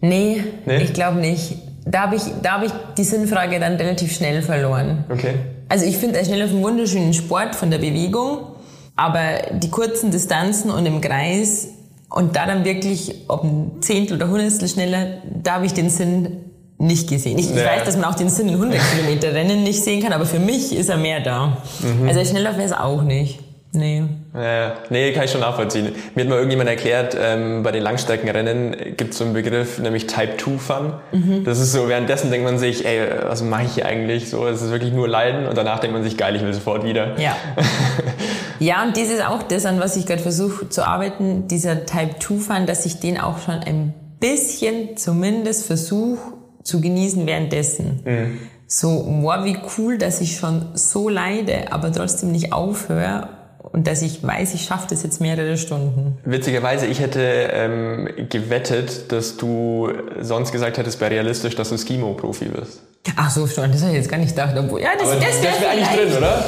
Nee, 0.00 0.44
nee? 0.66 0.82
ich 0.82 0.92
glaube 0.92 1.18
nicht 1.18 1.67
da 1.90 2.02
habe 2.02 2.16
ich, 2.16 2.22
da 2.42 2.52
hab 2.52 2.64
ich 2.64 2.72
die 2.96 3.04
Sinnfrage 3.04 3.58
dann 3.60 3.74
relativ 3.74 4.14
schnell 4.14 4.42
verloren. 4.42 5.04
Okay. 5.10 5.34
Also 5.68 5.84
ich 5.84 5.98
finde 5.98 6.24
Schnelllauf 6.24 6.50
einen 6.50 6.62
wunderschönen 6.62 7.14
Sport 7.14 7.54
von 7.54 7.70
der 7.70 7.78
Bewegung, 7.78 8.38
aber 8.96 9.20
die 9.52 9.70
kurzen 9.70 10.10
Distanzen 10.10 10.70
und 10.70 10.86
im 10.86 11.00
Kreis 11.00 11.68
und 12.10 12.36
da 12.36 12.46
dann 12.46 12.64
wirklich, 12.64 13.14
ob 13.28 13.44
ein 13.44 13.80
Zehntel 13.80 14.16
oder 14.16 14.28
Hundertstel 14.28 14.68
schneller, 14.68 15.18
da 15.42 15.54
habe 15.54 15.66
ich 15.66 15.74
den 15.74 15.90
Sinn 15.90 16.44
nicht 16.78 17.08
gesehen. 17.08 17.38
Ich, 17.38 17.50
ich 17.50 17.56
weiß, 17.56 17.84
dass 17.84 17.96
man 17.96 18.04
auch 18.04 18.14
den 18.14 18.30
Sinn 18.30 18.48
in 18.48 18.54
100 18.54 18.80
Kilometer 18.94 19.34
Rennen 19.34 19.62
nicht 19.62 19.82
sehen 19.82 20.02
kann, 20.02 20.12
aber 20.12 20.26
für 20.26 20.38
mich 20.38 20.74
ist 20.74 20.88
er 20.88 20.96
mehr 20.96 21.20
da. 21.20 21.58
Mhm. 21.80 22.08
Also 22.08 22.24
Schnelllauf 22.24 22.56
wäre 22.56 22.66
es 22.66 22.72
auch 22.72 23.02
nicht. 23.02 23.40
Nee. 23.72 24.02
Ja, 24.34 24.74
nee, 24.88 25.12
kann 25.12 25.24
ich 25.24 25.30
schon 25.30 25.42
nachvollziehen. 25.42 25.92
Mir 26.14 26.22
hat 26.22 26.28
mal 26.28 26.36
irgendjemand 26.36 26.70
erklärt, 26.70 27.16
ähm, 27.20 27.62
bei 27.62 27.70
den 27.70 27.82
Langstreckenrennen 27.82 28.96
gibt 28.96 29.12
es 29.12 29.18
so 29.18 29.24
einen 29.24 29.34
Begriff, 29.34 29.78
nämlich 29.78 30.06
Type-2-Fun. 30.06 30.94
Mhm. 31.12 31.44
Das 31.44 31.58
ist 31.58 31.72
so, 31.72 31.86
währenddessen 31.86 32.30
denkt 32.30 32.46
man 32.46 32.58
sich, 32.58 32.86
ey, 32.86 33.06
was 33.26 33.42
mache 33.42 33.64
ich 33.64 33.74
hier 33.74 33.84
eigentlich? 33.84 34.30
So, 34.30 34.46
es 34.46 34.62
ist 34.62 34.70
wirklich 34.70 34.92
nur 34.92 35.06
Leiden 35.06 35.46
und 35.46 35.56
danach 35.56 35.80
denkt 35.80 35.94
man 35.94 36.02
sich, 36.02 36.16
geil, 36.16 36.34
ich 36.36 36.42
will 36.42 36.54
sofort 36.54 36.84
wieder. 36.84 37.18
Ja. 37.20 37.36
ja, 38.58 38.82
und 38.84 38.96
das 38.96 39.10
ist 39.10 39.24
auch 39.24 39.42
das, 39.42 39.66
an 39.66 39.80
was 39.80 39.96
ich 39.96 40.06
gerade 40.06 40.22
versuche 40.22 40.70
zu 40.70 40.86
arbeiten, 40.86 41.46
dieser 41.48 41.84
Type-2-Fun, 41.84 42.64
dass 42.64 42.86
ich 42.86 43.00
den 43.00 43.20
auch 43.20 43.38
schon 43.38 43.56
ein 43.56 43.92
bisschen 44.18 44.96
zumindest 44.96 45.66
versuche 45.66 46.32
zu 46.62 46.80
genießen 46.80 47.26
währenddessen. 47.26 48.00
Mhm. 48.04 48.38
So, 48.66 49.04
wow, 49.22 49.44
wie 49.44 49.58
cool, 49.76 49.98
dass 49.98 50.20
ich 50.20 50.36
schon 50.36 50.68
so 50.74 51.08
leide, 51.08 51.72
aber 51.72 51.92
trotzdem 51.92 52.32
nicht 52.32 52.52
aufhöre 52.52 53.37
und 53.72 53.86
dass 53.86 54.02
ich 54.02 54.22
weiß, 54.22 54.54
ich 54.54 54.62
schaffe 54.62 54.86
das 54.90 55.02
jetzt 55.02 55.20
mehrere 55.20 55.56
Stunden. 55.56 56.18
Witzigerweise, 56.24 56.86
ich 56.86 57.00
hätte 57.00 57.20
ähm, 57.20 58.08
gewettet, 58.28 59.12
dass 59.12 59.36
du 59.36 59.90
sonst 60.20 60.52
gesagt 60.52 60.78
hättest, 60.78 61.00
bei 61.00 61.08
realistisch, 61.08 61.54
dass 61.56 61.70
du 61.70 61.76
Skimo-Profi 61.76 62.52
wirst. 62.54 62.82
Ach 63.16 63.30
so, 63.30 63.46
schon, 63.46 63.70
das 63.72 63.80
habe 63.82 63.92
ich 63.92 63.98
jetzt 63.98 64.10
gar 64.10 64.18
nicht 64.18 64.30
gedacht. 64.30 64.54
Obwohl, 64.58 64.80
ja, 64.80 64.90
das, 64.98 65.08
Aber 65.08 65.16
das, 65.16 65.40
das 65.40 65.42
wäre 65.42 65.60
wär 65.60 65.70
eigentlich 65.70 65.88
drin, 65.88 66.16
oder? 66.16 66.44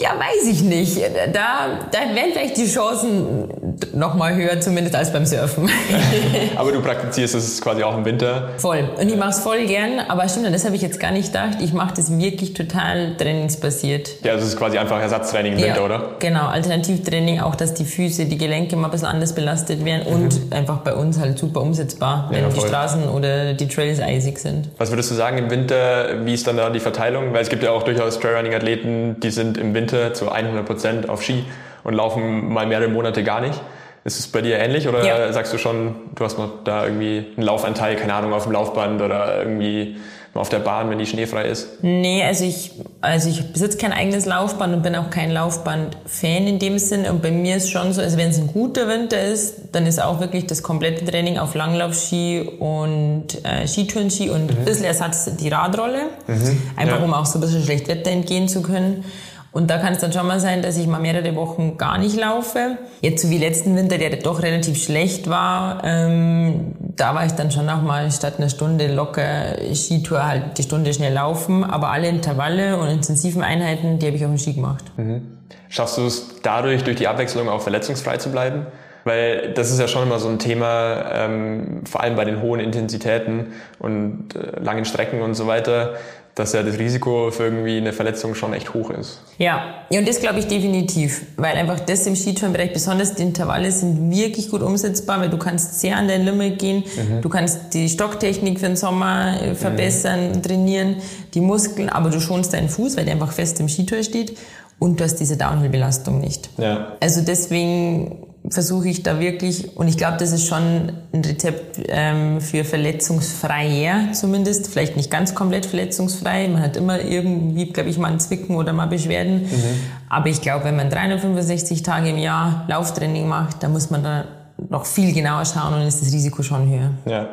Ja, 0.00 0.10
weiß 0.18 0.46
ich 0.50 0.62
nicht. 0.62 1.00
Da, 1.32 1.78
da 1.90 1.98
wären 2.14 2.32
vielleicht 2.32 2.56
die 2.56 2.66
Chancen 2.66 3.63
noch 3.92 4.14
mal 4.14 4.34
höher, 4.34 4.60
zumindest 4.60 4.94
als 4.96 5.12
beim 5.12 5.26
Surfen. 5.26 5.68
aber 6.56 6.72
du 6.72 6.80
praktizierst 6.80 7.34
es 7.34 7.60
quasi 7.60 7.82
auch 7.82 7.96
im 7.96 8.04
Winter? 8.04 8.50
Voll. 8.58 8.88
Und 9.00 9.08
ich 9.08 9.16
mache 9.16 9.30
es 9.30 9.40
voll 9.40 9.66
gern. 9.66 10.00
Aber 10.08 10.28
stimmt, 10.28 10.52
das 10.54 10.64
habe 10.64 10.76
ich 10.76 10.82
jetzt 10.82 11.00
gar 11.00 11.10
nicht 11.10 11.32
gedacht. 11.32 11.58
Ich 11.60 11.72
mache 11.72 11.94
das 11.94 12.16
wirklich 12.16 12.54
total 12.54 13.16
trainingsbasiert. 13.16 14.22
Ja, 14.22 14.32
also 14.32 14.44
es 14.44 14.54
ist 14.54 14.58
quasi 14.58 14.78
einfach 14.78 15.00
Ersatztraining 15.00 15.54
im 15.54 15.58
ja, 15.58 15.66
Winter, 15.66 15.84
oder? 15.84 16.10
Genau, 16.18 16.46
Alternativtraining, 16.46 17.40
auch 17.40 17.54
dass 17.54 17.74
die 17.74 17.84
Füße, 17.84 18.26
die 18.26 18.38
Gelenke 18.38 18.76
mal 18.76 18.88
ein 18.88 18.90
bisschen 18.90 19.08
anders 19.08 19.34
belastet 19.34 19.84
werden 19.84 20.04
mhm. 20.08 20.14
und 20.14 20.52
einfach 20.52 20.78
bei 20.78 20.94
uns 20.94 21.18
halt 21.18 21.38
super 21.38 21.60
umsetzbar, 21.60 22.28
wenn 22.30 22.42
ja, 22.42 22.48
die 22.48 22.60
Straßen 22.60 23.08
oder 23.08 23.54
die 23.54 23.68
Trails 23.68 24.00
eisig 24.00 24.38
sind. 24.38 24.68
Was 24.78 24.90
würdest 24.90 25.10
du 25.10 25.14
sagen 25.14 25.38
im 25.38 25.50
Winter, 25.50 26.24
wie 26.24 26.34
ist 26.34 26.46
dann 26.46 26.56
da 26.56 26.70
die 26.70 26.80
Verteilung? 26.80 27.32
Weil 27.32 27.42
es 27.42 27.48
gibt 27.48 27.62
ja 27.62 27.70
auch 27.70 27.82
durchaus 27.82 28.18
Trailrunning-Athleten, 28.20 29.20
die 29.20 29.30
sind 29.30 29.58
im 29.58 29.74
Winter 29.74 30.14
zu 30.14 30.30
100 30.30 30.64
Prozent 30.64 31.08
auf 31.08 31.22
Ski 31.22 31.44
und 31.84 31.94
laufen 31.94 32.52
mal 32.52 32.66
mehrere 32.66 32.88
Monate 32.88 33.22
gar 33.22 33.40
nicht. 33.40 33.60
Ist 34.04 34.18
es 34.18 34.26
bei 34.26 34.42
dir 34.42 34.58
ähnlich 34.58 34.86
oder 34.86 35.02
ja. 35.04 35.32
sagst 35.32 35.52
du 35.54 35.58
schon, 35.58 35.94
du 36.14 36.24
hast 36.24 36.38
noch 36.38 36.64
da 36.64 36.84
irgendwie 36.84 37.26
einen 37.36 37.46
Laufanteil, 37.46 37.96
keine 37.96 38.12
Ahnung, 38.12 38.34
auf 38.34 38.42
dem 38.42 38.52
Laufband 38.52 39.00
oder 39.00 39.38
irgendwie 39.38 39.96
auf 40.34 40.48
der 40.48 40.58
Bahn, 40.58 40.90
wenn 40.90 40.98
die 40.98 41.06
schneefrei 41.06 41.44
ist? 41.44 41.82
Nee, 41.82 42.22
also 42.24 42.44
ich, 42.44 42.72
also 43.00 43.30
ich 43.30 43.52
besitze 43.52 43.78
kein 43.78 43.92
eigenes 43.92 44.26
Laufband 44.26 44.74
und 44.74 44.82
bin 44.82 44.96
auch 44.96 45.08
kein 45.08 45.30
Laufband-Fan 45.30 46.46
in 46.46 46.58
dem 46.58 46.78
Sinn. 46.78 47.06
Und 47.06 47.22
bei 47.22 47.30
mir 47.30 47.56
ist 47.56 47.70
schon 47.70 47.92
so, 47.92 48.02
also 48.02 48.16
wenn 48.16 48.30
es 48.30 48.38
ein 48.38 48.48
guter 48.48 48.88
Winter 48.88 49.20
ist, 49.20 49.54
dann 49.72 49.86
ist 49.86 50.02
auch 50.02 50.20
wirklich 50.20 50.46
das 50.46 50.62
komplette 50.62 51.04
Training 51.04 51.38
auf 51.38 51.54
Langlaufski 51.54 52.50
und 52.58 53.26
äh, 53.44 53.66
Skitourenski 53.66 54.28
und 54.30 54.50
mhm. 54.50 54.58
ein 54.58 54.64
bisschen 54.64 54.84
Ersatz 54.84 55.30
die 55.36 55.48
Radrolle. 55.48 56.00
Mhm. 56.26 56.62
Einfach 56.76 56.98
ja. 56.98 57.04
um 57.04 57.14
auch 57.14 57.26
so 57.26 57.38
ein 57.38 57.40
bisschen 57.40 57.62
schlecht 57.62 57.86
Wetter 57.86 58.10
entgehen 58.10 58.48
zu 58.48 58.60
können. 58.60 59.04
Und 59.54 59.70
da 59.70 59.78
kann 59.78 59.92
es 59.92 60.00
dann 60.00 60.12
schon 60.12 60.26
mal 60.26 60.40
sein, 60.40 60.62
dass 60.62 60.76
ich 60.76 60.88
mal 60.88 60.98
mehrere 60.98 61.36
Wochen 61.36 61.78
gar 61.78 61.96
nicht 61.96 62.16
laufe. 62.16 62.76
Jetzt 63.02 63.22
so 63.22 63.30
wie 63.30 63.38
letzten 63.38 63.76
Winter, 63.76 63.98
der 63.98 64.10
doch 64.16 64.42
relativ 64.42 64.82
schlecht 64.82 65.30
war, 65.30 65.80
ähm, 65.84 66.74
da 66.96 67.14
war 67.14 67.24
ich 67.24 67.32
dann 67.32 67.52
schon 67.52 67.64
noch 67.64 67.80
mal 67.80 68.10
statt 68.10 68.34
einer 68.38 68.48
Stunde 68.48 68.92
locker 68.92 69.54
Skitour 69.72 70.26
halt 70.26 70.58
die 70.58 70.64
Stunde 70.64 70.92
schnell 70.92 71.12
laufen. 71.12 71.62
Aber 71.62 71.90
alle 71.90 72.08
Intervalle 72.08 72.78
und 72.78 72.88
intensiven 72.88 73.44
Einheiten, 73.44 74.00
die 74.00 74.06
habe 74.06 74.16
ich 74.16 74.24
auf 74.24 74.30
dem 74.32 74.38
Ski 74.38 74.54
gemacht. 74.54 74.84
Mhm. 74.96 75.22
Schaffst 75.68 75.98
du 75.98 76.06
es 76.06 76.40
dadurch, 76.42 76.82
durch 76.82 76.96
die 76.96 77.06
Abwechslung 77.06 77.48
auch 77.48 77.60
verletzungsfrei 77.60 78.16
zu 78.16 78.32
bleiben? 78.32 78.66
Weil 79.04 79.52
das 79.52 79.70
ist 79.70 79.78
ja 79.78 79.86
schon 79.86 80.02
immer 80.02 80.18
so 80.18 80.28
ein 80.28 80.40
Thema, 80.40 81.04
ähm, 81.12 81.82
vor 81.84 82.00
allem 82.00 82.16
bei 82.16 82.24
den 82.24 82.42
hohen 82.42 82.58
Intensitäten 82.58 83.52
und 83.78 84.34
äh, 84.34 84.58
langen 84.60 84.84
Strecken 84.84 85.22
und 85.22 85.34
so 85.34 85.46
weiter 85.46 85.94
dass 86.34 86.52
ja 86.52 86.62
das 86.62 86.78
Risiko 86.78 87.30
für 87.30 87.44
irgendwie 87.44 87.76
eine 87.76 87.92
Verletzung 87.92 88.34
schon 88.34 88.54
echt 88.54 88.74
hoch 88.74 88.90
ist. 88.90 89.20
Ja, 89.38 89.84
ja 89.88 90.00
und 90.00 90.08
das 90.08 90.20
glaube 90.20 90.40
ich 90.40 90.46
definitiv, 90.46 91.22
weil 91.36 91.56
einfach 91.56 91.80
das 91.80 92.06
im 92.06 92.16
Skitourenbereich, 92.16 92.72
besonders 92.72 93.14
die 93.14 93.22
Intervalle 93.22 93.70
sind 93.70 94.10
wirklich 94.10 94.50
gut 94.50 94.62
umsetzbar, 94.62 95.20
weil 95.20 95.30
du 95.30 95.38
kannst 95.38 95.80
sehr 95.80 95.96
an 95.96 96.08
dein 96.08 96.24
Limit 96.24 96.58
gehen, 96.58 96.84
mhm. 96.84 97.20
du 97.20 97.28
kannst 97.28 97.74
die 97.74 97.88
Stocktechnik 97.88 98.58
für 98.58 98.66
den 98.66 98.76
Sommer 98.76 99.40
äh, 99.40 99.54
verbessern, 99.54 100.30
mhm. 100.30 100.42
trainieren, 100.42 100.96
die 101.34 101.40
Muskeln, 101.40 101.88
aber 101.88 102.10
du 102.10 102.20
schonst 102.20 102.52
deinen 102.52 102.68
Fuß, 102.68 102.96
weil 102.96 103.04
der 103.04 103.14
einfach 103.14 103.32
fest 103.32 103.60
im 103.60 103.68
Skitour 103.68 104.02
steht 104.02 104.36
und 104.80 104.98
du 104.98 105.04
hast 105.04 105.16
diese 105.16 105.36
Downhill-Belastung 105.36 106.20
nicht. 106.20 106.50
Ja. 106.58 106.96
Also 107.00 107.20
deswegen 107.20 108.33
versuche 108.50 108.88
ich 108.88 109.02
da 109.02 109.20
wirklich, 109.20 109.76
und 109.76 109.88
ich 109.88 109.96
glaube, 109.96 110.18
das 110.18 110.32
ist 110.32 110.46
schon 110.46 110.92
ein 111.12 111.24
Rezept 111.24 111.80
ähm, 111.88 112.40
für 112.40 112.64
verletzungsfreier 112.64 114.12
zumindest, 114.12 114.68
vielleicht 114.68 114.96
nicht 114.96 115.10
ganz 115.10 115.34
komplett 115.34 115.64
verletzungsfrei, 115.66 116.48
man 116.48 116.62
hat 116.62 116.76
immer 116.76 117.00
irgendwie, 117.00 117.66
glaube 117.72 117.88
ich, 117.88 117.98
mal 117.98 118.12
ein 118.12 118.20
Zwicken 118.20 118.56
oder 118.56 118.72
mal 118.72 118.86
Beschwerden, 118.86 119.42
mhm. 119.42 119.80
aber 120.10 120.28
ich 120.28 120.42
glaube, 120.42 120.64
wenn 120.66 120.76
man 120.76 120.90
365 120.90 121.82
Tage 121.82 122.10
im 122.10 122.18
Jahr 122.18 122.64
Lauftraining 122.68 123.26
macht, 123.26 123.62
dann 123.62 123.72
muss 123.72 123.90
man 123.90 124.02
da 124.02 124.24
noch 124.68 124.84
viel 124.84 125.14
genauer 125.14 125.44
schauen 125.46 125.74
und 125.74 125.82
ist 125.82 126.02
das 126.02 126.12
Risiko 126.12 126.42
schon 126.42 126.68
höher. 126.68 126.90
Ja. 127.06 127.28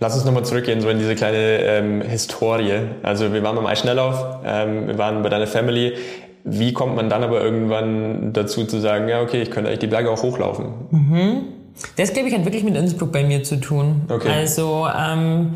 Lass 0.00 0.14
uns 0.14 0.24
nochmal 0.24 0.44
zurückgehen, 0.44 0.80
so 0.80 0.88
in 0.88 0.98
diese 0.98 1.14
kleine 1.14 1.38
ähm, 1.38 2.02
Historie. 2.02 2.80
Also 3.02 3.32
wir 3.32 3.42
waren 3.44 3.54
beim 3.54 3.66
Eisschnelllauf, 3.66 4.38
ähm, 4.44 4.88
wir 4.88 4.98
waren 4.98 5.22
bei 5.22 5.28
deiner 5.28 5.46
Family. 5.46 5.94
Wie 6.44 6.74
kommt 6.74 6.94
man 6.94 7.08
dann 7.08 7.22
aber 7.22 7.42
irgendwann 7.42 8.32
dazu 8.34 8.64
zu 8.64 8.78
sagen, 8.78 9.08
ja, 9.08 9.22
okay, 9.22 9.42
ich 9.42 9.50
könnte 9.50 9.68
eigentlich 9.68 9.80
die 9.80 9.86
Berge 9.86 10.10
auch 10.10 10.22
hochlaufen? 10.22 10.66
Mhm. 10.90 11.42
Das, 11.96 12.12
glaube 12.12 12.28
ich, 12.28 12.34
hat 12.34 12.44
wirklich 12.44 12.64
mit 12.64 12.76
Innsbruck 12.76 13.10
bei 13.12 13.24
mir 13.24 13.42
zu 13.42 13.56
tun. 13.56 14.02
Okay. 14.08 14.28
Also, 14.28 14.86
ähm, 14.86 15.54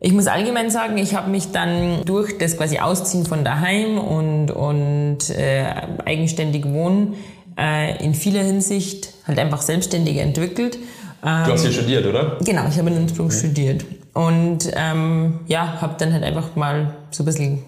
ich 0.00 0.12
muss 0.12 0.26
allgemein 0.26 0.70
sagen, 0.70 0.96
ich 0.96 1.14
habe 1.14 1.30
mich 1.30 1.52
dann 1.52 2.04
durch 2.06 2.38
das 2.38 2.56
quasi 2.56 2.78
Ausziehen 2.78 3.26
von 3.26 3.44
daheim 3.44 3.98
und, 3.98 4.50
und 4.50 5.30
äh, 5.30 5.66
eigenständig 6.06 6.64
wohnen 6.64 7.14
äh, 7.58 8.02
in 8.02 8.14
vieler 8.14 8.42
Hinsicht 8.42 9.12
halt 9.26 9.38
einfach 9.38 9.60
selbstständiger 9.60 10.22
entwickelt. 10.22 10.78
Ähm, 11.22 11.44
du 11.44 11.52
hast 11.52 11.62
hier 11.62 11.72
studiert, 11.72 12.06
oder? 12.06 12.38
Genau, 12.42 12.62
ich 12.68 12.78
habe 12.78 12.88
in 12.88 12.96
Innsbruck 12.96 13.26
mhm. 13.26 13.32
studiert. 13.32 13.84
Und 14.14 14.70
ähm, 14.74 15.40
ja, 15.46 15.80
habe 15.82 15.94
dann 15.98 16.14
halt 16.14 16.24
einfach 16.24 16.56
mal 16.56 16.94
so 17.10 17.22
ein 17.22 17.26
bisschen 17.26 17.58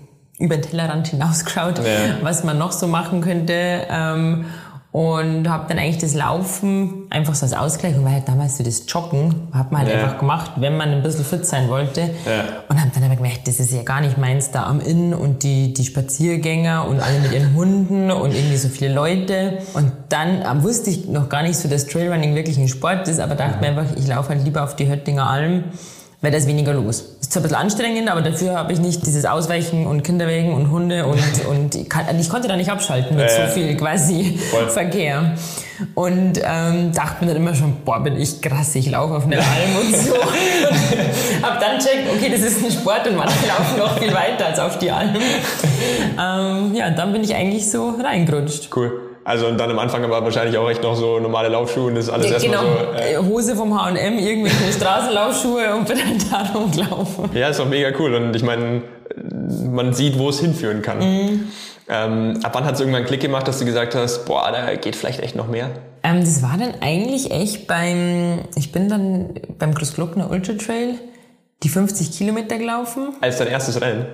über 0.42 0.56
den 0.56 0.62
Tellerrand 0.62 1.08
hinausgeschaut, 1.08 1.78
ja. 1.78 2.16
was 2.22 2.44
man 2.44 2.58
noch 2.58 2.72
so 2.72 2.88
machen 2.88 3.20
könnte. 3.20 3.86
Ähm, 3.88 4.46
und 4.90 5.48
habe 5.48 5.64
dann 5.68 5.78
eigentlich 5.78 5.96
das 5.96 6.12
Laufen 6.12 7.06
einfach 7.08 7.34
so 7.34 7.46
als 7.46 7.54
Ausgleich, 7.54 7.96
und 7.96 8.04
weil 8.04 8.12
halt 8.12 8.28
damals 8.28 8.58
so 8.58 8.64
das 8.64 8.84
Joggen 8.86 9.48
hat 9.54 9.72
man 9.72 9.80
halt 9.80 9.90
ja. 9.90 10.02
einfach 10.02 10.18
gemacht, 10.18 10.52
wenn 10.56 10.76
man 10.76 10.90
ein 10.90 11.02
bisschen 11.02 11.24
fit 11.24 11.46
sein 11.46 11.70
wollte. 11.70 12.02
Ja. 12.02 12.44
Und 12.68 12.78
habe 12.78 12.90
dann 12.94 13.04
aber 13.04 13.16
gemerkt, 13.16 13.48
das 13.48 13.58
ist 13.58 13.72
ja 13.72 13.84
gar 13.84 14.02
nicht 14.02 14.18
meins 14.18 14.50
da 14.50 14.64
am 14.64 14.80
Inn 14.80 15.14
und 15.14 15.44
die, 15.44 15.72
die 15.72 15.86
Spaziergänger 15.86 16.86
und 16.86 17.00
alle 17.00 17.20
mit 17.20 17.32
ihren 17.32 17.54
Hunden 17.54 18.10
und 18.10 18.34
irgendwie 18.34 18.58
so 18.58 18.68
viele 18.68 18.92
Leute. 18.92 19.60
Und 19.72 19.92
dann 20.10 20.42
äh, 20.42 20.62
wusste 20.62 20.90
ich 20.90 21.08
noch 21.08 21.30
gar 21.30 21.42
nicht 21.42 21.56
so, 21.56 21.70
dass 21.70 21.86
Trailrunning 21.86 22.34
wirklich 22.34 22.58
ein 22.58 22.68
Sport 22.68 23.08
ist, 23.08 23.18
aber 23.18 23.34
dachte 23.34 23.54
mhm. 23.54 23.60
mir 23.60 23.68
einfach, 23.68 23.96
ich 23.96 24.06
laufe 24.06 24.28
halt 24.28 24.44
lieber 24.44 24.62
auf 24.62 24.76
die 24.76 24.90
Höttinger 24.90 25.26
Alm 25.26 25.64
weil 26.22 26.30
da 26.30 26.38
ist 26.38 26.46
weniger 26.46 26.72
los. 26.72 27.04
Ist 27.20 27.32
zwar 27.32 27.40
ein 27.40 27.42
bisschen 27.42 27.58
anstrengend, 27.58 28.08
aber 28.08 28.22
dafür 28.22 28.56
habe 28.56 28.72
ich 28.72 28.78
nicht 28.78 29.04
dieses 29.04 29.24
Ausweichen 29.24 29.86
und 29.88 30.04
Kinderwägen 30.04 30.54
und 30.54 30.70
Hunde 30.70 31.04
und, 31.04 31.46
und 31.50 31.74
ich, 31.74 31.88
kann, 31.88 32.04
ich 32.18 32.30
konnte 32.30 32.48
da 32.48 32.56
nicht 32.56 32.70
abschalten 32.70 33.16
mit 33.16 33.28
ja. 33.28 33.48
so 33.48 33.52
viel 33.52 33.76
quasi 33.76 34.38
Voll. 34.50 34.68
Verkehr. 34.70 35.34
Und 35.94 36.40
ähm, 36.44 36.92
dachte 36.92 37.24
mir 37.24 37.32
dann 37.32 37.42
immer 37.42 37.56
schon, 37.56 37.78
boah, 37.84 38.00
bin 38.00 38.16
ich 38.16 38.40
krass, 38.40 38.72
ich 38.76 38.88
laufe 38.88 39.14
auf 39.14 39.24
eine 39.24 39.38
Alm 39.38 39.76
und 39.80 39.96
so. 39.96 40.14
hab 41.42 41.58
dann 41.58 41.80
checkt, 41.80 42.08
okay, 42.14 42.30
das 42.30 42.40
ist 42.40 42.64
ein 42.64 42.70
Sport 42.70 43.08
und 43.08 43.16
manche 43.16 43.48
laufen 43.48 43.78
noch 43.78 43.98
viel 43.98 44.14
weiter 44.14 44.46
als 44.46 44.60
auf 44.60 44.78
die 44.78 44.92
Alm. 44.92 45.16
ähm, 45.16 46.74
ja, 46.74 46.86
und 46.86 46.96
dann 46.96 47.12
bin 47.12 47.24
ich 47.24 47.34
eigentlich 47.34 47.68
so 47.68 47.96
reingerutscht. 48.00 48.68
Cool. 48.76 49.11
Also 49.24 49.46
und 49.46 49.58
dann 49.58 49.70
am 49.70 49.78
Anfang 49.78 50.02
aber 50.04 50.22
wahrscheinlich 50.24 50.58
auch 50.58 50.68
echt 50.68 50.82
noch 50.82 50.96
so 50.96 51.20
normale 51.20 51.48
Laufschuhe 51.48 51.86
und 51.86 51.94
das 51.94 52.06
ist 52.06 52.10
alles 52.10 52.30
erstmal 52.30 52.58
genau, 52.58 52.72
so. 52.92 52.98
Äh, 52.98 53.16
Hose 53.18 53.54
vom 53.54 53.80
H&M, 53.80 54.18
irgendwelche 54.18 54.72
Straßenlaufschuhe 54.72 55.74
und 55.76 55.86
bin 55.86 55.98
dann 55.98 56.18
da 56.30 56.58
rumgelaufen. 56.58 57.30
ja, 57.34 57.48
ist 57.48 57.60
doch 57.60 57.68
mega 57.68 57.90
cool. 57.98 58.14
Und 58.14 58.34
ich 58.34 58.42
meine, 58.42 58.82
man 59.70 59.94
sieht, 59.94 60.18
wo 60.18 60.28
es 60.30 60.40
hinführen 60.40 60.82
kann. 60.82 60.98
Mhm. 60.98 61.48
Ähm, 61.88 62.40
ab 62.42 62.52
wann 62.54 62.64
hat 62.64 62.74
es 62.74 62.80
irgendwann 62.80 63.00
einen 63.00 63.06
Klick 63.06 63.20
gemacht, 63.20 63.46
dass 63.46 63.58
du 63.58 63.64
gesagt 63.64 63.94
hast, 63.94 64.24
boah, 64.24 64.50
da 64.50 64.74
geht 64.74 64.96
vielleicht 64.96 65.20
echt 65.20 65.36
noch 65.36 65.48
mehr? 65.48 65.70
Ähm, 66.02 66.20
das 66.20 66.42
war 66.42 66.56
dann 66.58 66.74
eigentlich 66.80 67.30
echt 67.30 67.66
beim, 67.66 68.40
ich 68.56 68.72
bin 68.72 68.88
dann 68.88 69.34
beim 69.58 69.74
Großglockner 69.74 70.30
Ultra 70.30 70.54
Trail 70.54 70.94
die 71.62 71.68
50 71.68 72.16
Kilometer 72.16 72.58
gelaufen. 72.58 73.14
Als 73.20 73.38
dein 73.38 73.48
erstes 73.48 73.80
Rennen? 73.80 74.06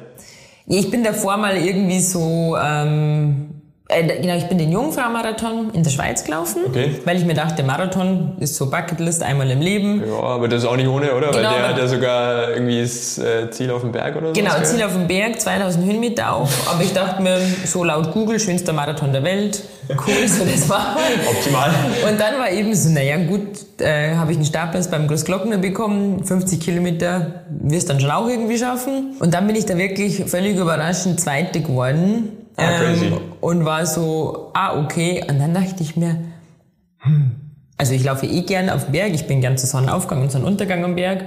Ja, 0.67 0.79
Ich 0.81 0.91
bin 0.91 1.03
davor 1.03 1.37
mal 1.39 1.57
irgendwie 1.57 2.01
so, 2.01 2.57
ähm, 2.63 3.58
äh, 3.89 4.21
genau, 4.21 4.37
ich 4.37 4.45
bin 4.47 4.59
den 4.59 4.71
Jungfrau-Marathon 4.71 5.71
in 5.73 5.83
der 5.83 5.91
Schweiz 5.91 6.23
gelaufen, 6.25 6.63
Okay. 6.69 7.01
weil 7.05 7.17
ich 7.17 7.25
mir 7.25 7.35
dachte, 7.35 7.63
Marathon 7.63 8.33
ist 8.39 8.55
so 8.57 8.69
Bucketlist 8.71 9.23
einmal 9.23 9.51
im 9.51 9.61
Leben. 9.61 10.03
Ja, 10.07 10.21
aber 10.23 10.47
das 10.49 10.63
ist 10.63 10.69
auch 10.69 10.77
nicht 10.77 10.89
ohne, 10.89 11.15
oder? 11.15 11.31
Genau, 11.31 11.49
Weil 11.49 11.59
der 11.59 11.69
hat 11.69 11.79
ja 11.79 11.87
sogar 11.87 12.51
irgendwie 12.51 12.81
das 12.83 13.17
äh, 13.19 13.51
Ziel 13.51 13.71
auf 13.71 13.81
dem 13.81 13.93
Berg 13.93 14.17
oder 14.17 14.29
so. 14.29 14.33
Genau, 14.35 14.53
Ziel 14.63 14.83
auf 14.83 14.93
dem 14.93 15.07
Berg, 15.07 15.41
2000 15.41 15.85
Höhenmeter 15.87 16.33
auch. 16.35 16.49
Aber 16.71 16.83
ich 16.83 16.93
dachte 16.93 17.23
mir, 17.23 17.39
so 17.65 17.83
laut 17.83 18.13
Google, 18.13 18.39
schönster 18.39 18.73
Marathon 18.75 19.13
der 19.13 19.25
Welt. 19.25 19.63
Cool, 19.89 20.29
so 20.29 20.45
das 20.45 20.69
war. 20.69 20.97
Optimal. 21.31 21.71
Und 22.11 22.21
dann 22.21 22.39
war 22.39 22.51
eben 22.51 22.75
so, 22.75 22.91
naja 22.91 23.17
gut, 23.17 23.81
äh, 23.81 24.15
habe 24.17 24.33
ich 24.33 24.37
einen 24.37 24.45
Startplatz 24.45 24.89
beim 24.89 25.09
Großglockner 25.09 25.57
bekommen, 25.57 26.25
50 26.25 26.61
Kilometer 26.61 27.45
wirst 27.49 27.89
dann 27.89 27.99
schon 27.99 28.11
auch 28.11 28.29
irgendwie 28.29 28.59
schaffen. 28.59 29.17
Und 29.19 29.33
dann 29.33 29.47
bin 29.47 29.57
ich 29.57 29.65
da 29.65 29.79
wirklich 29.79 30.25
völlig 30.27 30.59
überraschend 30.59 31.19
Zweite 31.21 31.63
geworden. 31.63 32.33
Ähm, 32.59 32.69
Ah, 32.75 32.79
crazy. 32.79 33.13
und 33.41 33.65
war 33.65 33.87
so, 33.87 34.51
ah 34.55 34.79
okay. 34.83 35.25
Und 35.29 35.39
dann 35.39 35.55
dachte 35.55 35.81
ich 35.83 35.97
mir, 35.97 36.17
hm, 36.99 37.31
also 37.77 37.93
ich 37.95 38.05
laufe 38.05 38.27
eh 38.27 38.43
gern 38.43 38.69
auf 38.71 38.87
Berg, 38.87 39.15
ich 39.15 39.27
bin 39.27 39.41
gern 39.41 39.57
zu 39.57 39.67
Sonnenaufgang 39.67 40.21
und 40.23 40.33
Sonnenuntergang 40.33 40.85
am 40.85 40.97
Berg. 40.97 41.25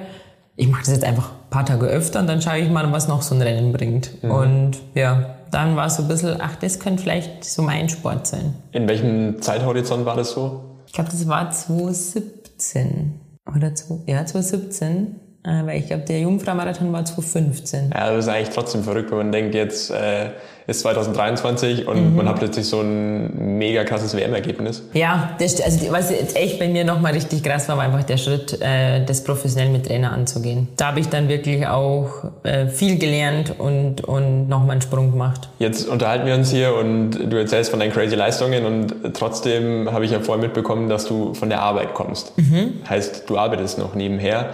Ich 0.57 0.67
mache 0.67 0.81
das 0.81 0.93
jetzt 0.93 1.05
einfach 1.05 1.29
ein 1.31 1.49
paar 1.49 1.65
Tage 1.65 1.85
öfter 1.87 2.19
und 2.19 2.27
dann 2.27 2.41
schaue 2.41 2.57
ich 2.59 2.69
mal, 2.69 2.91
was 2.91 3.07
noch 3.07 3.21
so 3.21 3.33
ein 3.33 3.41
Rennen 3.41 3.71
bringt. 3.71 4.21
Mhm. 4.21 4.31
Und 4.31 4.71
ja, 4.93 5.35
dann 5.49 5.75
war 5.77 5.89
so 5.89 6.01
ein 6.03 6.07
bisschen, 6.09 6.35
ach, 6.41 6.55
das 6.57 6.79
könnte 6.79 7.01
vielleicht 7.03 7.45
so 7.45 7.61
mein 7.61 7.87
Sport 7.89 8.27
sein. 8.27 8.53
In 8.73 8.87
welchem 8.87 9.41
Zeithorizont 9.41 10.05
war 10.05 10.17
das 10.17 10.31
so? 10.31 10.61
Ich 10.87 10.93
glaube, 10.93 11.09
das 11.09 11.25
war 11.27 11.49
2017. 11.49 13.19
Oder 13.55 13.73
zwei, 13.75 13.95
ja, 14.05 14.25
2017. 14.25 15.15
Äh, 15.43 15.65
weil 15.65 15.79
ich 15.79 15.87
glaube, 15.87 16.03
der 16.03 16.19
Jungfrau-Marathon 16.19 16.91
war 16.93 17.03
2015. 17.03 17.89
Ja, 17.91 18.11
das 18.13 18.25
ist 18.25 18.29
eigentlich 18.31 18.49
trotzdem 18.49 18.83
verrückt, 18.83 19.09
wenn 19.09 19.17
man 19.17 19.31
denkt, 19.31 19.55
jetzt 19.55 19.89
äh, 19.89 20.31
ist 20.67 20.81
2023 20.81 21.87
und 21.87 22.11
Mhm. 22.11 22.15
man 22.15 22.29
hat 22.29 22.37
plötzlich 22.39 22.65
so 22.67 22.81
ein 22.81 23.57
mega 23.57 23.83
krasses 23.83 24.15
WM-Ergebnis. 24.15 24.83
Ja, 24.93 25.31
das, 25.39 25.59
also 25.61 25.91
was 25.91 26.11
echt 26.11 26.59
bei 26.59 26.67
mir 26.67 26.83
nochmal 26.83 27.13
richtig 27.13 27.43
krass 27.43 27.67
war, 27.67 27.77
war 27.77 27.83
einfach 27.85 28.03
der 28.03 28.17
Schritt, 28.17 28.61
äh, 28.61 29.03
das 29.05 29.23
professionell 29.23 29.69
mit 29.69 29.87
Trainer 29.87 30.11
anzugehen. 30.11 30.67
Da 30.77 30.87
habe 30.87 30.99
ich 30.99 31.09
dann 31.09 31.27
wirklich 31.29 31.65
auch 31.67 32.09
äh, 32.43 32.67
viel 32.67 32.97
gelernt 32.97 33.53
und, 33.59 34.03
und 34.03 34.47
nochmal 34.49 34.71
einen 34.71 34.81
Sprung 34.81 35.11
gemacht. 35.11 35.49
Jetzt 35.59 35.87
unterhalten 35.87 36.25
wir 36.25 36.35
uns 36.35 36.51
hier 36.51 36.75
und 36.75 37.11
du 37.11 37.37
erzählst 37.37 37.71
von 37.71 37.79
deinen 37.79 37.91
crazy 37.91 38.15
Leistungen 38.15 38.65
und 38.65 39.13
trotzdem 39.13 39.91
habe 39.91 40.05
ich 40.05 40.11
ja 40.11 40.19
vorhin 40.19 40.41
mitbekommen, 40.43 40.89
dass 40.89 41.05
du 41.05 41.33
von 41.33 41.49
der 41.49 41.61
Arbeit 41.61 41.93
kommst. 41.93 42.37
Mhm. 42.37 42.73
Heißt, 42.89 43.23
du 43.29 43.37
arbeitest 43.37 43.77
noch 43.79 43.95
nebenher 43.95 44.51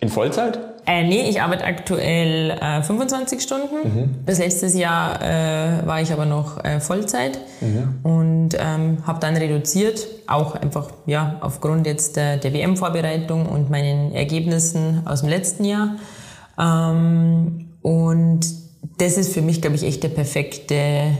in 0.00 0.08
Vollzeit? 0.08 0.58
Äh, 0.86 1.04
nee, 1.04 1.28
ich 1.28 1.42
arbeite 1.42 1.64
aktuell 1.64 2.50
äh, 2.50 2.82
25 2.82 3.42
Stunden. 3.42 4.22
Bis 4.24 4.38
letztes 4.38 4.74
Jahr 4.74 5.20
äh, 5.20 5.86
war 5.86 6.00
ich 6.00 6.12
aber 6.12 6.26
noch 6.26 6.62
äh, 6.64 6.80
Vollzeit 6.80 7.40
und 8.04 8.50
ähm, 8.58 8.98
habe 9.04 9.18
dann 9.20 9.36
reduziert, 9.36 10.06
auch 10.28 10.54
einfach 10.54 10.90
ja 11.06 11.36
aufgrund 11.40 11.86
jetzt 11.86 12.16
der, 12.16 12.36
der 12.36 12.52
WM-Vorbereitung 12.52 13.46
und 13.46 13.68
meinen 13.68 14.12
Ergebnissen 14.12 15.02
aus 15.06 15.20
dem 15.20 15.30
letzten 15.30 15.64
Jahr. 15.64 15.96
Ähm, 16.58 17.70
und 17.82 18.46
das 18.98 19.16
ist 19.16 19.32
für 19.32 19.42
mich, 19.42 19.60
glaube 19.60 19.76
ich, 19.76 19.82
echt 19.82 20.02
der 20.02 20.08
perfekte 20.08 21.10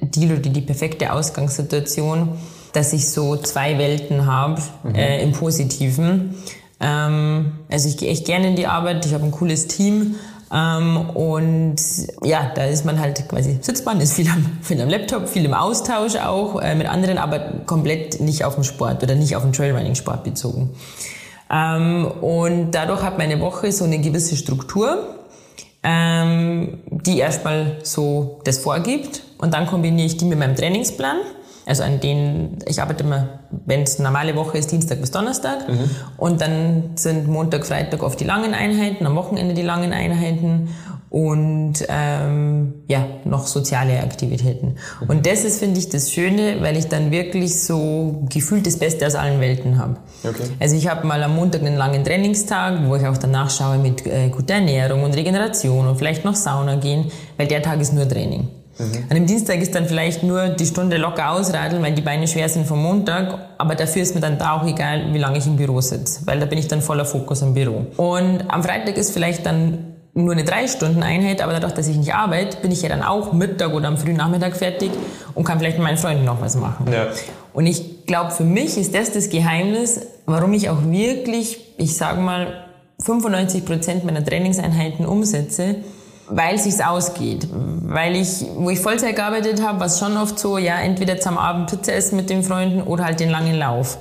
Deal 0.00 0.38
oder 0.38 0.50
die 0.50 0.60
perfekte 0.60 1.12
Ausgangssituation, 1.12 2.38
dass 2.72 2.92
ich 2.92 3.10
so 3.10 3.36
zwei 3.36 3.78
Welten 3.78 4.26
habe 4.26 4.62
äh, 4.94 5.22
im 5.22 5.32
Positiven. 5.32 6.36
Ähm, 6.80 7.52
also 7.70 7.88
ich 7.88 7.96
gehe 7.96 8.10
echt 8.10 8.24
gerne 8.24 8.48
in 8.48 8.56
die 8.56 8.66
Arbeit, 8.66 9.04
ich 9.04 9.14
habe 9.14 9.24
ein 9.24 9.30
cooles 9.30 9.66
Team 9.66 10.16
ähm, 10.52 11.10
und 11.10 11.76
ja, 12.24 12.50
da 12.54 12.64
ist 12.64 12.84
man 12.84 12.98
halt 12.98 13.28
quasi, 13.28 13.58
sitzt 13.60 13.86
man, 13.86 14.00
ist 14.00 14.14
viel 14.14 14.28
am, 14.28 14.58
viel 14.62 14.80
am 14.80 14.88
Laptop, 14.88 15.28
viel 15.28 15.44
im 15.44 15.54
Austausch 15.54 16.16
auch 16.16 16.60
äh, 16.60 16.74
mit 16.74 16.88
anderen, 16.88 17.18
aber 17.18 17.38
komplett 17.66 18.20
nicht 18.20 18.44
auf 18.44 18.56
den 18.56 18.64
Sport 18.64 19.02
oder 19.02 19.14
nicht 19.14 19.36
auf 19.36 19.42
den 19.42 19.52
Trailrunning-Sport 19.52 20.24
bezogen. 20.24 20.70
Ähm, 21.50 22.06
und 22.06 22.72
dadurch 22.72 23.02
hat 23.02 23.18
meine 23.18 23.40
Woche 23.40 23.70
so 23.72 23.84
eine 23.84 24.00
gewisse 24.00 24.36
Struktur, 24.36 25.16
ähm, 25.82 26.78
die 26.90 27.18
erstmal 27.18 27.78
so 27.82 28.40
das 28.44 28.58
vorgibt 28.58 29.22
und 29.38 29.54
dann 29.54 29.66
kombiniere 29.66 30.06
ich 30.06 30.16
die 30.16 30.24
mit 30.24 30.38
meinem 30.38 30.56
Trainingsplan. 30.56 31.16
Also 31.70 31.84
an 31.84 32.00
den, 32.00 32.58
ich 32.66 32.82
arbeite 32.82 33.04
immer, 33.04 33.28
wenn 33.64 33.82
es 33.82 34.00
eine 34.00 34.08
normale 34.08 34.34
Woche 34.34 34.58
ist, 34.58 34.72
Dienstag 34.72 35.00
bis 35.00 35.12
Donnerstag. 35.12 35.68
Und 36.16 36.40
dann 36.40 36.90
sind 36.96 37.28
Montag, 37.28 37.64
Freitag 37.64 38.02
oft 38.02 38.18
die 38.18 38.24
langen 38.24 38.54
Einheiten, 38.54 39.06
am 39.06 39.14
Wochenende 39.14 39.54
die 39.54 39.62
langen 39.62 39.92
Einheiten 39.92 40.70
und 41.10 41.74
ähm, 41.88 42.74
ja, 42.88 43.06
noch 43.24 43.46
soziale 43.46 44.00
Aktivitäten. 44.00 44.78
Und 45.06 45.26
das 45.26 45.44
ist, 45.44 45.60
finde 45.60 45.78
ich, 45.78 45.88
das 45.88 46.10
Schöne, 46.12 46.56
weil 46.60 46.76
ich 46.76 46.88
dann 46.88 47.12
wirklich 47.12 47.62
so 47.62 48.24
gefühlt 48.28 48.66
das 48.66 48.76
Beste 48.76 49.06
aus 49.06 49.14
allen 49.14 49.40
Welten 49.40 49.78
habe. 49.78 49.98
Okay. 50.24 50.42
Also 50.58 50.74
ich 50.74 50.88
habe 50.88 51.06
mal 51.06 51.22
am 51.22 51.36
Montag 51.36 51.62
einen 51.62 51.76
langen 51.76 52.02
Trainingstag, 52.02 52.88
wo 52.88 52.96
ich 52.96 53.06
auch 53.06 53.16
danach 53.16 53.48
schaue 53.48 53.78
mit 53.78 54.04
äh, 54.06 54.28
guter 54.30 54.54
Ernährung 54.54 55.04
und 55.04 55.14
Regeneration 55.14 55.86
und 55.86 55.98
vielleicht 55.98 56.24
noch 56.24 56.34
Sauna 56.34 56.74
gehen, 56.74 57.12
weil 57.36 57.46
der 57.46 57.62
Tag 57.62 57.80
ist 57.80 57.92
nur 57.92 58.08
Training. 58.08 58.48
An 59.08 59.14
dem 59.14 59.26
Dienstag 59.26 59.60
ist 59.60 59.74
dann 59.74 59.86
vielleicht 59.86 60.22
nur 60.22 60.48
die 60.48 60.66
Stunde 60.66 60.96
locker 60.96 61.30
ausradeln, 61.30 61.82
weil 61.82 61.92
die 61.92 62.02
Beine 62.02 62.26
schwer 62.26 62.48
sind 62.48 62.66
vom 62.66 62.82
Montag, 62.82 63.38
aber 63.58 63.74
dafür 63.74 64.02
ist 64.02 64.14
mir 64.14 64.20
dann 64.20 64.38
da 64.38 64.52
auch 64.52 64.66
egal, 64.66 65.12
wie 65.12 65.18
lange 65.18 65.38
ich 65.38 65.46
im 65.46 65.56
Büro 65.56 65.80
sitze, 65.80 66.26
weil 66.26 66.40
da 66.40 66.46
bin 66.46 66.58
ich 66.58 66.68
dann 66.68 66.82
voller 66.82 67.04
Fokus 67.04 67.42
im 67.42 67.54
Büro. 67.54 67.86
Und 67.96 68.44
am 68.48 68.62
Freitag 68.62 68.96
ist 68.96 69.12
vielleicht 69.12 69.46
dann 69.46 69.90
nur 70.14 70.32
eine 70.32 70.44
drei 70.44 70.66
Stunden 70.66 71.02
Einheit, 71.02 71.40
aber 71.40 71.52
dadurch, 71.52 71.72
dass 71.72 71.86
ich 71.88 71.96
nicht 71.96 72.14
arbeite, 72.14 72.56
bin 72.58 72.72
ich 72.72 72.82
ja 72.82 72.88
dann 72.88 73.02
auch 73.02 73.32
Mittag 73.32 73.72
oder 73.72 73.88
am 73.88 73.96
frühen 73.96 74.16
Nachmittag 74.16 74.56
fertig 74.56 74.90
und 75.34 75.44
kann 75.44 75.58
vielleicht 75.58 75.78
mit 75.78 75.84
meinen 75.84 75.98
Freunden 75.98 76.24
noch 76.24 76.40
was 76.40 76.56
machen. 76.56 76.90
Ja. 76.92 77.08
Und 77.52 77.66
ich 77.66 78.06
glaube, 78.06 78.32
für 78.32 78.44
mich 78.44 78.76
ist 78.76 78.94
das 78.94 79.12
das 79.12 79.28
Geheimnis, 79.28 80.00
warum 80.26 80.52
ich 80.52 80.68
auch 80.68 80.82
wirklich, 80.84 81.60
ich 81.76 81.96
sage 81.96 82.20
mal, 82.20 82.64
95 83.00 83.64
Prozent 83.64 84.04
meiner 84.04 84.24
Trainingseinheiten 84.24 85.06
umsetze, 85.06 85.76
weil 86.30 86.56
es 86.56 86.64
sich 86.64 86.84
ausgeht. 86.84 87.48
Weil 87.52 88.16
ich, 88.16 88.46
wo 88.56 88.70
ich 88.70 88.80
Vollzeit 88.80 89.16
gearbeitet 89.16 89.62
habe, 89.62 89.80
war 89.80 89.86
es 89.86 89.98
schon 89.98 90.16
oft 90.16 90.38
so, 90.38 90.58
ja, 90.58 90.78
entweder 90.78 91.18
zum 91.18 91.38
Abend 91.38 91.70
Pizza 91.70 91.92
essen 91.92 92.16
mit 92.16 92.30
den 92.30 92.42
Freunden 92.42 92.82
oder 92.82 93.04
halt 93.04 93.20
den 93.20 93.30
langen 93.30 93.54
Lauf. 93.54 93.98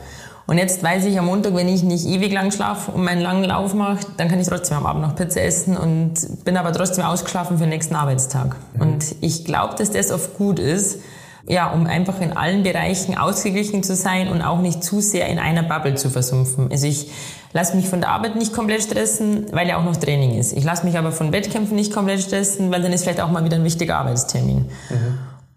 Und 0.50 0.58
jetzt 0.58 0.82
weiß 0.82 1.06
ich 1.06 1.20
am 1.20 1.28
Montag, 1.28 1.54
wenn 1.56 1.68
ich 1.68 1.84
nicht 1.84 2.08
ewig 2.08 2.34
lang 2.34 2.52
schlafe 2.52 2.92
und 2.92 3.04
meinen 3.04 3.22
langen 3.22 3.44
Lauf 3.44 3.76
mache, 3.76 4.00
dann 4.18 4.30
kann 4.30 4.40
ich 4.40 4.48
trotzdem 4.48 4.78
am 4.78 4.86
Abend 4.88 5.04
noch 5.04 5.16
Pizza 5.16 5.44
essen 5.44 5.78
und 5.78 6.44
bin 6.44 6.58
aber 6.58 6.74
trotzdem 6.74 7.06
ausgeschlafen 7.06 7.58
für 7.58 7.66
den 7.66 7.70
nächsten 7.70 7.94
Arbeitstag. 7.94 8.56
Und 8.80 9.16
ich 9.22 9.46
glaube, 9.46 9.76
dass 9.76 9.92
das 9.92 10.12
oft 10.12 10.36
gut 10.38 10.58
ist, 10.58 11.02
ja, 11.50 11.72
um 11.72 11.88
einfach 11.88 12.22
in 12.22 12.38
allen 12.38 12.62
Bereichen 12.62 13.18
ausgeglichen 13.18 13.82
zu 13.82 13.96
sein 13.96 14.30
und 14.30 14.44
auch 14.44 14.60
nicht 14.60 14.84
zu 14.84 15.02
sehr 15.02 15.28
in 15.28 15.40
einer 15.40 15.64
Bubble 15.64 15.96
zu 15.96 16.12
versumpfen. 16.12 16.70
Also 16.72 16.86
ich 16.86 17.10
lasse 17.54 17.76
mich 17.76 17.90
von 17.90 18.02
der 18.02 18.12
Arbeit 18.12 18.36
nicht 18.36 18.54
komplett 18.54 18.84
stressen, 18.84 19.48
weil 19.52 19.68
ja 19.68 19.78
auch 19.78 19.84
noch 19.84 19.98
Training 19.98 20.38
ist. 20.38 20.54
Ich 20.54 20.64
lasse 20.64 20.86
mich 20.86 20.96
aber 20.96 21.12
von 21.12 21.32
Wettkämpfen 21.32 21.76
nicht 21.76 21.92
komplett 21.92 22.22
stressen, 22.22 22.72
weil 22.72 22.84
dann 22.84 22.94
ist 22.94 23.04
vielleicht 23.04 23.20
auch 23.20 23.32
mal 23.32 23.44
wieder 23.44 23.56
ein 23.56 23.64
wichtiger 23.64 23.98
Arbeitstermin. 23.98 24.70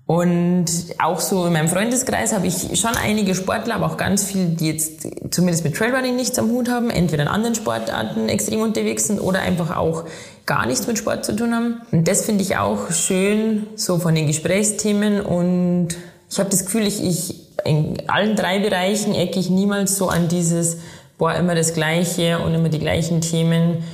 Und 0.07 0.67
auch 0.99 1.21
so 1.21 1.47
in 1.47 1.53
meinem 1.53 1.69
Freundeskreis 1.69 2.33
habe 2.33 2.47
ich 2.47 2.81
schon 2.81 2.93
einige 3.03 3.35
Sportler, 3.35 3.75
aber 3.77 3.87
auch 3.87 3.97
ganz 3.97 4.25
viele, 4.25 4.47
die 4.47 4.69
jetzt 4.69 5.07
zumindest 5.31 5.65
mit 5.65 5.77
Trailrunning 5.77 6.17
nichts 6.17 6.39
am 6.39 6.49
Hut 6.51 6.71
haben, 6.71 6.91
entweder 6.91 7.23
in 7.23 7.29
anderen 7.29 7.55
Sportarten 7.55 8.29
extrem 8.29 8.61
unterwegs 8.61 9.07
sind 9.07 9.21
oder 9.21 9.41
einfach 9.41 9.77
auch 9.77 10.05
gar 10.47 10.67
nichts 10.67 10.87
mit 10.87 10.99
Sport 10.99 11.25
zu 11.25 11.37
tun 11.37 11.55
haben. 11.55 11.83
Und 11.93 12.09
das 12.09 12.25
finde 12.25 12.43
ich 12.43 12.57
auch 12.57 12.91
schön, 12.91 13.67
so 13.77 13.99
von 13.99 14.15
den 14.15 14.27
Gesprächsthemen. 14.27 15.21
Und 15.21 15.89
ich 16.31 16.39
habe 16.39 16.51
das 16.51 16.65
Gefühl, 16.65 16.87
ich, 16.87 17.03
ich 17.03 17.35
in 17.65 17.97
allen 18.09 18.37
drei 18.37 18.59
Bereichen 18.59 19.15
ecke 19.15 19.39
ich 19.39 19.51
niemals 19.51 19.97
so 19.97 20.09
an 20.09 20.29
dieses, 20.29 20.79
boah, 21.19 21.35
immer 21.35 21.55
das 21.55 21.75
Gleiche 21.75 22.39
und 22.39 22.55
immer 22.55 22.69
die 22.69 22.79
gleichen 22.79 23.21
Themen. 23.21 23.85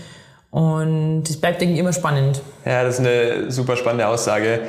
Und 0.51 1.29
es 1.29 1.37
bleibt 1.37 1.61
irgendwie 1.61 1.81
immer 1.81 1.93
spannend. 1.93 2.41
Ja, 2.65 2.83
das 2.83 2.99
ist 2.99 3.07
eine 3.07 3.51
super 3.51 3.77
spannende 3.77 4.09
Aussage. 4.09 4.61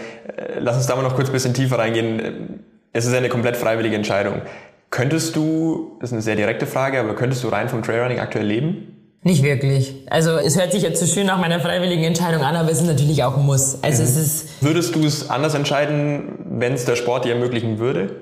Lass 0.59 0.75
uns 0.75 0.87
da 0.87 0.95
mal 0.95 1.03
noch 1.03 1.15
kurz 1.15 1.29
ein 1.29 1.33
bisschen 1.33 1.53
tiefer 1.53 1.79
reingehen. 1.79 2.63
Es 2.91 3.05
ist 3.05 3.13
eine 3.13 3.29
komplett 3.29 3.55
freiwillige 3.55 3.95
Entscheidung. 3.95 4.41
Könntest 4.89 5.35
du, 5.35 5.97
das 6.01 6.09
ist 6.09 6.13
eine 6.13 6.21
sehr 6.21 6.35
direkte 6.35 6.65
Frage, 6.65 6.99
aber 6.99 7.15
könntest 7.15 7.43
du 7.43 7.47
rein 7.47 7.69
vom 7.69 7.83
Trailrunning 7.83 8.19
aktuell 8.19 8.45
leben? 8.45 8.98
Nicht 9.21 9.43
wirklich. 9.43 9.95
Also 10.09 10.31
es 10.31 10.57
hört 10.57 10.71
sich 10.71 10.81
jetzt 10.81 10.99
so 10.99 11.05
schön 11.05 11.27
nach 11.27 11.39
meiner 11.39 11.59
freiwilligen 11.59 12.03
Entscheidung 12.03 12.41
an, 12.41 12.55
aber 12.55 12.71
es 12.71 12.79
ist 12.79 12.87
natürlich 12.87 13.23
auch 13.23 13.37
ein 13.37 13.45
Muss. 13.45 13.77
Also 13.81 14.01
mhm. 14.01 14.09
es 14.09 14.15
ist 14.15 14.45
Würdest 14.61 14.95
du 14.95 15.03
es 15.03 15.29
anders 15.29 15.55
entscheiden, 15.55 16.45
wenn 16.49 16.73
es 16.73 16.85
der 16.85 16.95
Sport 16.95 17.25
dir 17.25 17.33
ermöglichen 17.33 17.79
würde? 17.79 18.15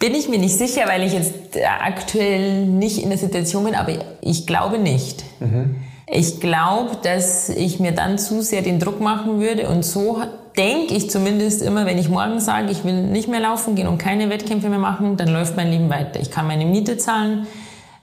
Bin 0.00 0.14
ich 0.14 0.28
mir 0.28 0.38
nicht 0.38 0.58
sicher, 0.58 0.82
weil 0.86 1.04
ich 1.04 1.12
jetzt 1.12 1.34
aktuell 1.80 2.66
nicht 2.66 2.98
in 2.98 3.10
der 3.10 3.18
Situation 3.18 3.64
bin, 3.64 3.76
aber 3.76 3.92
ich 4.22 4.46
glaube 4.46 4.78
nicht. 4.78 5.22
Mhm. 5.38 5.76
Ich 6.06 6.40
glaube, 6.40 6.98
dass 7.02 7.48
ich 7.48 7.80
mir 7.80 7.92
dann 7.92 8.18
zu 8.18 8.42
sehr 8.42 8.62
den 8.62 8.80
Druck 8.80 9.00
machen 9.00 9.40
würde 9.40 9.68
und 9.68 9.84
so 9.84 10.20
denke 10.56 10.94
ich 10.94 11.10
zumindest 11.10 11.62
immer, 11.62 11.86
wenn 11.86 11.98
ich 11.98 12.08
morgen 12.08 12.40
sage, 12.40 12.70
ich 12.70 12.84
will 12.84 13.02
nicht 13.04 13.28
mehr 13.28 13.40
laufen 13.40 13.74
gehen 13.74 13.88
und 13.88 13.98
keine 13.98 14.30
Wettkämpfe 14.30 14.68
mehr 14.68 14.78
machen, 14.78 15.16
dann 15.16 15.28
läuft 15.28 15.56
mein 15.56 15.70
Leben 15.70 15.90
weiter. 15.90 16.20
Ich 16.20 16.30
kann 16.30 16.46
meine 16.46 16.66
Miete 16.66 16.98
zahlen, 16.98 17.46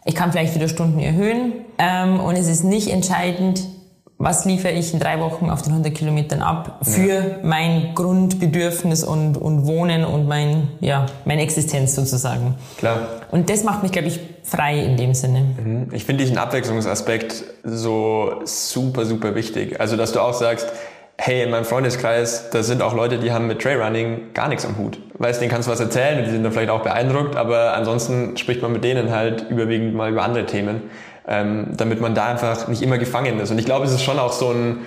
ich 0.05 0.15
kann 0.15 0.31
vielleicht 0.31 0.55
wieder 0.55 0.67
Stunden 0.67 0.99
erhöhen 0.99 1.53
ähm, 1.77 2.19
und 2.19 2.35
es 2.35 2.47
ist 2.47 2.63
nicht 2.63 2.89
entscheidend, 2.89 3.61
was 4.23 4.45
liefere 4.45 4.73
ich 4.73 4.93
in 4.93 4.99
drei 4.99 5.19
Wochen 5.19 5.49
auf 5.49 5.63
den 5.63 5.71
100 5.71 5.95
Kilometern 5.95 6.41
ab 6.41 6.79
für 6.83 7.13
ja. 7.13 7.23
mein 7.43 7.95
Grundbedürfnis 7.95 9.03
und, 9.03 9.35
und 9.35 9.65
Wohnen 9.65 10.05
und 10.05 10.27
mein, 10.27 10.67
ja, 10.79 11.07
meine 11.25 11.41
Existenz 11.41 11.95
sozusagen. 11.95 12.55
Klar. 12.77 13.07
Und 13.31 13.49
das 13.49 13.63
macht 13.63 13.81
mich, 13.81 13.91
glaube 13.91 14.09
ich, 14.09 14.19
frei 14.43 14.79
in 14.79 14.97
dem 14.97 15.15
Sinne. 15.15 15.41
Mhm. 15.63 15.87
Ich 15.91 16.05
finde 16.05 16.23
diesen 16.23 16.37
Abwechslungsaspekt 16.37 17.43
so 17.63 18.41
super, 18.43 19.05
super 19.05 19.33
wichtig. 19.33 19.79
Also, 19.79 19.97
dass 19.97 20.11
du 20.11 20.19
auch 20.19 20.33
sagst, 20.33 20.67
hey, 21.23 21.43
in 21.43 21.51
meinem 21.51 21.65
Freundeskreis, 21.65 22.49
da 22.49 22.63
sind 22.63 22.81
auch 22.81 22.95
Leute, 22.95 23.19
die 23.19 23.31
haben 23.31 23.45
mit 23.45 23.61
Trailrunning 23.61 24.33
gar 24.33 24.47
nichts 24.47 24.65
am 24.65 24.79
Hut. 24.79 24.97
Weißt, 25.19 25.39
denen 25.39 25.51
kannst 25.51 25.67
du 25.67 25.71
was 25.71 25.79
erzählen 25.79 26.17
und 26.17 26.25
die 26.25 26.31
sind 26.31 26.41
dann 26.41 26.51
vielleicht 26.51 26.71
auch 26.71 26.81
beeindruckt, 26.81 27.35
aber 27.35 27.75
ansonsten 27.75 28.37
spricht 28.37 28.63
man 28.63 28.71
mit 28.71 28.83
denen 28.83 29.11
halt 29.11 29.45
überwiegend 29.51 29.93
mal 29.93 30.11
über 30.11 30.23
andere 30.23 30.47
Themen, 30.47 30.89
ähm, 31.27 31.67
damit 31.77 32.01
man 32.01 32.15
da 32.15 32.25
einfach 32.25 32.67
nicht 32.69 32.81
immer 32.81 32.97
gefangen 32.97 33.39
ist. 33.39 33.51
Und 33.51 33.59
ich 33.59 33.65
glaube, 33.65 33.85
es 33.85 33.91
ist 33.91 34.01
schon 34.01 34.17
auch 34.17 34.31
so 34.31 34.49
ein 34.49 34.79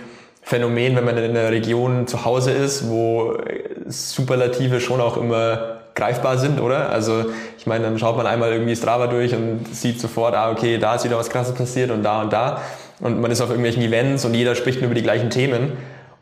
Phänomen, 0.43 0.97
wenn 0.97 1.05
man 1.05 1.16
in 1.16 1.37
einer 1.37 1.53
Region 1.53 2.09
zu 2.09 2.24
Hause 2.24 2.51
ist, 2.51 2.91
wo 2.91 3.39
Superlative 3.87 4.80
schon 4.80 5.01
auch 5.01 5.16
immer 5.16 5.82
greifbar 5.95 6.39
sind, 6.39 6.61
oder? 6.61 6.91
Also 6.91 7.26
ich 7.59 7.68
meine, 7.68 7.85
dann 7.85 7.97
schaut 7.97 8.16
man 8.16 8.26
einmal 8.26 8.51
irgendwie 8.51 8.74
Strava 8.74 9.07
durch 9.07 9.32
und 9.37 9.72
sieht 9.72 10.01
sofort, 10.01 10.35
ah 10.35 10.51
okay, 10.51 10.78
da 10.78 10.97
ist 10.97 11.05
wieder 11.05 11.16
was 11.16 11.30
Krasses 11.30 11.55
passiert 11.55 11.93
und 11.93 12.03
da 12.03 12.22
und 12.22 12.32
da. 12.32 12.61
Und 12.99 13.20
man 13.20 13.30
ist 13.30 13.41
auf 13.41 13.51
irgendwelchen 13.51 13.85
Events 13.85 14.24
und 14.24 14.35
jeder 14.35 14.57
spricht 14.57 14.80
nur 14.80 14.87
über 14.87 14.97
die 14.97 15.03
gleichen 15.03 15.30
Themen. 15.30 15.74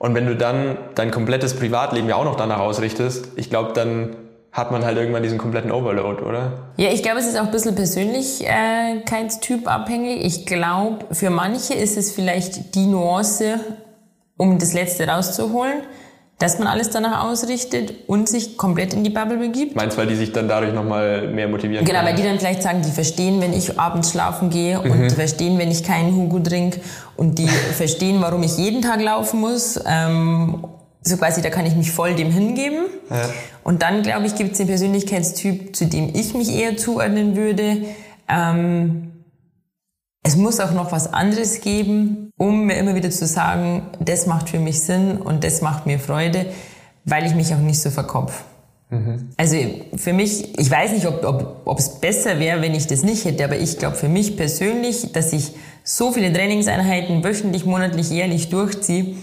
Und 0.03 0.16
wenn 0.16 0.26
du 0.26 0.34
dann 0.34 0.78
dein 0.96 1.12
komplettes 1.12 1.55
Privatleben 1.55 2.09
ja 2.09 2.16
auch 2.16 2.24
noch 2.24 2.34
danach 2.34 2.59
ausrichtest, 2.59 3.28
ich 3.36 3.50
glaube, 3.50 3.72
dann 3.72 4.16
hat 4.50 4.72
man 4.72 4.84
halt 4.84 4.98
irgendwann 4.98 5.22
diesen 5.22 5.38
kompletten 5.38 5.70
Overload, 5.70 6.24
oder? 6.24 6.72
Ja, 6.76 6.90
ich 6.90 7.05
glaube, 7.05 7.20
es 7.20 7.26
ist 7.28 7.38
auch 7.38 7.44
ein 7.44 7.53
bisschen 7.53 7.76
Persönlichkeitstyp 7.76 9.68
abhängig. 9.68 10.24
Ich 10.24 10.44
glaube, 10.44 11.05
für 11.12 11.30
manche 11.30 11.74
ist 11.74 11.96
es 11.96 12.11
vielleicht 12.11 12.74
die 12.74 12.86
Nuance, 12.86 13.61
um 14.36 14.59
das 14.59 14.72
Letzte 14.72 15.07
rauszuholen 15.07 15.82
dass 16.43 16.59
man 16.59 16.66
alles 16.66 16.90
danach 16.90 17.24
ausrichtet 17.24 17.95
und 18.09 18.28
sich 18.28 18.57
komplett 18.57 18.95
in 18.95 19.05
die 19.05 19.11
Bubble 19.11 19.36
begibt. 19.36 19.76
Meinst 19.76 19.97
du, 19.97 20.01
weil 20.01 20.09
die 20.09 20.16
sich 20.16 20.32
dann 20.32 20.49
dadurch 20.49 20.74
nochmal 20.74 21.28
mehr 21.28 21.47
motivieren 21.47 21.84
Genau, 21.84 22.01
können? 22.01 22.11
weil 22.11 22.16
die 22.16 22.24
dann 22.24 22.38
vielleicht 22.40 22.64
sagen, 22.64 22.82
die 22.82 22.90
verstehen, 22.90 23.40
wenn 23.40 23.53
ich 23.53 23.78
abends 23.78 24.11
schlafen 24.11 24.51
gehe 24.51 24.80
mhm. 24.80 24.90
und 24.90 25.03
die 25.05 25.14
verstehen, 25.14 25.57
wenn 25.61 25.70
ich 25.70 25.84
keinen 25.84 26.16
Hugo 26.16 26.40
trinke 26.40 26.80
und 27.16 27.38
die 27.38 27.47
verstehen, 27.76 28.20
warum 28.20 28.43
ich 28.43 28.59
jeden 28.59 28.82
Tag 28.82 29.01
laufen 29.01 29.38
muss. 29.38 29.78
Ähm, 29.86 30.66
so 31.01 31.16
quasi, 31.16 31.43
da 31.43 31.51
kann 31.51 31.64
ich 31.64 31.76
mich 31.76 31.93
voll 31.93 32.16
dem 32.16 32.32
hingeben. 32.32 32.86
Ja. 33.09 33.28
Und 33.62 33.82
dann, 33.82 34.03
glaube 34.03 34.26
ich, 34.26 34.34
gibt 34.34 34.53
es 34.53 34.59
den 34.59 34.66
Persönlichkeitstyp, 34.66 35.76
zu 35.76 35.86
dem 35.86 36.11
ich 36.12 36.34
mich 36.34 36.53
eher 36.53 36.76
zuordnen 36.76 37.36
würde. 37.36 37.84
Ähm, 38.28 39.11
es 40.23 40.37
muss 40.37 40.61
auch 40.61 40.73
noch 40.73 40.93
was 40.93 41.12
anderes 41.12 41.61
geben, 41.61 42.31
um 42.37 42.66
mir 42.66 42.77
immer 42.77 42.95
wieder 42.95 43.11
zu 43.11 43.27
sagen, 43.27 43.83
das 43.99 44.27
macht 44.27 44.51
für 44.51 44.61
mich 44.61 44.81
Sinn 44.81 45.16
und 45.18 45.43
das 45.43 45.62
macht 45.62 45.87
mir 45.87 45.99
Freude, 45.99 46.47
weil 47.05 47.27
ich 47.27 47.35
mich 47.35 47.53
auch 47.53 47.59
nicht 47.59 47.81
so 47.81 47.91
verkopf. 47.91 48.45
Mhm. 48.91 49.31
Also 49.37 49.57
für 49.97 50.12
mich, 50.12 50.57
ich 50.59 50.70
weiß 50.70 50.93
nicht, 50.93 51.07
ob, 51.07 51.25
ob, 51.25 51.62
ob 51.64 51.79
es 51.79 51.99
besser 51.99 52.39
wäre, 52.39 52.62
wenn 52.62 52.75
ich 52.75 52.87
das 52.87 53.03
nicht 53.03 53.25
hätte, 53.25 53.45
aber 53.45 53.57
ich 53.57 53.79
glaube 53.79 53.97
für 53.97 54.09
mich 54.09 54.37
persönlich, 54.37 55.12
dass 55.12 55.33
ich 55.33 55.53
so 55.83 56.12
viele 56.12 56.33
Trainingseinheiten 56.33 57.25
wöchentlich, 57.25 57.64
monatlich, 57.64 58.11
jährlich 58.11 58.49
durchziehe, 58.49 59.16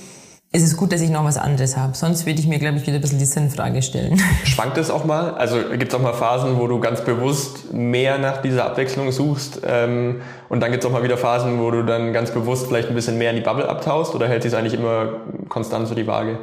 ist 0.52 0.64
es 0.64 0.78
gut, 0.78 0.92
dass 0.92 1.02
ich 1.02 1.12
noch 1.12 1.24
was 1.24 1.38
anderes 1.38 1.78
habe. 1.78 1.96
Sonst 1.96 2.26
würde 2.26 2.40
ich 2.40 2.48
mir, 2.48 2.58
glaube 2.58 2.78
ich, 2.78 2.88
wieder 2.88 2.96
ein 2.96 3.02
bisschen 3.02 3.20
die 3.20 3.26
Sinnfrage 3.26 3.84
stellen. 3.84 4.20
Schwankt 4.46 4.80
es 4.80 4.90
auch 4.90 5.06
mal? 5.06 5.36
Also 5.36 5.58
gibt 5.78 5.94
es 5.94 5.94
auch 5.94 6.02
mal 6.02 6.14
Phasen, 6.14 6.58
wo 6.58 6.66
du 6.66 6.80
ganz 6.80 7.02
bewusst 7.02 7.72
mehr 7.72 8.18
nach 8.18 8.42
dieser 8.42 8.66
Abwechslung 8.66 9.12
suchst 9.12 9.62
ähm, 9.68 10.22
und 10.50 10.62
dann 10.62 10.72
gibt 10.72 10.84
es 10.84 10.90
auch 10.90 10.94
mal 10.94 11.04
wieder 11.04 11.18
Phasen, 11.18 11.60
wo 11.60 11.70
du 11.70 11.84
dann 11.84 12.14
ganz 12.14 12.32
bewusst 12.32 12.66
vielleicht 12.66 12.90
ein 12.90 12.96
bisschen 12.96 13.20
mehr 13.20 13.30
in 13.30 13.36
die 13.36 13.44
Bubble 13.44 13.70
abtaust 13.70 14.16
oder 14.16 14.28
hält 14.28 14.42
sich 14.42 14.56
eigentlich 14.56 14.74
immer 14.74 15.20
konstant 15.50 15.88
so 15.88 15.94
die 15.94 16.08
Waage? 16.08 16.40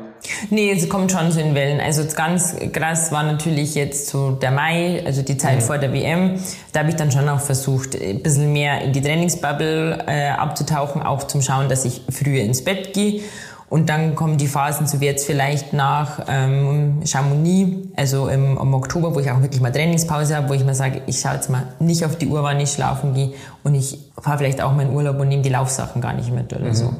Nee, 0.50 0.72
es 0.72 0.88
kommt 0.88 1.10
schon 1.10 1.32
so 1.32 1.40
in 1.40 1.54
Wellen. 1.56 1.80
Also 1.80 2.02
ganz 2.14 2.56
krass 2.72 3.10
war 3.10 3.24
natürlich 3.24 3.74
jetzt 3.74 4.08
so 4.08 4.30
der 4.30 4.52
Mai, 4.52 5.02
also 5.04 5.22
die 5.22 5.36
Zeit 5.36 5.56
mhm. 5.56 5.62
vor 5.62 5.78
der 5.78 5.92
WM. 5.92 6.38
Da 6.72 6.80
habe 6.80 6.90
ich 6.90 6.96
dann 6.96 7.10
schon 7.10 7.28
auch 7.28 7.40
versucht, 7.40 8.00
ein 8.00 8.22
bisschen 8.22 8.52
mehr 8.52 8.82
in 8.82 8.92
die 8.92 9.02
Trainingsbubble 9.02 10.04
äh, 10.06 10.28
abzutauchen, 10.28 11.02
auch 11.02 11.24
zum 11.24 11.42
Schauen, 11.42 11.68
dass 11.68 11.84
ich 11.84 12.02
früher 12.08 12.42
ins 12.42 12.62
Bett 12.62 12.92
gehe. 12.92 13.22
Und 13.68 13.88
dann 13.88 14.14
kommen 14.14 14.36
die 14.36 14.46
Phasen, 14.46 14.86
so 14.86 15.00
wie 15.00 15.06
jetzt 15.06 15.26
vielleicht 15.26 15.72
nach 15.72 16.20
ähm, 16.28 17.00
Chamonix, 17.04 17.88
also 17.96 18.28
im, 18.28 18.56
im 18.56 18.74
Oktober, 18.74 19.14
wo 19.14 19.18
ich 19.18 19.30
auch 19.30 19.42
wirklich 19.42 19.60
mal 19.60 19.72
Trainingspause 19.72 20.36
habe, 20.36 20.48
wo 20.48 20.54
ich 20.54 20.64
mir 20.64 20.74
sage, 20.74 21.02
ich 21.06 21.18
schaue 21.18 21.34
jetzt 21.34 21.50
mal 21.50 21.64
nicht 21.80 22.04
auf 22.04 22.16
die 22.16 22.28
Uhr, 22.28 22.44
wann 22.44 22.60
ich 22.60 22.70
schlafen 22.70 23.12
gehe 23.14 23.32
und 23.64 23.74
ich 23.74 23.98
fahre 24.20 24.38
vielleicht 24.38 24.62
auch 24.62 24.72
meinen 24.72 24.94
Urlaub 24.94 25.18
und 25.18 25.28
nehme 25.28 25.42
die 25.42 25.48
Laufsachen 25.48 26.00
gar 26.00 26.12
nicht 26.12 26.32
mit 26.32 26.52
oder 26.52 26.66
mhm. 26.66 26.74
so. 26.74 26.92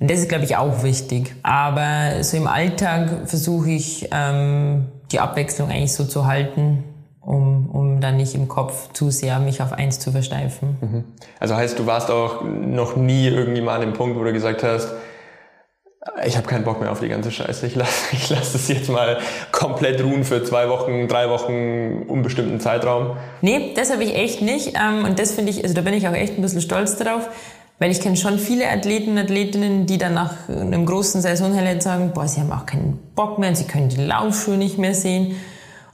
Und 0.00 0.10
das 0.10 0.18
ist, 0.18 0.28
glaube 0.28 0.44
ich, 0.44 0.56
auch 0.56 0.82
wichtig. 0.82 1.34
Aber 1.42 2.22
so 2.22 2.36
im 2.36 2.46
Alltag 2.46 3.22
versuche 3.26 3.70
ich, 3.70 4.08
ähm, 4.10 4.86
die 5.12 5.20
Abwechslung 5.20 5.70
eigentlich 5.70 5.92
so 5.92 6.04
zu 6.04 6.26
halten, 6.26 6.84
um, 7.20 7.70
um 7.70 8.00
dann 8.00 8.16
nicht 8.16 8.34
im 8.34 8.48
Kopf 8.48 8.92
zu 8.92 9.10
sehr 9.10 9.38
mich 9.38 9.62
auf 9.62 9.72
eins 9.72 9.98
zu 9.98 10.10
versteifen. 10.10 10.76
Mhm. 10.80 11.04
Also 11.38 11.56
heißt, 11.56 11.78
du 11.78 11.86
warst 11.86 12.10
auch 12.10 12.42
noch 12.42 12.96
nie 12.96 13.28
irgendwie 13.28 13.60
mal 13.60 13.76
an 13.76 13.82
dem 13.82 13.92
Punkt, 13.92 14.18
wo 14.18 14.24
du 14.24 14.32
gesagt 14.32 14.62
hast, 14.62 14.92
ich 16.24 16.36
habe 16.36 16.48
keinen 16.48 16.64
Bock 16.64 16.80
mehr 16.80 16.90
auf 16.90 17.00
die 17.00 17.08
ganze 17.08 17.30
Scheiße. 17.30 17.66
Ich 17.66 17.76
lasse 17.76 17.92
ich 18.12 18.28
lass 18.30 18.54
es 18.54 18.68
jetzt 18.68 18.88
mal 18.88 19.18
komplett 19.52 20.02
ruhen 20.02 20.24
für 20.24 20.42
zwei 20.42 20.68
Wochen, 20.68 21.06
drei 21.06 21.28
Wochen, 21.28 22.02
unbestimmten 22.08 22.58
Zeitraum. 22.60 23.16
Nee, 23.40 23.72
das 23.76 23.92
habe 23.92 24.02
ich 24.02 24.14
echt 24.14 24.42
nicht. 24.42 24.74
Ähm, 24.76 25.04
und 25.04 25.18
das 25.18 25.32
finde 25.32 25.50
ich, 25.50 25.62
also 25.62 25.74
da 25.74 25.80
bin 25.82 25.94
ich 25.94 26.08
auch 26.08 26.14
echt 26.14 26.36
ein 26.36 26.42
bisschen 26.42 26.60
stolz 26.60 26.96
drauf, 26.96 27.28
weil 27.78 27.90
ich 27.92 28.00
kenne 28.00 28.16
schon 28.16 28.38
viele 28.38 28.68
Athleten, 28.68 29.16
Athletinnen, 29.16 29.86
die 29.86 29.98
dann 29.98 30.14
nach 30.14 30.48
einem 30.48 30.86
großen 30.86 31.20
Saisonhighlight 31.20 31.82
sagen, 31.82 32.10
boah, 32.12 32.26
sie 32.26 32.40
haben 32.40 32.52
auch 32.52 32.66
keinen 32.66 32.98
Bock 33.14 33.38
mehr 33.38 33.50
und 33.50 33.56
sie 33.56 33.64
können 33.64 33.88
die 33.88 34.02
Laufschuhe 34.02 34.56
nicht 34.56 34.78
mehr 34.78 34.94
sehen. 34.94 35.36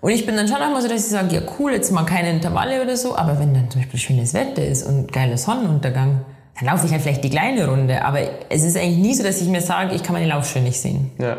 Und 0.00 0.12
ich 0.12 0.24
bin 0.24 0.36
dann 0.36 0.48
schon 0.48 0.58
auch 0.58 0.70
mal 0.70 0.80
so, 0.80 0.88
dass 0.88 1.04
ich 1.04 1.10
sage, 1.10 1.34
ja 1.34 1.42
cool, 1.58 1.72
jetzt 1.72 1.90
mal 1.90 2.04
keine 2.04 2.30
Intervalle 2.30 2.80
oder 2.82 2.96
so, 2.96 3.16
aber 3.16 3.38
wenn 3.40 3.52
dann 3.52 3.70
zum 3.70 3.80
Beispiel 3.80 3.98
schönes 3.98 4.32
Wetter 4.32 4.64
ist 4.64 4.84
und 4.84 5.12
geiler 5.12 5.36
Sonnenuntergang, 5.36 6.24
dann 6.58 6.68
laufe 6.68 6.86
ich 6.86 6.92
halt 6.92 7.02
vielleicht 7.02 7.24
die 7.24 7.30
kleine 7.30 7.68
Runde. 7.68 8.04
Aber 8.04 8.20
es 8.48 8.64
ist 8.64 8.76
eigentlich 8.76 8.98
nie 8.98 9.14
so, 9.14 9.22
dass 9.22 9.40
ich 9.40 9.48
mir 9.48 9.60
sage, 9.60 9.94
ich 9.94 10.02
kann 10.02 10.14
meine 10.14 10.26
Laufschuhe 10.26 10.62
nicht 10.62 10.80
sehen. 10.80 11.12
Ja, 11.18 11.36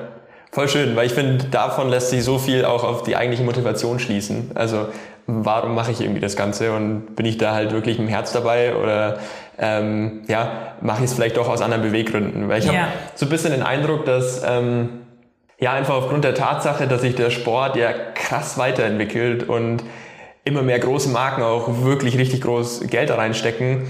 voll 0.52 0.70
schön, 0.70 0.96
weil 0.96 1.06
ich 1.06 1.14
finde, 1.14 1.46
davon 1.46 1.90
lässt 1.90 2.10
sich 2.10 2.24
so 2.24 2.38
viel 2.38 2.66
auch 2.66 2.84
auf 2.84 3.04
die 3.04 3.16
eigentliche 3.16 3.44
Motivation 3.44 4.00
schließen. 4.00 4.52
Also 4.56 4.88
warum 5.28 5.76
mache 5.76 5.92
ich 5.92 6.02
irgendwie 6.02 6.22
das 6.22 6.36
Ganze 6.36 6.74
und 6.74 7.16
bin 7.16 7.26
ich 7.26 7.38
da 7.38 7.54
halt 7.54 7.72
wirklich 7.72 7.98
dem 7.98 8.08
Herz 8.08 8.32
dabei 8.32 8.76
oder 8.76 9.20
ähm, 9.58 10.22
ja, 10.28 10.74
mache 10.82 11.04
ich 11.04 11.10
es 11.10 11.14
vielleicht 11.14 11.38
doch 11.38 11.50
aus 11.50 11.62
anderen 11.62 11.84
Beweggründen? 11.84 12.50
Weil 12.50 12.60
ich 12.60 12.66
ja. 12.66 12.74
habe 12.74 12.92
so 13.16 13.26
ein 13.26 13.30
bisschen 13.30 13.52
den 13.52 13.64
Eindruck, 13.64 14.06
dass 14.06 14.42
ähm, 14.48 15.02
ja 15.60 15.74
einfach 15.74 15.96
aufgrund 15.96 16.24
der 16.24 16.34
Tatsache, 16.34 16.88
dass 16.88 17.02
sich 17.02 17.16
der 17.16 17.30
Sport 17.30 17.76
ja 17.76 17.92
krass 17.92 18.58
weiterentwickelt 18.58 19.48
und 19.48 19.84
immer 20.46 20.62
mehr 20.62 20.80
große 20.80 21.10
Marken 21.10 21.44
auch 21.44 21.84
wirklich 21.84 22.18
richtig 22.18 22.42
groß 22.42 22.88
Geld 22.88 23.10
da 23.10 23.16
reinstecken, 23.16 23.84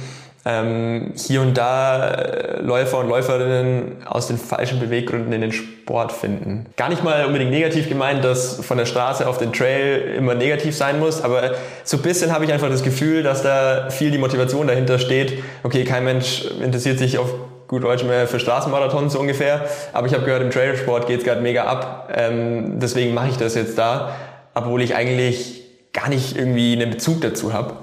ähm, 0.50 1.12
hier 1.16 1.42
und 1.42 1.58
da 1.58 2.08
äh, 2.08 2.62
Läufer 2.62 3.00
und 3.00 3.10
Läuferinnen 3.10 3.98
aus 4.06 4.28
den 4.28 4.38
falschen 4.38 4.80
Beweggründen 4.80 5.32
in 5.32 5.42
den 5.42 5.52
Sport 5.52 6.12
finden. 6.12 6.66
Gar 6.76 6.90
nicht 6.90 7.04
mal 7.04 7.26
unbedingt 7.26 7.52
negativ 7.52 7.88
gemeint, 7.88 8.24
dass 8.24 8.56
von 8.66 8.78
der 8.78 8.86
Straße 8.86 9.28
auf 9.28 9.38
den 9.38 9.54
Trail 9.54 10.16
immer 10.18 10.34
negativ 10.34 10.76
sein 10.76 11.00
muss, 11.00 11.22
aber 11.22 11.52
so 11.84 11.98
ein 11.98 12.04
bisschen 12.04 12.34
habe 12.34 12.46
ich 12.46 12.54
einfach 12.54 12.70
das 12.70 12.84
Gefühl, 12.84 13.22
dass 13.22 13.44
da 13.44 13.90
viel 13.92 14.10
die 14.12 14.18
Motivation 14.18 14.68
dahinter 14.68 14.98
steht. 14.98 15.44
Okay, 15.64 15.84
kein 15.84 16.04
Mensch 16.04 16.46
interessiert 16.64 16.98
sich 16.98 17.18
auf 17.20 17.32
gut 17.68 17.84
Deutsch 17.84 18.04
mehr 18.04 18.28
für 18.28 18.40
Straßenmarathons 18.40 19.14
so 19.14 19.20
ungefähr, 19.20 19.66
aber 19.94 20.08
ich 20.08 20.14
habe 20.14 20.26
gehört, 20.26 20.42
im 20.42 20.50
Trailsport 20.50 21.06
geht 21.06 21.20
es 21.20 21.26
gerade 21.26 21.42
mega 21.42 21.66
ab, 21.66 22.10
ähm, 22.16 22.80
deswegen 22.80 23.14
mache 23.14 23.30
ich 23.30 23.38
das 23.38 23.54
jetzt 23.54 23.78
da, 23.78 24.16
obwohl 24.56 24.82
ich 24.82 24.96
eigentlich 24.96 25.62
gar 25.94 26.10
nicht 26.10 26.36
irgendwie 26.36 26.74
einen 26.74 26.90
Bezug 26.90 27.22
dazu 27.22 27.54
habe. 27.54 27.74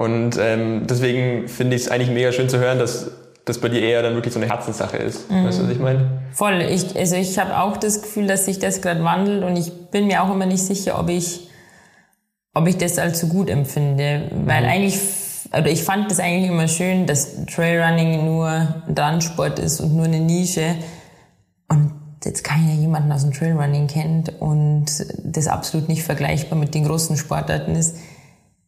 Und 0.00 0.38
ähm, 0.40 0.86
deswegen 0.88 1.46
finde 1.46 1.76
ich 1.76 1.82
es 1.82 1.90
eigentlich 1.90 2.08
mega 2.08 2.32
schön 2.32 2.48
zu 2.48 2.58
hören, 2.58 2.78
dass 2.78 3.10
das 3.44 3.58
bei 3.58 3.68
dir 3.68 3.82
eher 3.82 4.02
dann 4.02 4.14
wirklich 4.14 4.32
so 4.32 4.40
eine 4.40 4.48
Herzenssache 4.48 4.96
ist. 4.96 5.30
Mhm. 5.30 5.44
Weißt 5.44 5.58
du, 5.58 5.64
was 5.64 5.70
ich 5.72 5.78
meine? 5.78 6.22
Voll. 6.32 6.62
Ich, 6.62 6.96
also 6.96 7.16
ich 7.16 7.38
habe 7.38 7.58
auch 7.58 7.76
das 7.76 8.00
Gefühl, 8.00 8.26
dass 8.26 8.46
sich 8.46 8.58
das 8.58 8.80
gerade 8.80 9.04
wandelt 9.04 9.44
und 9.44 9.58
ich 9.58 9.90
bin 9.90 10.06
mir 10.06 10.22
auch 10.22 10.32
immer 10.32 10.46
nicht 10.46 10.62
sicher, 10.62 10.98
ob 10.98 11.10
ich, 11.10 11.50
ob 12.54 12.66
ich 12.66 12.78
das 12.78 12.96
so 13.20 13.26
gut 13.26 13.50
empfinde. 13.50 14.30
Weil 14.46 14.62
mhm. 14.62 14.70
eigentlich, 14.70 15.00
oder 15.52 15.68
ich 15.68 15.84
fand 15.84 16.10
das 16.10 16.18
eigentlich 16.18 16.50
immer 16.50 16.68
schön, 16.68 17.04
dass 17.04 17.44
Trailrunning 17.44 18.24
nur 18.24 18.48
ein 18.48 18.94
Randsport 18.96 19.58
ist 19.58 19.80
und 19.80 19.94
nur 19.94 20.06
eine 20.06 20.20
Nische. 20.20 20.76
Und 21.68 21.92
jetzt 22.24 22.42
keiner 22.42 22.72
jemanden 22.72 23.12
aus 23.12 23.20
dem 23.20 23.34
Trailrunning 23.34 23.86
kennt 23.86 24.32
und 24.40 24.86
das 25.24 25.46
absolut 25.46 25.90
nicht 25.90 26.04
vergleichbar 26.04 26.58
mit 26.58 26.74
den 26.74 26.86
großen 26.86 27.18
Sportarten 27.18 27.76
ist. 27.76 27.96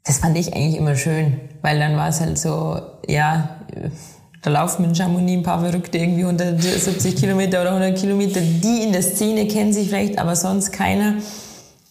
Das 0.04 0.18
fand 0.18 0.36
ich 0.36 0.54
eigentlich 0.54 0.76
immer 0.76 0.96
schön, 0.96 1.40
weil 1.62 1.78
dann 1.78 1.96
war 1.96 2.08
es 2.08 2.20
halt 2.20 2.38
so, 2.38 2.80
ja, 3.06 3.60
da 4.42 4.50
laufen 4.50 4.86
mit 4.86 4.96
Chamonix 4.96 5.38
ein 5.38 5.42
paar 5.44 5.60
Verrückte 5.60 5.98
irgendwie 5.98 6.24
170 6.24 7.14
Kilometer 7.14 7.60
oder 7.60 7.70
100 7.70 7.96
Kilometer. 7.96 8.40
Die 8.40 8.82
in 8.82 8.92
der 8.92 9.02
Szene 9.02 9.46
kennen 9.46 9.72
sich 9.72 9.88
vielleicht, 9.88 10.18
aber 10.18 10.34
sonst 10.34 10.72
keiner. 10.72 11.14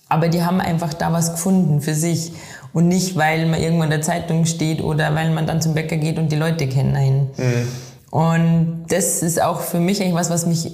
Aber 0.10 0.28
die 0.28 0.44
haben 0.44 0.60
einfach 0.60 0.94
da 0.94 1.14
was 1.14 1.32
gefunden 1.32 1.80
für 1.80 1.96
sich. 1.96 2.34
Und 2.74 2.90
nicht, 2.90 3.16
weil 3.16 3.46
man 3.48 3.62
irgendwo 3.62 3.84
in 3.84 3.90
der 3.90 4.02
Zeitung 4.02 4.46
steht 4.46 4.82
oder 4.82 5.16
weil 5.16 5.32
man 5.32 5.48
dann 5.48 5.62
zum 5.62 5.74
Bäcker 5.74 5.98
geht 5.98 6.18
und 6.20 6.32
die 6.32 6.36
Leute 6.36 6.68
kennen 6.68 6.96
einen. 6.96 7.30
Mhm. 7.38 7.68
Und 8.12 8.86
das 8.90 9.24
ist 9.24 9.42
auch 9.42 9.62
für 9.62 9.80
mich 9.80 10.02
eigentlich 10.02 10.16
was, 10.16 10.30
was 10.30 10.46
mich 10.46 10.74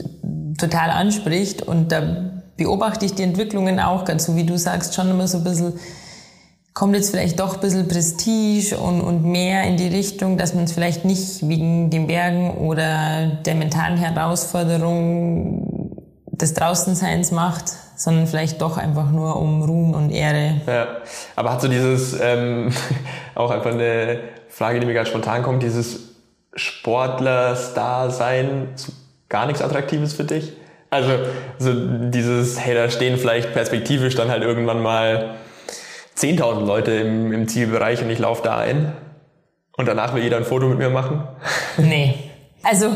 total 0.57 0.89
anspricht. 0.89 1.61
Und 1.61 1.91
da 1.91 2.31
beobachte 2.55 3.05
ich 3.05 3.13
die 3.13 3.21
Entwicklungen 3.21 3.79
auch, 3.79 4.05
ganz 4.05 4.25
so 4.25 4.35
wie 4.35 4.43
du 4.43 4.57
sagst, 4.57 4.95
schon 4.95 5.09
immer 5.11 5.27
so 5.27 5.37
ein 5.37 5.43
bisschen, 5.43 5.73
kommt 6.77 6.95
jetzt 6.95 7.09
vielleicht 7.09 7.39
doch 7.39 7.55
ein 7.55 7.59
bisschen 7.59 7.87
Prestige 7.87 8.77
und, 8.77 9.01
und 9.01 9.23
mehr 9.23 9.63
in 9.63 9.77
die 9.77 9.87
Richtung, 9.87 10.37
dass 10.37 10.53
man 10.53 10.65
es 10.65 10.73
vielleicht 10.73 11.05
nicht 11.05 11.49
wegen 11.49 11.89
den 11.89 12.05
Bergen 12.05 12.51
oder 12.51 13.39
der 13.43 13.55
mentalen 13.55 13.97
Herausforderung 13.97 16.03
des 16.27 16.53
Draußenseins 16.53 17.31
macht, 17.31 17.73
sondern 17.95 18.27
vielleicht 18.27 18.61
doch 18.61 18.77
einfach 18.77 19.09
nur 19.09 19.37
um 19.37 19.63
Ruhm 19.63 19.95
und 19.95 20.11
Ehre. 20.11 20.61
Ja, 20.67 20.97
aber 21.35 21.53
hat 21.53 21.61
so 21.61 21.67
dieses, 21.67 22.15
ähm, 22.21 22.71
auch 23.33 23.49
einfach 23.49 23.71
eine 23.71 24.19
Frage, 24.47 24.79
die 24.79 24.85
mir 24.85 24.93
gerade 24.93 25.09
spontan 25.09 25.41
kommt, 25.41 25.63
dieses 25.63 26.11
Sportler-Star-Sein 26.53 28.67
gar 29.29 29.47
nichts 29.47 29.63
Attraktives 29.63 30.13
für 30.13 30.25
dich? 30.25 30.53
Also 30.91 31.09
so 31.57 31.73
dieses, 31.73 32.59
hey, 32.59 32.75
da 32.75 32.87
stehen 32.91 33.17
vielleicht 33.17 33.53
perspektivisch 33.53 34.13
dann 34.13 34.29
halt 34.29 34.43
irgendwann 34.43 34.83
mal 34.83 35.37
10.000 36.17 36.65
Leute 36.65 36.91
im, 36.91 37.31
im 37.31 37.47
Zielbereich 37.47 38.01
und 38.01 38.09
ich 38.09 38.19
laufe 38.19 38.43
da 38.43 38.57
ein 38.57 38.93
und 39.77 39.87
danach 39.87 40.15
will 40.15 40.23
jeder 40.23 40.37
ein 40.37 40.45
Foto 40.45 40.67
mit 40.67 40.77
mir 40.77 40.89
machen? 40.89 41.23
Nee. 41.77 42.15
Also 42.63 42.87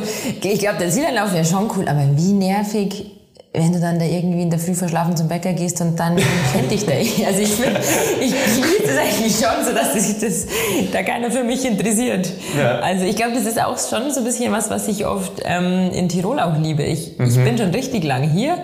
ich 0.41 0.59
glaube, 0.59 0.79
der 0.79 0.89
Zielanlauf 0.89 1.33
wäre 1.33 1.45
schon 1.45 1.69
cool, 1.75 1.87
aber 1.87 2.05
wie 2.15 2.33
nervig 2.33 3.11
wenn 3.53 3.73
du 3.73 3.81
dann 3.81 3.99
da 3.99 4.05
irgendwie 4.05 4.43
in 4.43 4.49
der 4.49 4.59
Früh 4.59 4.73
verschlafen 4.73 5.17
zum 5.17 5.27
Bäcker 5.27 5.51
gehst 5.51 5.81
und 5.81 5.99
dann 5.99 6.15
kennt 6.53 6.71
dich 6.71 6.85
da. 6.85 6.93
Also 6.93 7.41
ich 7.41 7.49
finde, 7.49 7.81
ich 8.21 8.31
genieße 8.31 8.83
das 8.85 8.97
eigentlich 8.97 9.33
schon, 9.33 9.65
so 9.65 9.73
dass 9.73 9.93
sich 9.93 10.19
das 10.19 10.47
da 10.93 11.03
keiner 11.03 11.29
für 11.31 11.43
mich 11.43 11.65
interessiert. 11.65 12.31
Ja. 12.57 12.79
Also 12.79 13.03
ich 13.03 13.17
glaube, 13.17 13.33
das 13.33 13.45
ist 13.45 13.61
auch 13.61 13.77
schon 13.77 14.11
so 14.11 14.21
ein 14.21 14.25
bisschen 14.25 14.53
was, 14.53 14.69
was 14.69 14.87
ich 14.87 15.05
oft 15.05 15.41
ähm, 15.43 15.91
in 15.91 16.07
Tirol 16.07 16.39
auch 16.39 16.57
liebe. 16.57 16.83
Ich, 16.83 17.17
mhm. 17.17 17.25
ich 17.25 17.43
bin 17.43 17.57
schon 17.57 17.71
richtig 17.71 18.05
lang 18.05 18.29
hier. 18.29 18.57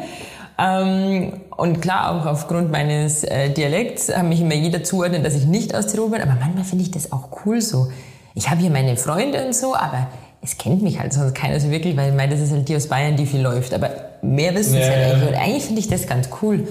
Ähm, 0.57 1.33
und 1.57 1.81
klar, 1.81 2.11
auch 2.11 2.27
aufgrund 2.27 2.71
meines 2.71 3.23
äh, 3.23 3.49
Dialekts 3.49 4.15
haben 4.15 4.29
mich 4.29 4.41
immer 4.41 4.53
jeder 4.53 4.83
zuordnet, 4.83 5.25
dass 5.25 5.33
ich 5.33 5.45
nicht 5.45 5.73
aus 5.73 5.87
Tirol 5.87 6.11
bin. 6.11 6.21
Aber 6.21 6.37
manchmal 6.39 6.63
finde 6.63 6.83
ich 6.83 6.91
das 6.91 7.11
auch 7.11 7.29
cool 7.45 7.61
so. 7.61 7.91
Ich 8.35 8.51
habe 8.51 8.61
hier 8.61 8.69
meine 8.69 8.95
Freunde 8.95 9.43
und 9.43 9.55
so, 9.55 9.75
aber 9.75 10.07
es 10.43 10.59
kennt 10.59 10.83
mich 10.83 10.99
halt 10.99 11.13
sonst 11.13 11.33
keiner 11.33 11.59
so 11.59 11.71
wirklich, 11.71 11.97
weil 11.97 12.09
ich 12.09 12.15
meine, 12.15 12.31
das 12.31 12.41
ist 12.41 12.51
halt 12.51 12.69
die 12.69 12.75
aus 12.75 12.87
Bayern, 12.87 13.15
die 13.17 13.25
viel 13.25 13.41
läuft. 13.41 13.73
Aber 13.73 13.89
mehr 14.21 14.53
wissen 14.53 14.75
ja, 14.75 14.81
es 14.81 14.89
halt 14.89 15.05
eigentlich. 15.13 15.29
Und 15.29 15.35
eigentlich 15.35 15.63
finde 15.63 15.79
ich 15.79 15.87
das 15.87 16.05
ganz 16.05 16.29
cool. 16.43 16.67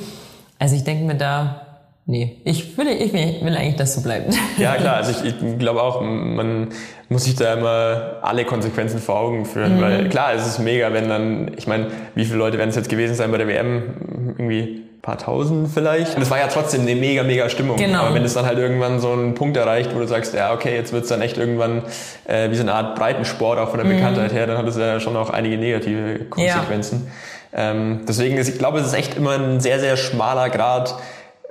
Also 0.61 0.76
ich 0.76 0.84
denke 0.84 1.05
mir 1.05 1.16
da, 1.16 1.65
nee, 2.07 2.40
ich 2.44 2.76
will, 2.78 2.88
ich 2.88 3.12
will, 3.12 3.57
eigentlich, 3.57 3.76
dass 3.76 3.94
so 3.94 4.00
bleibt. 4.00 4.34
Ja, 4.59 4.76
klar. 4.76 4.96
Also 4.96 5.12
ich, 5.12 5.34
ich 5.34 5.59
glaube 5.59 5.82
auch, 5.82 6.00
man 6.00 6.68
muss 7.09 7.24
sich 7.24 7.36
da 7.36 7.54
immer 7.54 8.18
alle 8.22 8.44
Konsequenzen 8.44 8.98
vor 8.98 9.20
Augen 9.20 9.44
führen. 9.44 9.76
Mhm. 9.76 9.80
Weil 9.82 10.09
klar, 10.09 10.32
es 10.34 10.46
ist 10.46 10.59
mega, 10.59 10.92
wenn 10.92 11.09
dann, 11.09 11.52
ich 11.57 11.66
meine, 11.66 11.88
wie 12.14 12.24
viele 12.24 12.38
Leute 12.38 12.59
werden 12.59 12.70
es 12.70 12.76
jetzt 12.76 12.88
gewesen 12.88 13.14
sein 13.14 13.30
bei 13.30 13.38
der 13.38 13.48
WM? 13.48 14.34
Irgendwie 14.38 14.86
paar 15.07 15.16
tausend 15.18 15.70
vielleicht. 15.72 16.16
Und 16.16 16.22
es 16.22 16.30
war 16.30 16.38
ja 16.38 16.48
trotzdem 16.48 16.82
eine 16.82 16.96
mega, 16.96 17.22
mega 17.22 17.48
Stimmung. 17.48 17.76
Genau. 17.76 18.00
Aber 18.00 18.14
wenn 18.14 18.24
es 18.24 18.34
dann 18.34 18.44
halt 18.44 18.59
irgendwann 18.59 18.98
so 18.98 19.12
einen 19.12 19.34
Punkt 19.34 19.57
erreicht, 19.57 19.94
wo 19.94 20.00
du 20.00 20.07
sagst, 20.07 20.34
ja, 20.34 20.52
okay, 20.52 20.74
jetzt 20.74 20.92
wird 20.92 21.04
es 21.04 21.09
dann 21.09 21.22
echt 21.22 21.38
irgendwann 21.38 21.82
äh, 22.26 22.50
wie 22.50 22.57
so 22.57 22.62
eine 22.62 22.74
Art 22.74 22.96
Breitensport, 22.96 23.59
auch 23.59 23.70
von 23.70 23.78
der 23.78 23.86
mhm. 23.86 23.96
Bekanntheit 23.96 24.32
her, 24.32 24.48
dann 24.48 24.59
hat 24.59 24.66
es 24.66 24.76
ja 24.76 24.98
schon 24.98 25.16
auch 25.16 25.30
einige 25.30 25.57
negative 25.57 26.24
Konsequenzen. 26.24 27.07
Ja. 27.52 27.70
Ähm, 27.70 28.00
deswegen, 28.07 28.36
ist, 28.36 28.48
ich 28.48 28.59
glaube, 28.59 28.80
es 28.80 28.86
ist 28.88 28.94
echt 28.94 29.16
immer 29.16 29.38
ein 29.38 29.61
sehr, 29.61 29.78
sehr 29.78 29.96
schmaler 29.96 30.50
Grad, 30.50 30.96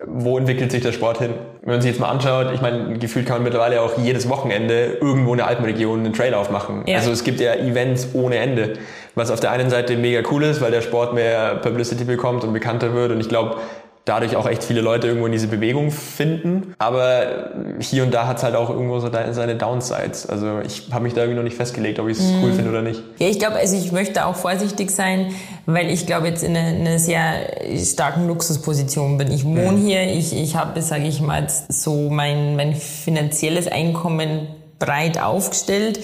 wo 0.07 0.37
entwickelt 0.37 0.71
sich 0.71 0.81
der 0.81 0.91
Sport 0.91 1.19
hin? 1.19 1.33
Wenn 1.61 1.75
man 1.75 1.81
sich 1.81 1.91
jetzt 1.91 1.99
mal 1.99 2.09
anschaut, 2.09 2.47
ich 2.53 2.61
meine, 2.61 2.97
gefühlt 2.97 3.25
kann 3.25 3.37
man 3.37 3.43
mittlerweile 3.43 3.81
auch 3.81 3.97
jedes 3.97 4.29
Wochenende 4.29 4.97
irgendwo 5.01 5.31
in 5.31 5.37
der 5.37 5.47
Alpenregion 5.47 5.99
einen 5.99 6.13
Trail 6.13 6.33
aufmachen. 6.33 6.83
Ja. 6.85 6.97
Also 6.97 7.11
es 7.11 7.23
gibt 7.23 7.39
ja 7.39 7.53
Events 7.55 8.09
ohne 8.13 8.37
Ende, 8.37 8.73
was 9.15 9.31
auf 9.31 9.39
der 9.39 9.51
einen 9.51 9.69
Seite 9.69 9.97
mega 9.97 10.21
cool 10.31 10.43
ist, 10.43 10.61
weil 10.61 10.71
der 10.71 10.81
Sport 10.81 11.13
mehr 11.13 11.55
Publicity 11.55 12.03
bekommt 12.03 12.43
und 12.43 12.53
bekannter 12.53 12.93
wird 12.93 13.11
und 13.11 13.19
ich 13.19 13.29
glaube, 13.29 13.57
dadurch 14.05 14.35
auch 14.35 14.47
echt 14.47 14.63
viele 14.63 14.81
Leute 14.81 15.07
irgendwo 15.07 15.25
in 15.25 15.31
diese 15.31 15.47
Bewegung 15.47 15.89
finden. 15.89 16.75
Aber 16.77 17.49
hier 17.79 18.03
und 18.03 18.13
da 18.13 18.27
hat 18.27 18.37
es 18.37 18.43
halt 18.43 18.55
auch 18.55 18.69
irgendwo 18.69 18.99
so 18.99 19.09
seine 19.11 19.55
Downsides. 19.55 20.27
Also 20.27 20.59
ich 20.65 20.83
habe 20.91 21.03
mich 21.03 21.13
da 21.13 21.21
irgendwie 21.21 21.37
noch 21.37 21.43
nicht 21.43 21.57
festgelegt, 21.57 21.99
ob 21.99 22.07
ich 22.07 22.19
es 22.19 22.23
mm. 22.23 22.43
cool 22.43 22.53
finde 22.53 22.69
oder 22.69 22.83
nicht. 22.83 23.01
Ja, 23.17 23.27
ich 23.27 23.39
glaube, 23.39 23.55
also 23.55 23.75
ich 23.75 23.91
möchte 23.91 24.27
auch 24.27 24.35
vorsichtig 24.35 24.91
sein, 24.91 25.33
weil 25.65 25.89
ich 25.89 26.05
glaube 26.05 26.27
jetzt 26.27 26.43
in 26.43 26.55
einer 26.55 26.75
eine 26.75 26.99
sehr 26.99 27.33
starken 27.83 28.27
Luxusposition 28.27 29.17
bin. 29.17 29.31
Ich 29.31 29.43
wohne 29.43 29.71
mm. 29.71 29.85
hier, 29.85 30.03
ich, 30.03 30.35
ich 30.35 30.55
habe, 30.55 30.79
sage 30.83 31.07
ich 31.07 31.19
mal, 31.21 31.47
so 31.69 32.09
mein, 32.11 32.55
mein 32.55 32.75
finanzielles 32.75 33.67
Einkommen 33.67 34.47
breit 34.77 35.19
aufgestellt. 35.19 35.99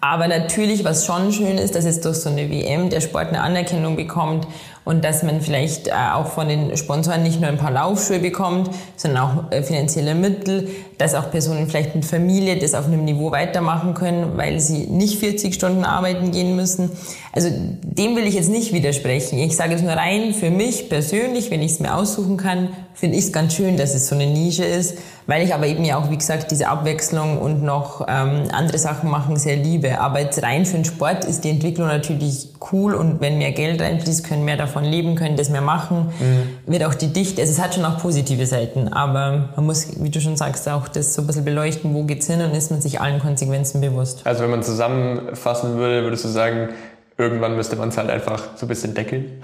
Aber 0.00 0.28
natürlich, 0.28 0.84
was 0.84 1.06
schon 1.06 1.32
schön 1.32 1.56
ist, 1.58 1.74
dass 1.74 1.84
jetzt 1.84 2.04
durch 2.04 2.18
so 2.18 2.28
eine 2.28 2.50
WM 2.50 2.90
der 2.90 3.00
Sport 3.00 3.28
eine 3.28 3.40
Anerkennung 3.40 3.96
bekommt 3.96 4.46
und 4.88 5.04
dass 5.04 5.22
man 5.22 5.42
vielleicht 5.42 5.88
äh, 5.88 5.92
auch 6.14 6.28
von 6.28 6.48
den 6.48 6.74
Sponsoren 6.78 7.22
nicht 7.22 7.42
nur 7.42 7.50
ein 7.50 7.58
paar 7.58 7.70
Laufschuhe 7.70 8.20
bekommt, 8.20 8.70
sondern 8.96 9.22
auch 9.22 9.52
äh, 9.52 9.62
finanzielle 9.62 10.14
Mittel, 10.14 10.70
dass 10.98 11.14
auch 11.14 11.30
Personen 11.30 11.68
vielleicht 11.68 11.94
mit 11.94 12.04
Familie 12.04 12.58
das 12.58 12.74
auf 12.74 12.86
einem 12.86 13.04
Niveau 13.04 13.30
weitermachen 13.30 13.94
können, 13.94 14.36
weil 14.36 14.60
sie 14.60 14.88
nicht 14.88 15.18
40 15.18 15.54
Stunden 15.54 15.84
arbeiten 15.84 16.32
gehen 16.32 16.56
müssen. 16.56 16.90
Also 17.32 17.50
dem 17.82 18.16
will 18.16 18.26
ich 18.26 18.34
jetzt 18.34 18.50
nicht 18.50 18.72
widersprechen. 18.72 19.38
Ich 19.38 19.56
sage 19.56 19.74
es 19.74 19.82
nur 19.82 19.92
rein 19.92 20.34
für 20.34 20.50
mich 20.50 20.88
persönlich, 20.88 21.50
wenn 21.50 21.62
ich 21.62 21.72
es 21.72 21.80
mir 21.80 21.94
aussuchen 21.94 22.36
kann, 22.36 22.70
finde 22.94 23.16
ich 23.16 23.26
es 23.26 23.32
ganz 23.32 23.54
schön, 23.54 23.76
dass 23.76 23.94
es 23.94 24.08
so 24.08 24.16
eine 24.16 24.26
Nische 24.26 24.64
ist, 24.64 24.98
weil 25.28 25.46
ich 25.46 25.54
aber 25.54 25.68
eben 25.68 25.84
ja 25.84 25.98
auch, 25.98 26.10
wie 26.10 26.16
gesagt, 26.16 26.50
diese 26.50 26.66
Abwechslung 26.66 27.38
und 27.38 27.62
noch 27.62 28.04
ähm, 28.08 28.48
andere 28.50 28.78
Sachen 28.78 29.08
machen 29.08 29.36
sehr 29.36 29.54
liebe. 29.54 30.00
Aber 30.00 30.20
jetzt 30.20 30.42
rein 30.42 30.66
für 30.66 30.76
den 30.76 30.84
Sport 30.84 31.24
ist 31.24 31.44
die 31.44 31.50
Entwicklung 31.50 31.86
natürlich 31.86 32.48
cool 32.72 32.94
und 32.94 33.20
wenn 33.20 33.38
mehr 33.38 33.52
Geld 33.52 33.80
reinfließt, 33.80 34.24
können 34.24 34.44
mehr 34.44 34.56
davon 34.56 34.84
leben, 34.84 35.14
können 35.14 35.36
das 35.36 35.48
mehr 35.48 35.60
machen, 35.60 36.08
mhm. 36.18 36.72
wird 36.72 36.82
auch 36.84 36.94
die 36.94 37.12
Dichte, 37.12 37.40
also 37.40 37.52
es 37.52 37.60
hat 37.60 37.74
schon 37.74 37.84
auch 37.84 37.98
positive 37.98 38.46
Seiten, 38.46 38.88
aber 38.88 39.50
man 39.54 39.66
muss, 39.66 40.02
wie 40.02 40.10
du 40.10 40.20
schon 40.20 40.36
sagst, 40.36 40.68
auch 40.68 40.87
das 40.88 41.14
so 41.14 41.22
ein 41.22 41.26
bisschen 41.26 41.44
beleuchten, 41.44 41.94
wo 41.94 42.04
geht's 42.04 42.26
hin 42.26 42.40
und 42.40 42.54
ist 42.54 42.70
man 42.70 42.80
sich 42.80 43.00
allen 43.00 43.20
Konsequenzen 43.20 43.80
bewusst. 43.80 44.22
Also 44.24 44.42
wenn 44.42 44.50
man 44.50 44.62
zusammenfassen 44.62 45.76
würde, 45.76 46.02
würdest 46.02 46.24
du 46.24 46.28
sagen, 46.28 46.70
irgendwann 47.16 47.56
müsste 47.56 47.76
man 47.76 47.90
es 47.90 47.96
halt 47.96 48.10
einfach 48.10 48.56
so 48.56 48.66
ein 48.66 48.68
bisschen 48.68 48.94
deckeln? 48.94 49.42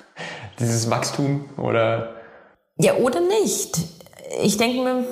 Dieses 0.58 0.90
Wachstum 0.90 1.46
oder? 1.56 2.14
Ja, 2.78 2.94
oder 2.94 3.20
nicht. 3.20 3.78
Ich 4.42 4.56
denke 4.56 4.82
mir, 4.82 5.04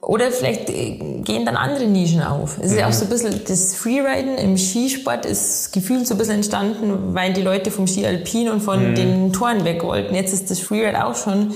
oder 0.00 0.30
vielleicht 0.30 0.66
gehen 0.66 1.46
dann 1.46 1.56
andere 1.56 1.86
Nischen 1.86 2.22
auf. 2.22 2.58
Es 2.58 2.66
ist 2.66 2.72
mhm. 2.72 2.78
ja 2.78 2.88
auch 2.88 2.92
so 2.92 3.04
ein 3.04 3.10
bisschen, 3.10 3.40
das 3.46 3.74
Freeriden 3.74 4.36
im 4.36 4.58
Skisport 4.58 5.24
ist 5.24 5.72
gefühlt 5.72 6.06
so 6.06 6.14
ein 6.14 6.18
bisschen 6.18 6.36
entstanden, 6.36 7.14
weil 7.14 7.32
die 7.32 7.42
Leute 7.42 7.70
vom 7.70 7.86
Ski 7.86 8.06
Alpin 8.06 8.50
und 8.50 8.60
von 8.60 8.90
mhm. 8.90 8.94
den 8.94 9.32
Toren 9.32 9.64
weg 9.64 9.82
wollten. 9.82 10.14
Jetzt 10.14 10.32
ist 10.32 10.50
das 10.50 10.60
Freeride 10.60 11.06
auch 11.06 11.16
schon 11.16 11.54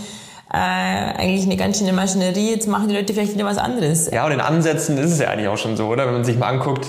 äh, 0.53 0.57
eigentlich 0.57 1.45
eine 1.45 1.57
ganz 1.57 1.79
schöne 1.79 1.93
Maschinerie. 1.93 2.53
Jetzt 2.53 2.69
machen 2.69 2.89
die 2.89 2.95
Leute 2.95 3.13
vielleicht 3.13 3.35
wieder 3.35 3.45
was 3.45 3.59
anderes. 3.59 4.11
Ja, 4.11 4.27
und 4.27 4.33
in 4.33 4.41
Ansätzen 4.41 4.97
ist 4.99 5.13
es 5.13 5.19
ja 5.19 5.29
eigentlich 5.29 5.49
auch 5.49 5.59
schon 5.59 5.77
so, 5.77 5.87
oder? 5.87 6.07
Wenn 6.07 6.15
man 6.15 6.25
sich 6.25 6.39
mal 6.39 6.49
anguckt, 6.49 6.87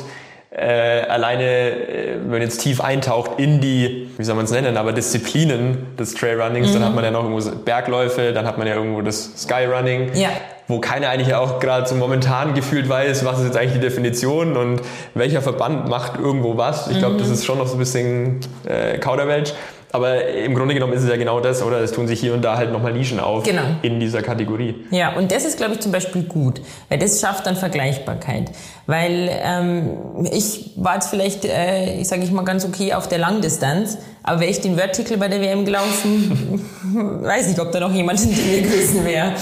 äh, 0.51 1.01
alleine, 1.07 1.43
äh, 1.43 2.15
wenn 2.21 2.31
man 2.31 2.41
jetzt 2.41 2.61
tief 2.61 2.81
eintaucht 2.81 3.31
in 3.37 3.61
die, 3.61 4.09
wie 4.17 4.23
soll 4.23 4.35
man 4.35 4.45
es 4.45 4.51
nennen, 4.51 4.77
aber 4.77 4.93
Disziplinen 4.93 5.95
des 5.97 6.15
Trailrunnings, 6.15 6.69
mhm. 6.69 6.73
dann 6.73 6.85
hat 6.85 6.95
man 6.95 7.03
ja 7.03 7.11
noch 7.11 7.23
irgendwo 7.23 7.49
Bergläufe, 7.63 8.33
dann 8.33 8.47
hat 8.47 8.57
man 8.57 8.67
ja 8.67 8.75
irgendwo 8.75 9.01
das 9.01 9.31
Skyrunning. 9.37 10.13
Ja 10.15 10.29
wo 10.69 10.79
keiner 10.79 11.09
eigentlich 11.09 11.33
auch 11.33 11.59
gerade 11.59 11.87
so 11.89 11.95
momentan 11.95 12.53
gefühlt 12.53 12.87
weiß, 12.87 13.25
was 13.25 13.39
ist 13.39 13.45
jetzt 13.45 13.57
eigentlich 13.57 13.73
die 13.73 13.79
Definition 13.79 14.55
und 14.55 14.81
welcher 15.15 15.41
Verband 15.41 15.89
macht 15.89 16.19
irgendwo 16.19 16.57
was. 16.57 16.89
Ich 16.89 16.99
glaube, 16.99 17.17
das 17.17 17.27
mhm. 17.27 17.33
ist 17.33 17.45
schon 17.45 17.57
noch 17.57 17.65
so 17.65 17.73
ein 17.73 17.79
bisschen 17.79 18.39
äh, 18.65 18.99
Kauderwelsch. 18.99 19.53
Aber 19.91 20.27
im 20.27 20.53
Grunde 20.53 20.75
genommen 20.75 20.93
ist 20.93 21.03
es 21.03 21.09
ja 21.09 21.15
genau 21.17 21.39
das, 21.39 21.63
oder? 21.63 21.79
Es 21.79 21.91
tun 21.91 22.07
sich 22.07 22.19
hier 22.19 22.33
und 22.35 22.43
da 22.43 22.57
halt 22.57 22.71
nochmal 22.71 22.93
Nischen 22.93 23.19
auf 23.19 23.43
Genau. 23.43 23.63
in 23.81 23.99
dieser 23.99 24.21
Kategorie. 24.21 24.75
Ja, 24.91 25.15
und 25.15 25.31
das 25.31 25.45
ist, 25.45 25.57
glaube 25.57 25.73
ich, 25.73 25.79
zum 25.79 25.91
Beispiel 25.91 26.23
gut, 26.23 26.61
weil 26.89 26.99
das 26.99 27.19
schafft 27.19 27.47
dann 27.47 27.55
Vergleichbarkeit. 27.55 28.51
Weil 28.85 29.29
ähm, 29.31 30.27
ich 30.31 30.71
war 30.75 30.95
jetzt 30.95 31.09
vielleicht, 31.09 31.43
äh, 31.45 31.99
ich 32.01 32.07
sage 32.07 32.21
ich 32.23 32.31
mal, 32.31 32.45
ganz 32.45 32.65
okay 32.65 32.93
auf 32.93 33.07
der 33.07 33.17
Langdistanz, 33.17 33.97
aber 34.23 34.41
wäre 34.41 34.51
ich 34.51 34.61
den 34.61 34.75
Vertical 34.75 35.17
bei 35.17 35.27
der 35.27 35.41
WM 35.41 35.65
gelaufen, 35.65 36.61
weiß 37.23 37.47
nicht, 37.47 37.59
ob 37.59 37.71
da 37.71 37.79
noch 37.79 37.93
jemand 37.93 38.19
hinter 38.19 38.41
mir 38.41 38.61
gewesen 38.61 39.05
wäre. 39.05 39.33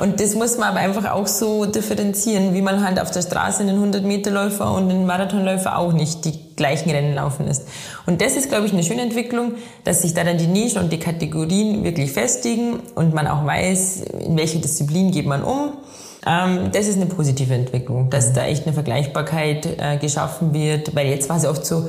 Und 0.00 0.20
das 0.20 0.34
muss 0.34 0.56
man 0.56 0.70
aber 0.70 0.78
einfach 0.78 1.10
auch 1.10 1.26
so 1.26 1.66
differenzieren, 1.66 2.54
wie 2.54 2.62
man 2.62 2.84
halt 2.84 3.00
auf 3.00 3.10
der 3.10 3.22
Straße 3.22 3.62
einen 3.62 3.92
100-Meter-Läufer 3.92 4.72
und 4.72 4.90
einen 4.90 5.06
Marathonläufer 5.06 5.76
auch 5.76 5.92
nicht 5.92 6.24
die 6.24 6.54
gleichen 6.56 6.90
Rennen 6.90 7.14
laufen 7.14 7.48
ist. 7.48 7.66
Und 8.06 8.20
das 8.20 8.36
ist, 8.36 8.48
glaube 8.50 8.66
ich, 8.66 8.72
eine 8.72 8.82
schöne 8.82 9.02
Entwicklung, 9.02 9.54
dass 9.84 10.02
sich 10.02 10.14
da 10.14 10.24
dann 10.24 10.38
die 10.38 10.46
Nischen 10.46 10.82
und 10.82 10.92
die 10.92 10.98
Kategorien 10.98 11.82
wirklich 11.84 12.12
festigen 12.12 12.80
und 12.94 13.14
man 13.14 13.26
auch 13.26 13.44
weiß, 13.44 14.02
in 14.26 14.36
welche 14.36 14.58
Disziplin 14.58 15.10
geht 15.10 15.26
man 15.26 15.42
um. 15.42 15.72
Ähm, 16.26 16.70
das 16.72 16.86
ist 16.86 16.96
eine 16.96 17.06
positive 17.06 17.54
Entwicklung, 17.54 18.10
dass 18.10 18.32
da 18.32 18.44
echt 18.44 18.66
eine 18.66 18.74
Vergleichbarkeit 18.74 19.66
äh, 19.78 19.96
geschaffen 19.96 20.52
wird, 20.52 20.94
weil 20.94 21.08
jetzt 21.08 21.28
war 21.28 21.38
es 21.38 21.46
oft 21.46 21.64
so, 21.64 21.88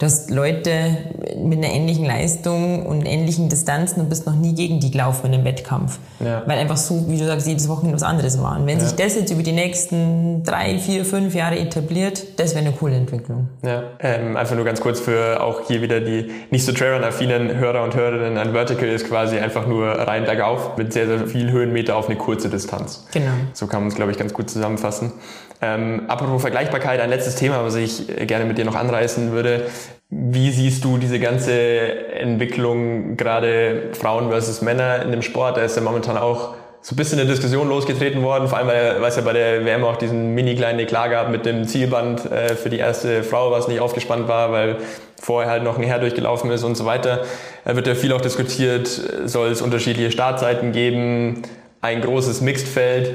dass 0.00 0.30
Leute 0.30 0.96
mit 1.36 1.58
einer 1.58 1.72
ähnlichen 1.72 2.06
Leistung 2.06 2.86
und 2.86 3.04
ähnlichen 3.04 3.50
Distanzen 3.50 4.00
und 4.00 4.08
bist 4.08 4.26
noch 4.26 4.34
nie 4.34 4.54
gegen 4.54 4.80
die 4.80 4.90
gelaufen 4.90 5.26
in 5.26 5.34
einem 5.34 5.44
Wettkampf. 5.44 5.98
Ja. 6.20 6.42
Weil 6.46 6.58
einfach 6.58 6.78
so, 6.78 7.04
wie 7.06 7.18
du 7.18 7.26
sagst, 7.26 7.46
jedes 7.46 7.68
Wochenende 7.68 7.94
was 7.94 8.02
anderes 8.02 8.40
war. 8.40 8.58
Und 8.58 8.66
wenn 8.66 8.80
sich 8.80 8.92
das 8.92 9.14
jetzt 9.14 9.30
über 9.30 9.42
die 9.42 9.52
nächsten 9.52 10.42
drei, 10.42 10.78
vier, 10.78 11.04
fünf 11.04 11.34
Jahre 11.34 11.58
etabliert, 11.58 12.40
das 12.40 12.54
wäre 12.54 12.64
eine 12.64 12.74
coole 12.74 12.96
Entwicklung. 12.96 13.48
Ja, 13.62 13.82
ähm, 14.00 14.38
einfach 14.38 14.56
nur 14.56 14.64
ganz 14.64 14.80
kurz 14.80 15.00
für 15.00 15.42
auch 15.42 15.66
hier 15.66 15.82
wieder 15.82 16.00
die 16.00 16.30
nicht 16.50 16.64
so 16.64 16.72
Trailrun-affinen 16.72 17.58
Hörer 17.58 17.84
und 17.84 17.94
Hörerinnen. 17.94 18.38
Ein 18.38 18.52
Vertical 18.52 18.88
ist 18.88 19.06
quasi 19.06 19.38
einfach 19.38 19.66
nur 19.66 19.86
rein 19.86 20.24
bergauf 20.24 20.78
mit 20.78 20.94
sehr, 20.94 21.06
sehr 21.06 21.26
viel 21.26 21.50
Höhenmeter 21.50 21.94
auf 21.94 22.08
eine 22.08 22.16
kurze 22.16 22.48
Distanz. 22.48 23.06
Genau. 23.12 23.32
So 23.52 23.66
kann 23.66 23.82
man 23.82 23.88
es, 23.88 23.96
glaube 23.96 24.12
ich, 24.12 24.18
ganz 24.18 24.32
gut 24.32 24.48
zusammenfassen. 24.48 25.12
Ähm, 25.62 26.04
apropos 26.08 26.40
Vergleichbarkeit, 26.40 27.00
ein 27.00 27.10
letztes 27.10 27.34
Thema, 27.34 27.62
was 27.64 27.74
ich 27.74 28.08
äh, 28.08 28.26
gerne 28.26 28.46
mit 28.46 28.56
dir 28.56 28.64
noch 28.64 28.76
anreißen 28.76 29.32
würde. 29.32 29.66
Wie 30.08 30.50
siehst 30.50 30.84
du 30.84 30.96
diese 30.96 31.20
ganze 31.20 31.52
Entwicklung, 32.12 33.16
gerade 33.16 33.90
Frauen 33.92 34.30
versus 34.30 34.62
Männer 34.62 35.02
in 35.02 35.10
dem 35.10 35.22
Sport? 35.22 35.56
Da 35.56 35.62
ist 35.62 35.76
ja 35.76 35.82
momentan 35.82 36.16
auch 36.16 36.54
so 36.82 36.94
ein 36.94 36.96
bisschen 36.96 37.20
eine 37.20 37.28
Diskussion 37.28 37.68
losgetreten 37.68 38.22
worden, 38.22 38.48
vor 38.48 38.56
allem 38.56 38.68
weil, 38.68 39.02
weil 39.02 39.08
es 39.10 39.16
ja 39.16 39.22
bei 39.22 39.34
der 39.34 39.64
WM 39.66 39.84
auch 39.84 39.96
diesen 39.96 40.34
mini 40.34 40.54
kleinen 40.54 40.78
Eklat 40.78 41.10
gab 41.10 41.30
mit 41.30 41.44
dem 41.44 41.68
Zielband 41.68 42.24
äh, 42.30 42.56
für 42.56 42.70
die 42.70 42.78
erste 42.78 43.22
Frau, 43.22 43.50
was 43.50 43.68
nicht 43.68 43.80
aufgespannt 43.80 44.28
war, 44.28 44.50
weil 44.50 44.78
vorher 45.20 45.50
halt 45.50 45.62
noch 45.62 45.76
ein 45.76 45.84
Herr 45.84 45.98
durchgelaufen 45.98 46.50
ist 46.50 46.64
und 46.64 46.76
so 46.76 46.86
weiter. 46.86 47.20
Da 47.66 47.76
wird 47.76 47.86
ja 47.86 47.94
viel 47.94 48.14
auch 48.14 48.22
diskutiert, 48.22 48.88
soll 49.26 49.50
es 49.50 49.60
unterschiedliche 49.60 50.10
Startseiten 50.10 50.72
geben, 50.72 51.42
ein 51.82 52.00
großes 52.00 52.40
Mixed-Feld. 52.40 53.14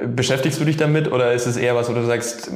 Beschäftigst 0.00 0.60
du 0.60 0.64
dich 0.64 0.76
damit 0.76 1.10
oder 1.10 1.32
ist 1.32 1.46
es 1.46 1.56
eher 1.56 1.74
was, 1.76 1.88
wo 1.88 1.92
du 1.94 2.04
sagst, 2.04 2.50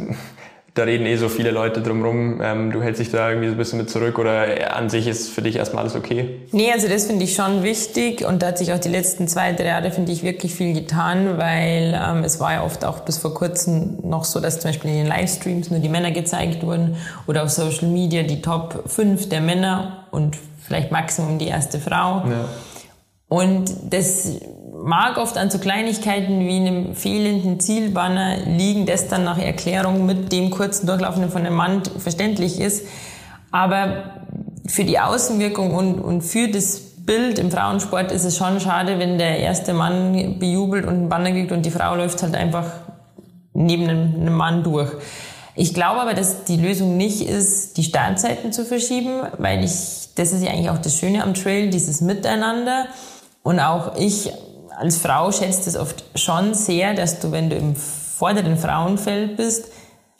da 0.78 0.84
reden 0.84 1.06
eh 1.06 1.16
so 1.16 1.28
viele 1.28 1.50
Leute 1.50 1.82
drumrum, 1.82 2.40
ähm, 2.40 2.70
du 2.70 2.80
hältst 2.80 3.00
dich 3.00 3.10
da 3.10 3.28
irgendwie 3.28 3.48
so 3.48 3.54
ein 3.54 3.58
bisschen 3.58 3.78
mit 3.78 3.90
zurück 3.90 4.18
oder 4.18 4.76
an 4.76 4.88
sich 4.88 5.08
ist 5.08 5.28
für 5.28 5.42
dich 5.42 5.56
erstmal 5.56 5.82
alles 5.82 5.96
okay? 5.96 6.40
Nee, 6.52 6.70
also 6.72 6.88
das 6.88 7.06
finde 7.06 7.24
ich 7.24 7.34
schon 7.34 7.62
wichtig 7.62 8.24
und 8.24 8.42
da 8.42 8.48
hat 8.48 8.58
sich 8.58 8.72
auch 8.72 8.78
die 8.78 8.88
letzten 8.88 9.26
zwei, 9.26 9.52
drei 9.52 9.66
Jahre, 9.66 9.90
finde 9.90 10.12
ich, 10.12 10.22
wirklich 10.22 10.54
viel 10.54 10.74
getan, 10.74 11.36
weil 11.36 12.00
ähm, 12.00 12.22
es 12.22 12.38
war 12.38 12.52
ja 12.52 12.64
oft 12.64 12.84
auch 12.84 13.00
bis 13.00 13.18
vor 13.18 13.34
kurzem 13.34 13.98
noch 14.02 14.24
so, 14.24 14.40
dass 14.40 14.60
zum 14.60 14.70
Beispiel 14.70 14.90
in 14.90 14.96
den 14.98 15.06
Livestreams 15.06 15.70
nur 15.70 15.80
die 15.80 15.88
Männer 15.88 16.12
gezeigt 16.12 16.62
wurden 16.64 16.96
oder 17.26 17.42
auf 17.42 17.50
Social 17.50 17.88
Media 17.88 18.22
die 18.22 18.40
Top 18.40 18.84
5 18.86 19.28
der 19.28 19.40
Männer 19.40 20.06
und 20.12 20.36
vielleicht 20.64 20.92
Maximum 20.92 21.38
die 21.38 21.48
erste 21.48 21.80
Frau. 21.80 22.22
Ja. 22.28 22.48
Und 23.28 23.70
das 23.90 24.38
mag 24.82 25.18
oft 25.18 25.36
an 25.36 25.50
so 25.50 25.58
Kleinigkeiten 25.58 26.40
wie 26.40 26.56
einem 26.56 26.94
fehlenden 26.94 27.60
Zielbanner 27.60 28.36
liegen, 28.46 28.86
das 28.86 29.08
dann 29.08 29.24
nach 29.24 29.38
Erklärung 29.38 30.06
mit 30.06 30.32
dem 30.32 30.50
kurzen 30.50 30.86
Durchlaufenden 30.86 31.30
von 31.30 31.44
dem 31.44 31.54
Mann 31.54 31.82
verständlich 31.98 32.60
ist. 32.60 32.86
Aber 33.50 34.22
für 34.66 34.84
die 34.84 34.98
Außenwirkung 34.98 35.74
und, 35.74 36.00
und 36.00 36.22
für 36.22 36.48
das 36.48 36.80
Bild 37.08 37.38
im 37.38 37.50
Frauensport 37.50 38.12
ist 38.12 38.24
es 38.24 38.36
schon 38.36 38.60
schade, 38.60 38.98
wenn 38.98 39.18
der 39.18 39.38
erste 39.38 39.72
Mann 39.72 40.38
bejubelt 40.38 40.84
und 40.84 40.94
einen 40.94 41.08
Banner 41.08 41.30
kriegt 41.30 41.52
und 41.52 41.64
die 41.64 41.70
Frau 41.70 41.94
läuft 41.94 42.22
halt 42.22 42.34
einfach 42.34 42.66
neben 43.54 43.88
einem, 43.88 44.36
Mann 44.36 44.62
durch. 44.62 44.92
Ich 45.54 45.74
glaube 45.74 46.00
aber, 46.00 46.14
dass 46.14 46.44
die 46.44 46.56
Lösung 46.56 46.96
nicht 46.96 47.22
ist, 47.22 47.78
die 47.78 47.82
Startzeiten 47.82 48.52
zu 48.52 48.64
verschieben, 48.64 49.22
weil 49.38 49.64
ich, 49.64 50.14
das 50.14 50.32
ist 50.32 50.42
ja 50.44 50.50
eigentlich 50.50 50.70
auch 50.70 50.78
das 50.78 50.96
Schöne 50.96 51.24
am 51.24 51.34
Trail, 51.34 51.70
dieses 51.70 52.00
Miteinander. 52.00 52.86
Und 53.42 53.58
auch 53.58 53.96
ich 53.96 54.30
als 54.78 54.98
Frau 54.98 55.32
schätze 55.32 55.64
das 55.64 55.76
oft 55.76 56.04
schon 56.14 56.54
sehr, 56.54 56.94
dass 56.94 57.18
du, 57.18 57.32
wenn 57.32 57.50
du 57.50 57.56
im 57.56 57.74
vorderen 57.74 58.56
Frauenfeld 58.56 59.36
bist, 59.36 59.66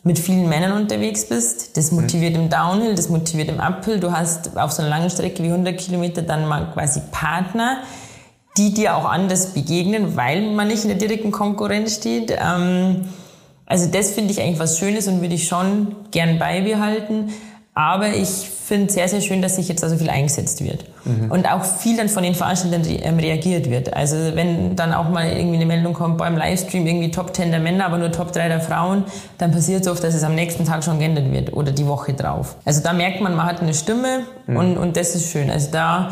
mit 0.02 0.18
vielen 0.18 0.48
Männern 0.48 0.72
unterwegs 0.72 1.28
bist. 1.28 1.76
Das 1.76 1.92
motiviert 1.92 2.34
im 2.34 2.48
Downhill, 2.48 2.94
das 2.94 3.08
motiviert 3.08 3.48
im 3.48 3.60
Uphill. 3.60 4.00
Du 4.00 4.12
hast 4.12 4.56
auf 4.56 4.72
so 4.72 4.82
einer 4.82 4.90
langen 4.90 5.10
Strecke 5.10 5.42
wie 5.42 5.48
100 5.48 5.76
Kilometer 5.78 6.22
dann 6.22 6.46
mal 6.46 6.70
quasi 6.72 7.00
Partner, 7.10 7.78
die 8.56 8.74
dir 8.74 8.96
auch 8.96 9.04
anders 9.04 9.54
begegnen, 9.54 10.16
weil 10.16 10.42
man 10.52 10.68
nicht 10.68 10.82
in 10.82 10.88
der 10.88 10.98
direkten 10.98 11.30
Konkurrenz 11.30 11.96
steht. 11.96 12.30
Ähm, 12.32 13.06
also 13.66 13.86
das 13.90 14.12
finde 14.12 14.32
ich 14.32 14.40
eigentlich 14.40 14.58
was 14.58 14.78
Schönes 14.78 15.08
und 15.08 15.20
würde 15.20 15.34
ich 15.34 15.46
schon 15.46 15.94
gern 16.10 16.38
beibehalten. 16.38 17.30
Aber 17.78 18.08
ich 18.08 18.28
finde 18.28 18.92
sehr, 18.92 19.08
sehr 19.08 19.20
schön, 19.20 19.40
dass 19.40 19.54
sich 19.54 19.68
jetzt 19.68 19.84
da 19.84 19.88
so 19.88 19.96
viel 19.96 20.10
eingesetzt 20.10 20.64
wird. 20.64 20.84
Mhm. 21.04 21.30
Und 21.30 21.48
auch 21.48 21.62
viel 21.62 21.96
dann 21.96 22.08
von 22.08 22.24
den 22.24 22.34
Veranstaltern 22.34 22.82
ähm, 22.84 23.20
reagiert 23.20 23.70
wird. 23.70 23.94
Also 23.94 24.16
wenn 24.34 24.74
dann 24.74 24.92
auch 24.92 25.08
mal 25.08 25.28
irgendwie 25.28 25.54
eine 25.54 25.66
Meldung 25.66 25.92
kommt 25.92 26.18
beim 26.18 26.36
Livestream, 26.36 26.88
irgendwie 26.88 27.12
Top 27.12 27.36
10 27.36 27.52
der 27.52 27.60
Männer, 27.60 27.86
aber 27.86 27.98
nur 27.98 28.10
Top 28.10 28.32
3 28.32 28.48
der 28.48 28.60
Frauen, 28.60 29.04
dann 29.38 29.52
passiert 29.52 29.82
es 29.82 29.88
oft, 29.88 30.02
dass 30.02 30.12
es 30.12 30.24
am 30.24 30.34
nächsten 30.34 30.64
Tag 30.64 30.82
schon 30.82 30.98
geändert 30.98 31.30
wird 31.30 31.52
oder 31.52 31.70
die 31.70 31.86
Woche 31.86 32.14
drauf. 32.14 32.56
Also 32.64 32.82
da 32.82 32.92
merkt 32.92 33.20
man, 33.20 33.36
man 33.36 33.46
hat 33.46 33.62
eine 33.62 33.74
Stimme 33.74 34.24
mhm. 34.48 34.56
und, 34.56 34.76
und 34.76 34.96
das 34.96 35.14
ist 35.14 35.30
schön. 35.30 35.48
Also 35.48 35.68
da 35.70 36.10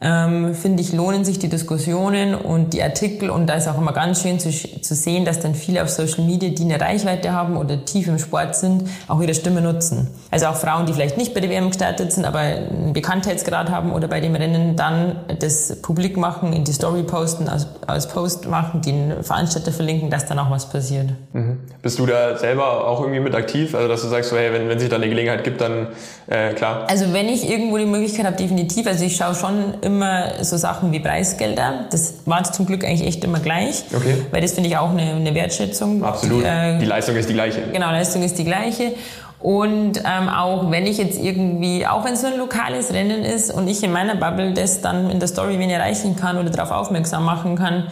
ähm, 0.00 0.54
finde 0.54 0.82
ich, 0.82 0.92
lohnen 0.92 1.24
sich 1.24 1.40
die 1.40 1.48
Diskussionen 1.48 2.34
und 2.34 2.72
die 2.72 2.82
Artikel 2.82 3.30
und 3.30 3.46
da 3.46 3.54
ist 3.54 3.66
auch 3.66 3.78
immer 3.78 3.92
ganz 3.92 4.22
schön 4.22 4.38
zu, 4.38 4.50
zu 4.50 4.94
sehen, 4.94 5.24
dass 5.24 5.40
dann 5.40 5.54
viele 5.56 5.82
auf 5.82 5.88
Social 5.88 6.24
Media, 6.24 6.50
die 6.50 6.62
eine 6.62 6.80
Reichweite 6.80 7.32
haben 7.32 7.56
oder 7.56 7.84
tief 7.84 8.06
im 8.06 8.18
Sport 8.18 8.54
sind, 8.54 8.84
auch 9.08 9.20
ihre 9.20 9.34
Stimme 9.34 9.60
nutzen. 9.60 10.08
Also 10.30 10.46
auch 10.46 10.54
Frauen, 10.54 10.86
die 10.86 10.92
vielleicht 10.92 11.16
nicht 11.16 11.34
bei 11.34 11.40
der 11.40 11.50
WM 11.50 11.68
gestartet 11.68 12.12
sind, 12.12 12.26
aber 12.26 12.38
einen 12.38 12.92
Bekanntheitsgrad 12.92 13.70
haben 13.70 13.92
oder 13.92 14.06
bei 14.06 14.20
dem 14.20 14.36
Rennen 14.36 14.76
dann 14.76 15.16
das 15.40 15.80
publik 15.82 16.16
machen, 16.16 16.52
in 16.52 16.62
die 16.62 16.72
Story 16.72 17.02
posten, 17.02 17.48
als, 17.48 17.66
als 17.86 18.06
Post 18.06 18.46
machen, 18.46 18.82
den 18.82 19.24
Veranstalter 19.24 19.72
verlinken, 19.72 20.10
dass 20.10 20.26
dann 20.26 20.38
auch 20.38 20.50
was 20.50 20.68
passiert. 20.68 21.08
Mhm. 21.32 21.58
Bist 21.82 21.98
du 21.98 22.06
da 22.06 22.36
selber 22.38 22.86
auch 22.86 23.00
irgendwie 23.00 23.20
mit 23.20 23.34
aktiv? 23.34 23.74
Also 23.74 23.88
dass 23.88 24.02
du 24.02 24.08
sagst, 24.08 24.30
so, 24.30 24.36
hey, 24.36 24.52
wenn, 24.52 24.68
wenn 24.68 24.78
sich 24.78 24.88
da 24.88 24.96
eine 24.96 25.08
Gelegenheit 25.08 25.42
gibt, 25.42 25.60
dann 25.60 25.88
äh, 26.28 26.52
klar. 26.52 26.86
Also 26.88 27.12
wenn 27.12 27.28
ich 27.28 27.48
irgendwo 27.50 27.78
die 27.78 27.86
Möglichkeit 27.86 28.26
habe, 28.26 28.36
definitiv. 28.36 28.86
Also 28.86 29.04
ich 29.04 29.16
schaue 29.16 29.34
schon 29.34 29.74
immer 29.88 30.44
so 30.44 30.56
Sachen 30.56 30.92
wie 30.92 31.00
Preisgelder. 31.00 31.86
Das 31.90 32.14
war 32.26 32.44
zum 32.44 32.66
Glück 32.66 32.84
eigentlich 32.84 33.06
echt 33.06 33.24
immer 33.24 33.40
gleich. 33.40 33.84
Okay. 33.94 34.26
Weil 34.30 34.42
das 34.42 34.52
finde 34.52 34.68
ich 34.68 34.76
auch 34.76 34.90
eine, 34.90 35.14
eine 35.14 35.34
Wertschätzung. 35.34 36.04
Absolut. 36.04 36.42
Die, 36.42 36.46
äh, 36.46 36.78
die 36.78 36.84
Leistung 36.84 37.16
ist 37.16 37.28
die 37.28 37.34
gleiche. 37.34 37.62
Genau, 37.72 37.90
Leistung 37.90 38.22
ist 38.22 38.38
die 38.38 38.44
gleiche. 38.44 38.92
Und 39.40 39.98
ähm, 39.98 40.28
auch 40.28 40.70
wenn 40.70 40.86
ich 40.86 40.98
jetzt 40.98 41.18
irgendwie, 41.18 41.86
auch 41.86 42.04
wenn 42.04 42.14
es 42.14 42.22
so 42.22 42.26
ein 42.26 42.38
lokales 42.38 42.92
Rennen 42.92 43.24
ist 43.24 43.52
und 43.52 43.68
ich 43.68 43.82
in 43.82 43.92
meiner 43.92 44.16
Bubble 44.16 44.52
das 44.52 44.80
dann 44.80 45.10
in 45.10 45.20
der 45.20 45.28
Story 45.28 45.58
wen 45.58 45.70
erreichen 45.70 46.16
kann 46.16 46.38
oder 46.38 46.50
darauf 46.50 46.72
aufmerksam 46.72 47.24
machen 47.24 47.56
kann, 47.56 47.86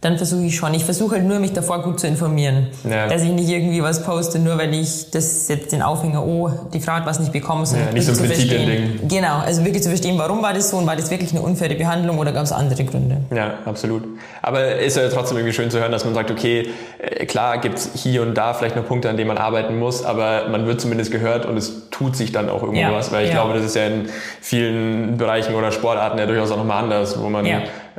dann 0.00 0.16
versuche 0.16 0.44
ich 0.44 0.56
schon. 0.56 0.72
Ich 0.72 0.84
versuche 0.84 1.16
halt 1.16 1.24
nur, 1.24 1.38
mich 1.40 1.52
davor 1.52 1.82
gut 1.82 2.00
zu 2.00 2.06
informieren. 2.06 2.68
Ja. 2.88 3.06
Dass 3.08 3.22
ich 3.22 3.30
nicht 3.30 3.50
irgendwie 3.50 3.82
was 3.82 4.02
poste, 4.02 4.38
nur 4.38 4.56
weil 4.56 4.72
ich 4.72 5.10
das 5.10 5.46
jetzt 5.48 5.72
den 5.72 5.82
Aufhänger, 5.82 6.24
oh, 6.24 6.50
die 6.72 6.80
Frau 6.80 6.92
hat 6.92 7.04
was 7.04 7.20
nicht 7.20 7.32
bekommen. 7.32 7.66
sondern 7.66 7.88
Ja, 7.88 7.94
nicht 7.94 8.06
so 8.06 8.12
ein 8.12 8.18
wirklich 8.18 8.40
zu 8.40 8.46
verstehen. 8.48 8.66
Prinzipiending. 8.66 9.08
Genau, 9.08 9.38
also 9.40 9.62
wirklich 9.62 9.82
zu 9.82 9.90
verstehen, 9.90 10.16
warum 10.16 10.42
war 10.42 10.54
das 10.54 10.70
so 10.70 10.78
und 10.78 10.86
war 10.86 10.96
das 10.96 11.10
wirklich 11.10 11.32
eine 11.32 11.42
unfaire 11.42 11.74
Behandlung 11.74 12.18
oder 12.18 12.32
gab 12.32 12.44
es 12.44 12.52
andere 12.52 12.82
Gründe. 12.84 13.18
Ja, 13.34 13.58
absolut. 13.66 14.04
Aber 14.40 14.76
ist 14.76 14.96
ja 14.96 15.06
trotzdem 15.10 15.36
irgendwie 15.36 15.54
schön 15.54 15.70
zu 15.70 15.78
hören, 15.78 15.92
dass 15.92 16.06
man 16.06 16.14
sagt, 16.14 16.30
okay, 16.30 16.70
äh, 16.98 17.26
klar 17.26 17.58
gibt's 17.58 17.90
hier 17.94 18.22
und 18.22 18.34
da 18.34 18.54
vielleicht 18.54 18.76
noch 18.76 18.86
Punkte, 18.86 19.10
an 19.10 19.18
denen 19.18 19.28
man 19.28 19.38
arbeiten 19.38 19.78
muss, 19.78 20.02
aber 20.02 20.48
man 20.48 20.66
wird 20.66 20.80
zumindest 20.80 21.12
gehört 21.12 21.44
und 21.44 21.58
es 21.58 21.90
tut 21.90 22.16
sich 22.16 22.32
dann 22.32 22.48
auch 22.48 22.62
irgendwo 22.62 22.80
Ja, 22.80 22.94
was, 22.94 23.12
weil 23.12 23.26
ich 23.26 23.32
glaube, 23.32 23.52
das 23.52 23.66
ist 23.66 23.76
ja 23.76 23.86
in 23.86 24.08
vielen 24.40 25.18
Bereichen 25.18 25.54
oder 25.54 25.72
Sportarten 25.72 26.18
ja 26.18 26.24
durchaus 26.24 26.50
auch 26.52 26.56
nochmal 26.56 26.84
anders, 26.84 27.20
wo 27.20 27.28
man. 27.28 27.44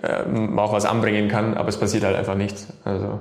Ähm, 0.04 0.58
auch 0.58 0.74
was 0.74 0.86
anbringen 0.86 1.28
kann, 1.28 1.56
aber 1.56 1.70
es 1.70 1.80
passiert 1.80 2.04
halt 2.04 2.16
einfach 2.16 2.36
nichts. 2.36 2.68
Also 2.84 3.20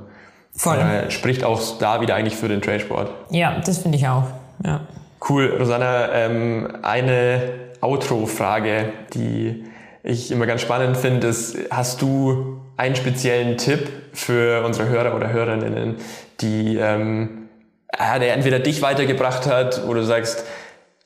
Voll. 0.52 0.78
äh, 0.78 1.10
spricht 1.10 1.44
auch 1.44 1.60
da 1.78 2.00
wieder 2.00 2.14
eigentlich 2.14 2.36
für 2.36 2.48
den 2.48 2.62
Trailsport. 2.62 3.10
Ja, 3.30 3.60
das 3.64 3.78
finde 3.78 3.98
ich 3.98 4.08
auch. 4.08 4.24
Ja. 4.64 4.80
Cool, 5.28 5.56
Rosanna, 5.58 6.12
ähm, 6.12 6.68
eine 6.82 7.42
Outro-Frage, 7.80 8.92
die 9.14 9.64
ich 10.02 10.30
immer 10.32 10.46
ganz 10.46 10.62
spannend 10.62 10.96
finde, 10.96 11.26
ist, 11.28 11.56
hast 11.70 12.00
du 12.00 12.60
einen 12.76 12.96
speziellen 12.96 13.58
Tipp 13.58 13.88
für 14.12 14.64
unsere 14.64 14.88
Hörer 14.88 15.14
oder 15.14 15.30
Hörerinnen, 15.30 15.96
die 16.40 16.76
ähm, 16.76 17.48
ja, 17.98 18.18
der 18.18 18.34
entweder 18.34 18.58
dich 18.60 18.82
weitergebracht 18.82 19.46
hat, 19.46 19.86
wo 19.86 19.94
du 19.94 20.02
sagst, 20.02 20.44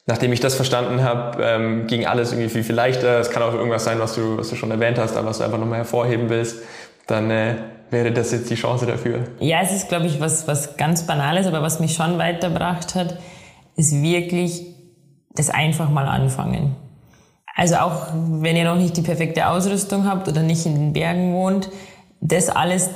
nachdem 0.07 0.33
ich 0.33 0.41
das 0.41 0.55
verstanden 0.55 1.03
habe, 1.03 1.43
ähm, 1.43 1.87
ging 1.87 2.07
alles 2.07 2.33
irgendwie 2.33 2.51
viel, 2.51 2.65
viel 2.65 2.75
leichter. 2.75 3.19
Es 3.21 3.31
kann 3.31 3.43
auch 3.43 3.55
irgendwas 3.55 3.85
sein, 3.85 3.99
was 3.99 4.15
du, 4.15 4.39
was 4.39 4.51
du 4.51 4.57
schon 4.57 4.71
erwähnt 4.71 4.99
hast, 4.99 5.17
aber 5.17 5.29
was 5.29 5.39
du 5.39 5.45
einfach 5.45 5.59
nochmal 5.59 5.79
hervorheben 5.79 6.29
willst. 6.29 6.59
Dann 7.07 7.31
äh, 7.31 7.57
wäre 7.91 8.13
das 8.13 8.33
jetzt 8.33 8.51
die 8.51 8.55
Chance 8.55 8.87
dafür. 8.87 9.21
Ja, 9.41 9.61
es 9.63 9.73
ist, 9.73 9.89
glaube 9.89 10.07
ich, 10.07 10.21
was, 10.21 10.47
was 10.47 10.77
ganz 10.77 11.07
Banales, 11.07 11.47
aber 11.47 11.63
was 11.63 11.81
mich 11.81 11.95
schon 11.95 12.19
weitergebracht 12.19 12.95
hat, 12.95 13.19
ist 13.77 14.03
wirklich 14.03 14.67
das 15.35 15.51
einfach 15.51 15.91
mal 15.91 16.07
anfangen. 16.07 16.77
Also 17.57 17.77
auch 17.77 18.09
wenn 18.13 18.57
ihr 18.57 18.65
noch 18.65 18.77
nicht 18.77 18.97
die 18.97 19.03
perfekte 19.03 19.49
Ausrüstung 19.49 20.07
habt 20.07 20.29
oder 20.29 20.43
nicht 20.43 20.67
in 20.67 20.75
den 20.75 20.93
Bergen 20.93 21.33
wohnt, 21.33 21.71
das 22.21 22.49
alles 22.49 22.91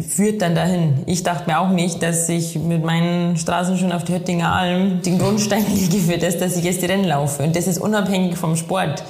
führt 0.00 0.42
dann 0.42 0.54
dahin. 0.54 1.02
Ich 1.06 1.22
dachte 1.22 1.50
mir 1.50 1.58
auch 1.58 1.70
nicht, 1.70 2.02
dass 2.02 2.28
ich 2.28 2.56
mit 2.58 2.84
meinen 2.84 3.36
Straßenschuhen 3.36 3.92
auf 3.92 4.04
die 4.04 4.14
Höttinger 4.14 4.52
Alm 4.52 5.02
den 5.02 5.18
Grundstein 5.18 5.64
lege 5.74 5.98
für 5.98 6.18
das, 6.18 6.38
dass 6.38 6.56
ich 6.56 6.64
jetzt 6.64 6.82
die 6.82 6.86
Rennen 6.86 7.04
laufe. 7.04 7.42
Und 7.42 7.56
das 7.56 7.66
ist 7.66 7.78
unabhängig 7.78 8.36
vom 8.36 8.56
Sport. 8.56 9.02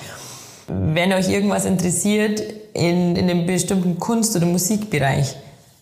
Wenn 0.69 1.13
euch 1.13 1.29
irgendwas 1.29 1.67
interessiert 1.67 2.43
in, 2.73 3.17
in 3.17 3.29
einem 3.29 3.47
bestimmten 3.47 3.99
Kunst- 3.99 4.35
oder 4.35 4.47
Musikbereich, 4.47 5.37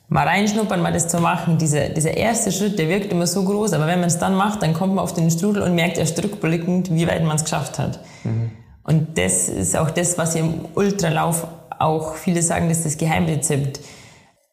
mal 0.09 0.27
reinschnuppern, 0.27 0.83
mal 0.83 0.93
das 0.93 1.07
zu 1.07 1.21
machen. 1.21 1.59
Dieser, 1.59 1.91
dieser 1.91 2.17
erste 2.17 2.51
Schritt, 2.51 2.79
der 2.79 2.89
wirkt 2.89 3.13
immer 3.13 3.29
so 3.29 3.45
groß, 3.45 3.75
aber 3.75 3.87
wenn 3.87 4.01
man 4.01 4.09
es 4.09 4.19
dann 4.19 4.35
macht, 4.35 4.63
dann 4.63 4.75
kommt 4.75 4.95
man 4.95 5.05
auf 5.05 5.15
den 5.15 5.31
Strudel 5.31 5.63
und 5.63 5.77
merkt 5.77 5.99
erst 5.99 6.21
rückblickend, 6.23 6.93
wie 6.93 7.07
weit 7.07 7.23
man 7.23 7.37
es 7.37 7.45
geschafft 7.45 7.79
hat. 7.79 8.01
Mhm. 8.25 8.51
Und 8.83 9.19
das 9.19 9.49
ist 9.49 9.77
auch 9.77 9.91
das, 9.91 10.19
was 10.19 10.35
im 10.35 10.67
Ultralauf 10.75 11.47
auch 11.79 12.17
viele 12.17 12.43
sagen, 12.43 12.69
das 12.69 12.79
ist 12.79 12.87
das 12.87 12.99
Geheimrezept 12.99 13.81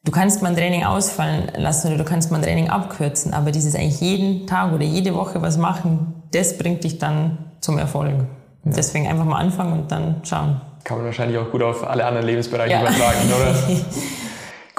Du 0.08 0.12
kannst 0.12 0.42
mal 0.42 0.48
ein 0.48 0.56
Training 0.56 0.86
ausfallen 0.86 1.52
lassen 1.58 1.88
oder 1.90 1.98
du 1.98 2.06
kannst 2.06 2.32
mal 2.32 2.38
ein 2.38 2.44
Training 2.44 2.70
abkürzen, 2.70 3.34
aber 3.34 3.52
dieses 3.52 3.76
eigentlich 3.76 4.00
jeden 4.00 4.48
Tag 4.48 4.72
oder 4.72 4.86
jede 4.86 5.14
Woche 5.14 5.42
was 5.42 5.58
machen, 5.58 6.24
das 6.32 6.58
bringt 6.58 6.86
dich 6.86 6.98
dann 6.98 7.38
zum 7.60 7.78
Erfolg. 7.78 8.14
Ja. 8.14 8.72
Deswegen 8.78 9.06
einfach 9.06 9.26
mal 9.26 9.38
anfangen 9.38 9.74
und 9.74 9.92
dann 9.92 10.22
schauen. 10.24 10.62
Kann 10.86 11.00
man 11.00 11.08
wahrscheinlich 11.08 11.38
auch 11.38 11.52
gut 11.52 11.62
auf 11.62 11.86
alle 11.86 12.06
anderen 12.06 12.26
Lebensbereiche 12.26 12.72
ja. 12.72 12.82
übertragen, 12.84 13.18
oder? 13.28 13.54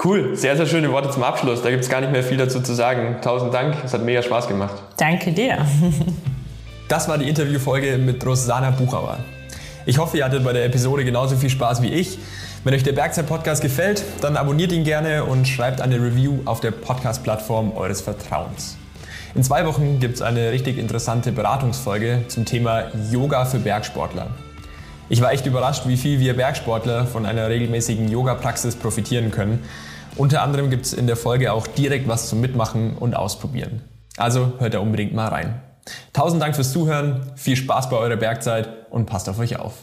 Cool, 0.03 0.33
sehr, 0.33 0.55
sehr 0.55 0.65
schöne 0.65 0.89
Worte 0.93 1.09
zum 1.09 1.23
Abschluss. 1.23 1.61
Da 1.61 1.69
gibt 1.71 1.83
es 1.83 1.89
gar 1.89 1.99
nicht 1.99 2.13
mehr 2.13 2.23
viel 2.23 2.37
dazu 2.37 2.61
zu 2.61 2.73
sagen. 2.73 3.17
Tausend 3.21 3.53
Dank, 3.53 3.75
es 3.83 3.93
hat 3.93 4.01
mega 4.01 4.23
Spaß 4.23 4.47
gemacht. 4.47 4.81
Danke 4.97 5.31
dir. 5.31 5.59
Das 6.87 7.07
war 7.07 7.19
die 7.19 7.29
Interviewfolge 7.29 7.99
mit 7.99 8.25
Rosanna 8.25 8.71
Buchauer. 8.71 9.19
Ich 9.85 9.99
hoffe, 9.99 10.17
ihr 10.17 10.25
hattet 10.25 10.43
bei 10.43 10.53
der 10.53 10.65
Episode 10.65 11.05
genauso 11.05 11.35
viel 11.35 11.51
Spaß 11.51 11.83
wie 11.83 11.89
ich. 11.89 12.17
Wenn 12.65 12.73
euch 12.73 12.83
der 12.83 12.91
Bergzeit-Podcast 12.91 13.61
gefällt, 13.61 14.03
dann 14.19 14.35
abonniert 14.35 14.73
ihn 14.73 14.83
gerne 14.83 15.23
und 15.23 15.47
schreibt 15.47 15.79
eine 15.79 15.95
Review 15.95 16.39
auf 16.43 16.59
der 16.59 16.71
Podcast-Plattform 16.71 17.71
eures 17.71 18.01
Vertrauens. 18.01 18.75
In 19.33 19.43
zwei 19.43 19.65
Wochen 19.65 20.01
gibt 20.01 20.15
es 20.15 20.21
eine 20.21 20.51
richtig 20.51 20.77
interessante 20.77 21.31
Beratungsfolge 21.31 22.25
zum 22.27 22.43
Thema 22.43 22.91
Yoga 23.11 23.45
für 23.45 23.59
Bergsportler. 23.59 24.31
Ich 25.07 25.21
war 25.21 25.31
echt 25.31 25.45
überrascht, 25.45 25.87
wie 25.87 25.95
viel 25.95 26.19
wir 26.19 26.35
Bergsportler 26.35 27.07
von 27.07 27.25
einer 27.25 27.47
regelmäßigen 27.47 28.09
Yoga-Praxis 28.09 28.75
profitieren 28.75 29.31
können. 29.31 29.63
Unter 30.17 30.41
anderem 30.41 30.69
gibt 30.69 30.85
es 30.85 30.91
in 30.91 31.07
der 31.07 31.15
Folge 31.15 31.53
auch 31.53 31.65
direkt 31.65 32.09
was 32.09 32.27
zum 32.27 32.41
Mitmachen 32.41 32.97
und 32.97 33.15
Ausprobieren. 33.15 33.83
Also 34.17 34.51
hört 34.59 34.73
da 34.73 34.79
unbedingt 34.79 35.13
mal 35.13 35.29
rein. 35.29 35.61
Tausend 36.11 36.41
Dank 36.41 36.55
fürs 36.55 36.73
Zuhören, 36.73 37.31
viel 37.37 37.55
Spaß 37.55 37.89
bei 37.89 37.95
eurer 37.95 38.17
Bergzeit 38.17 38.67
und 38.89 39.05
passt 39.05 39.29
auf 39.29 39.39
euch 39.39 39.57
auf. 39.57 39.75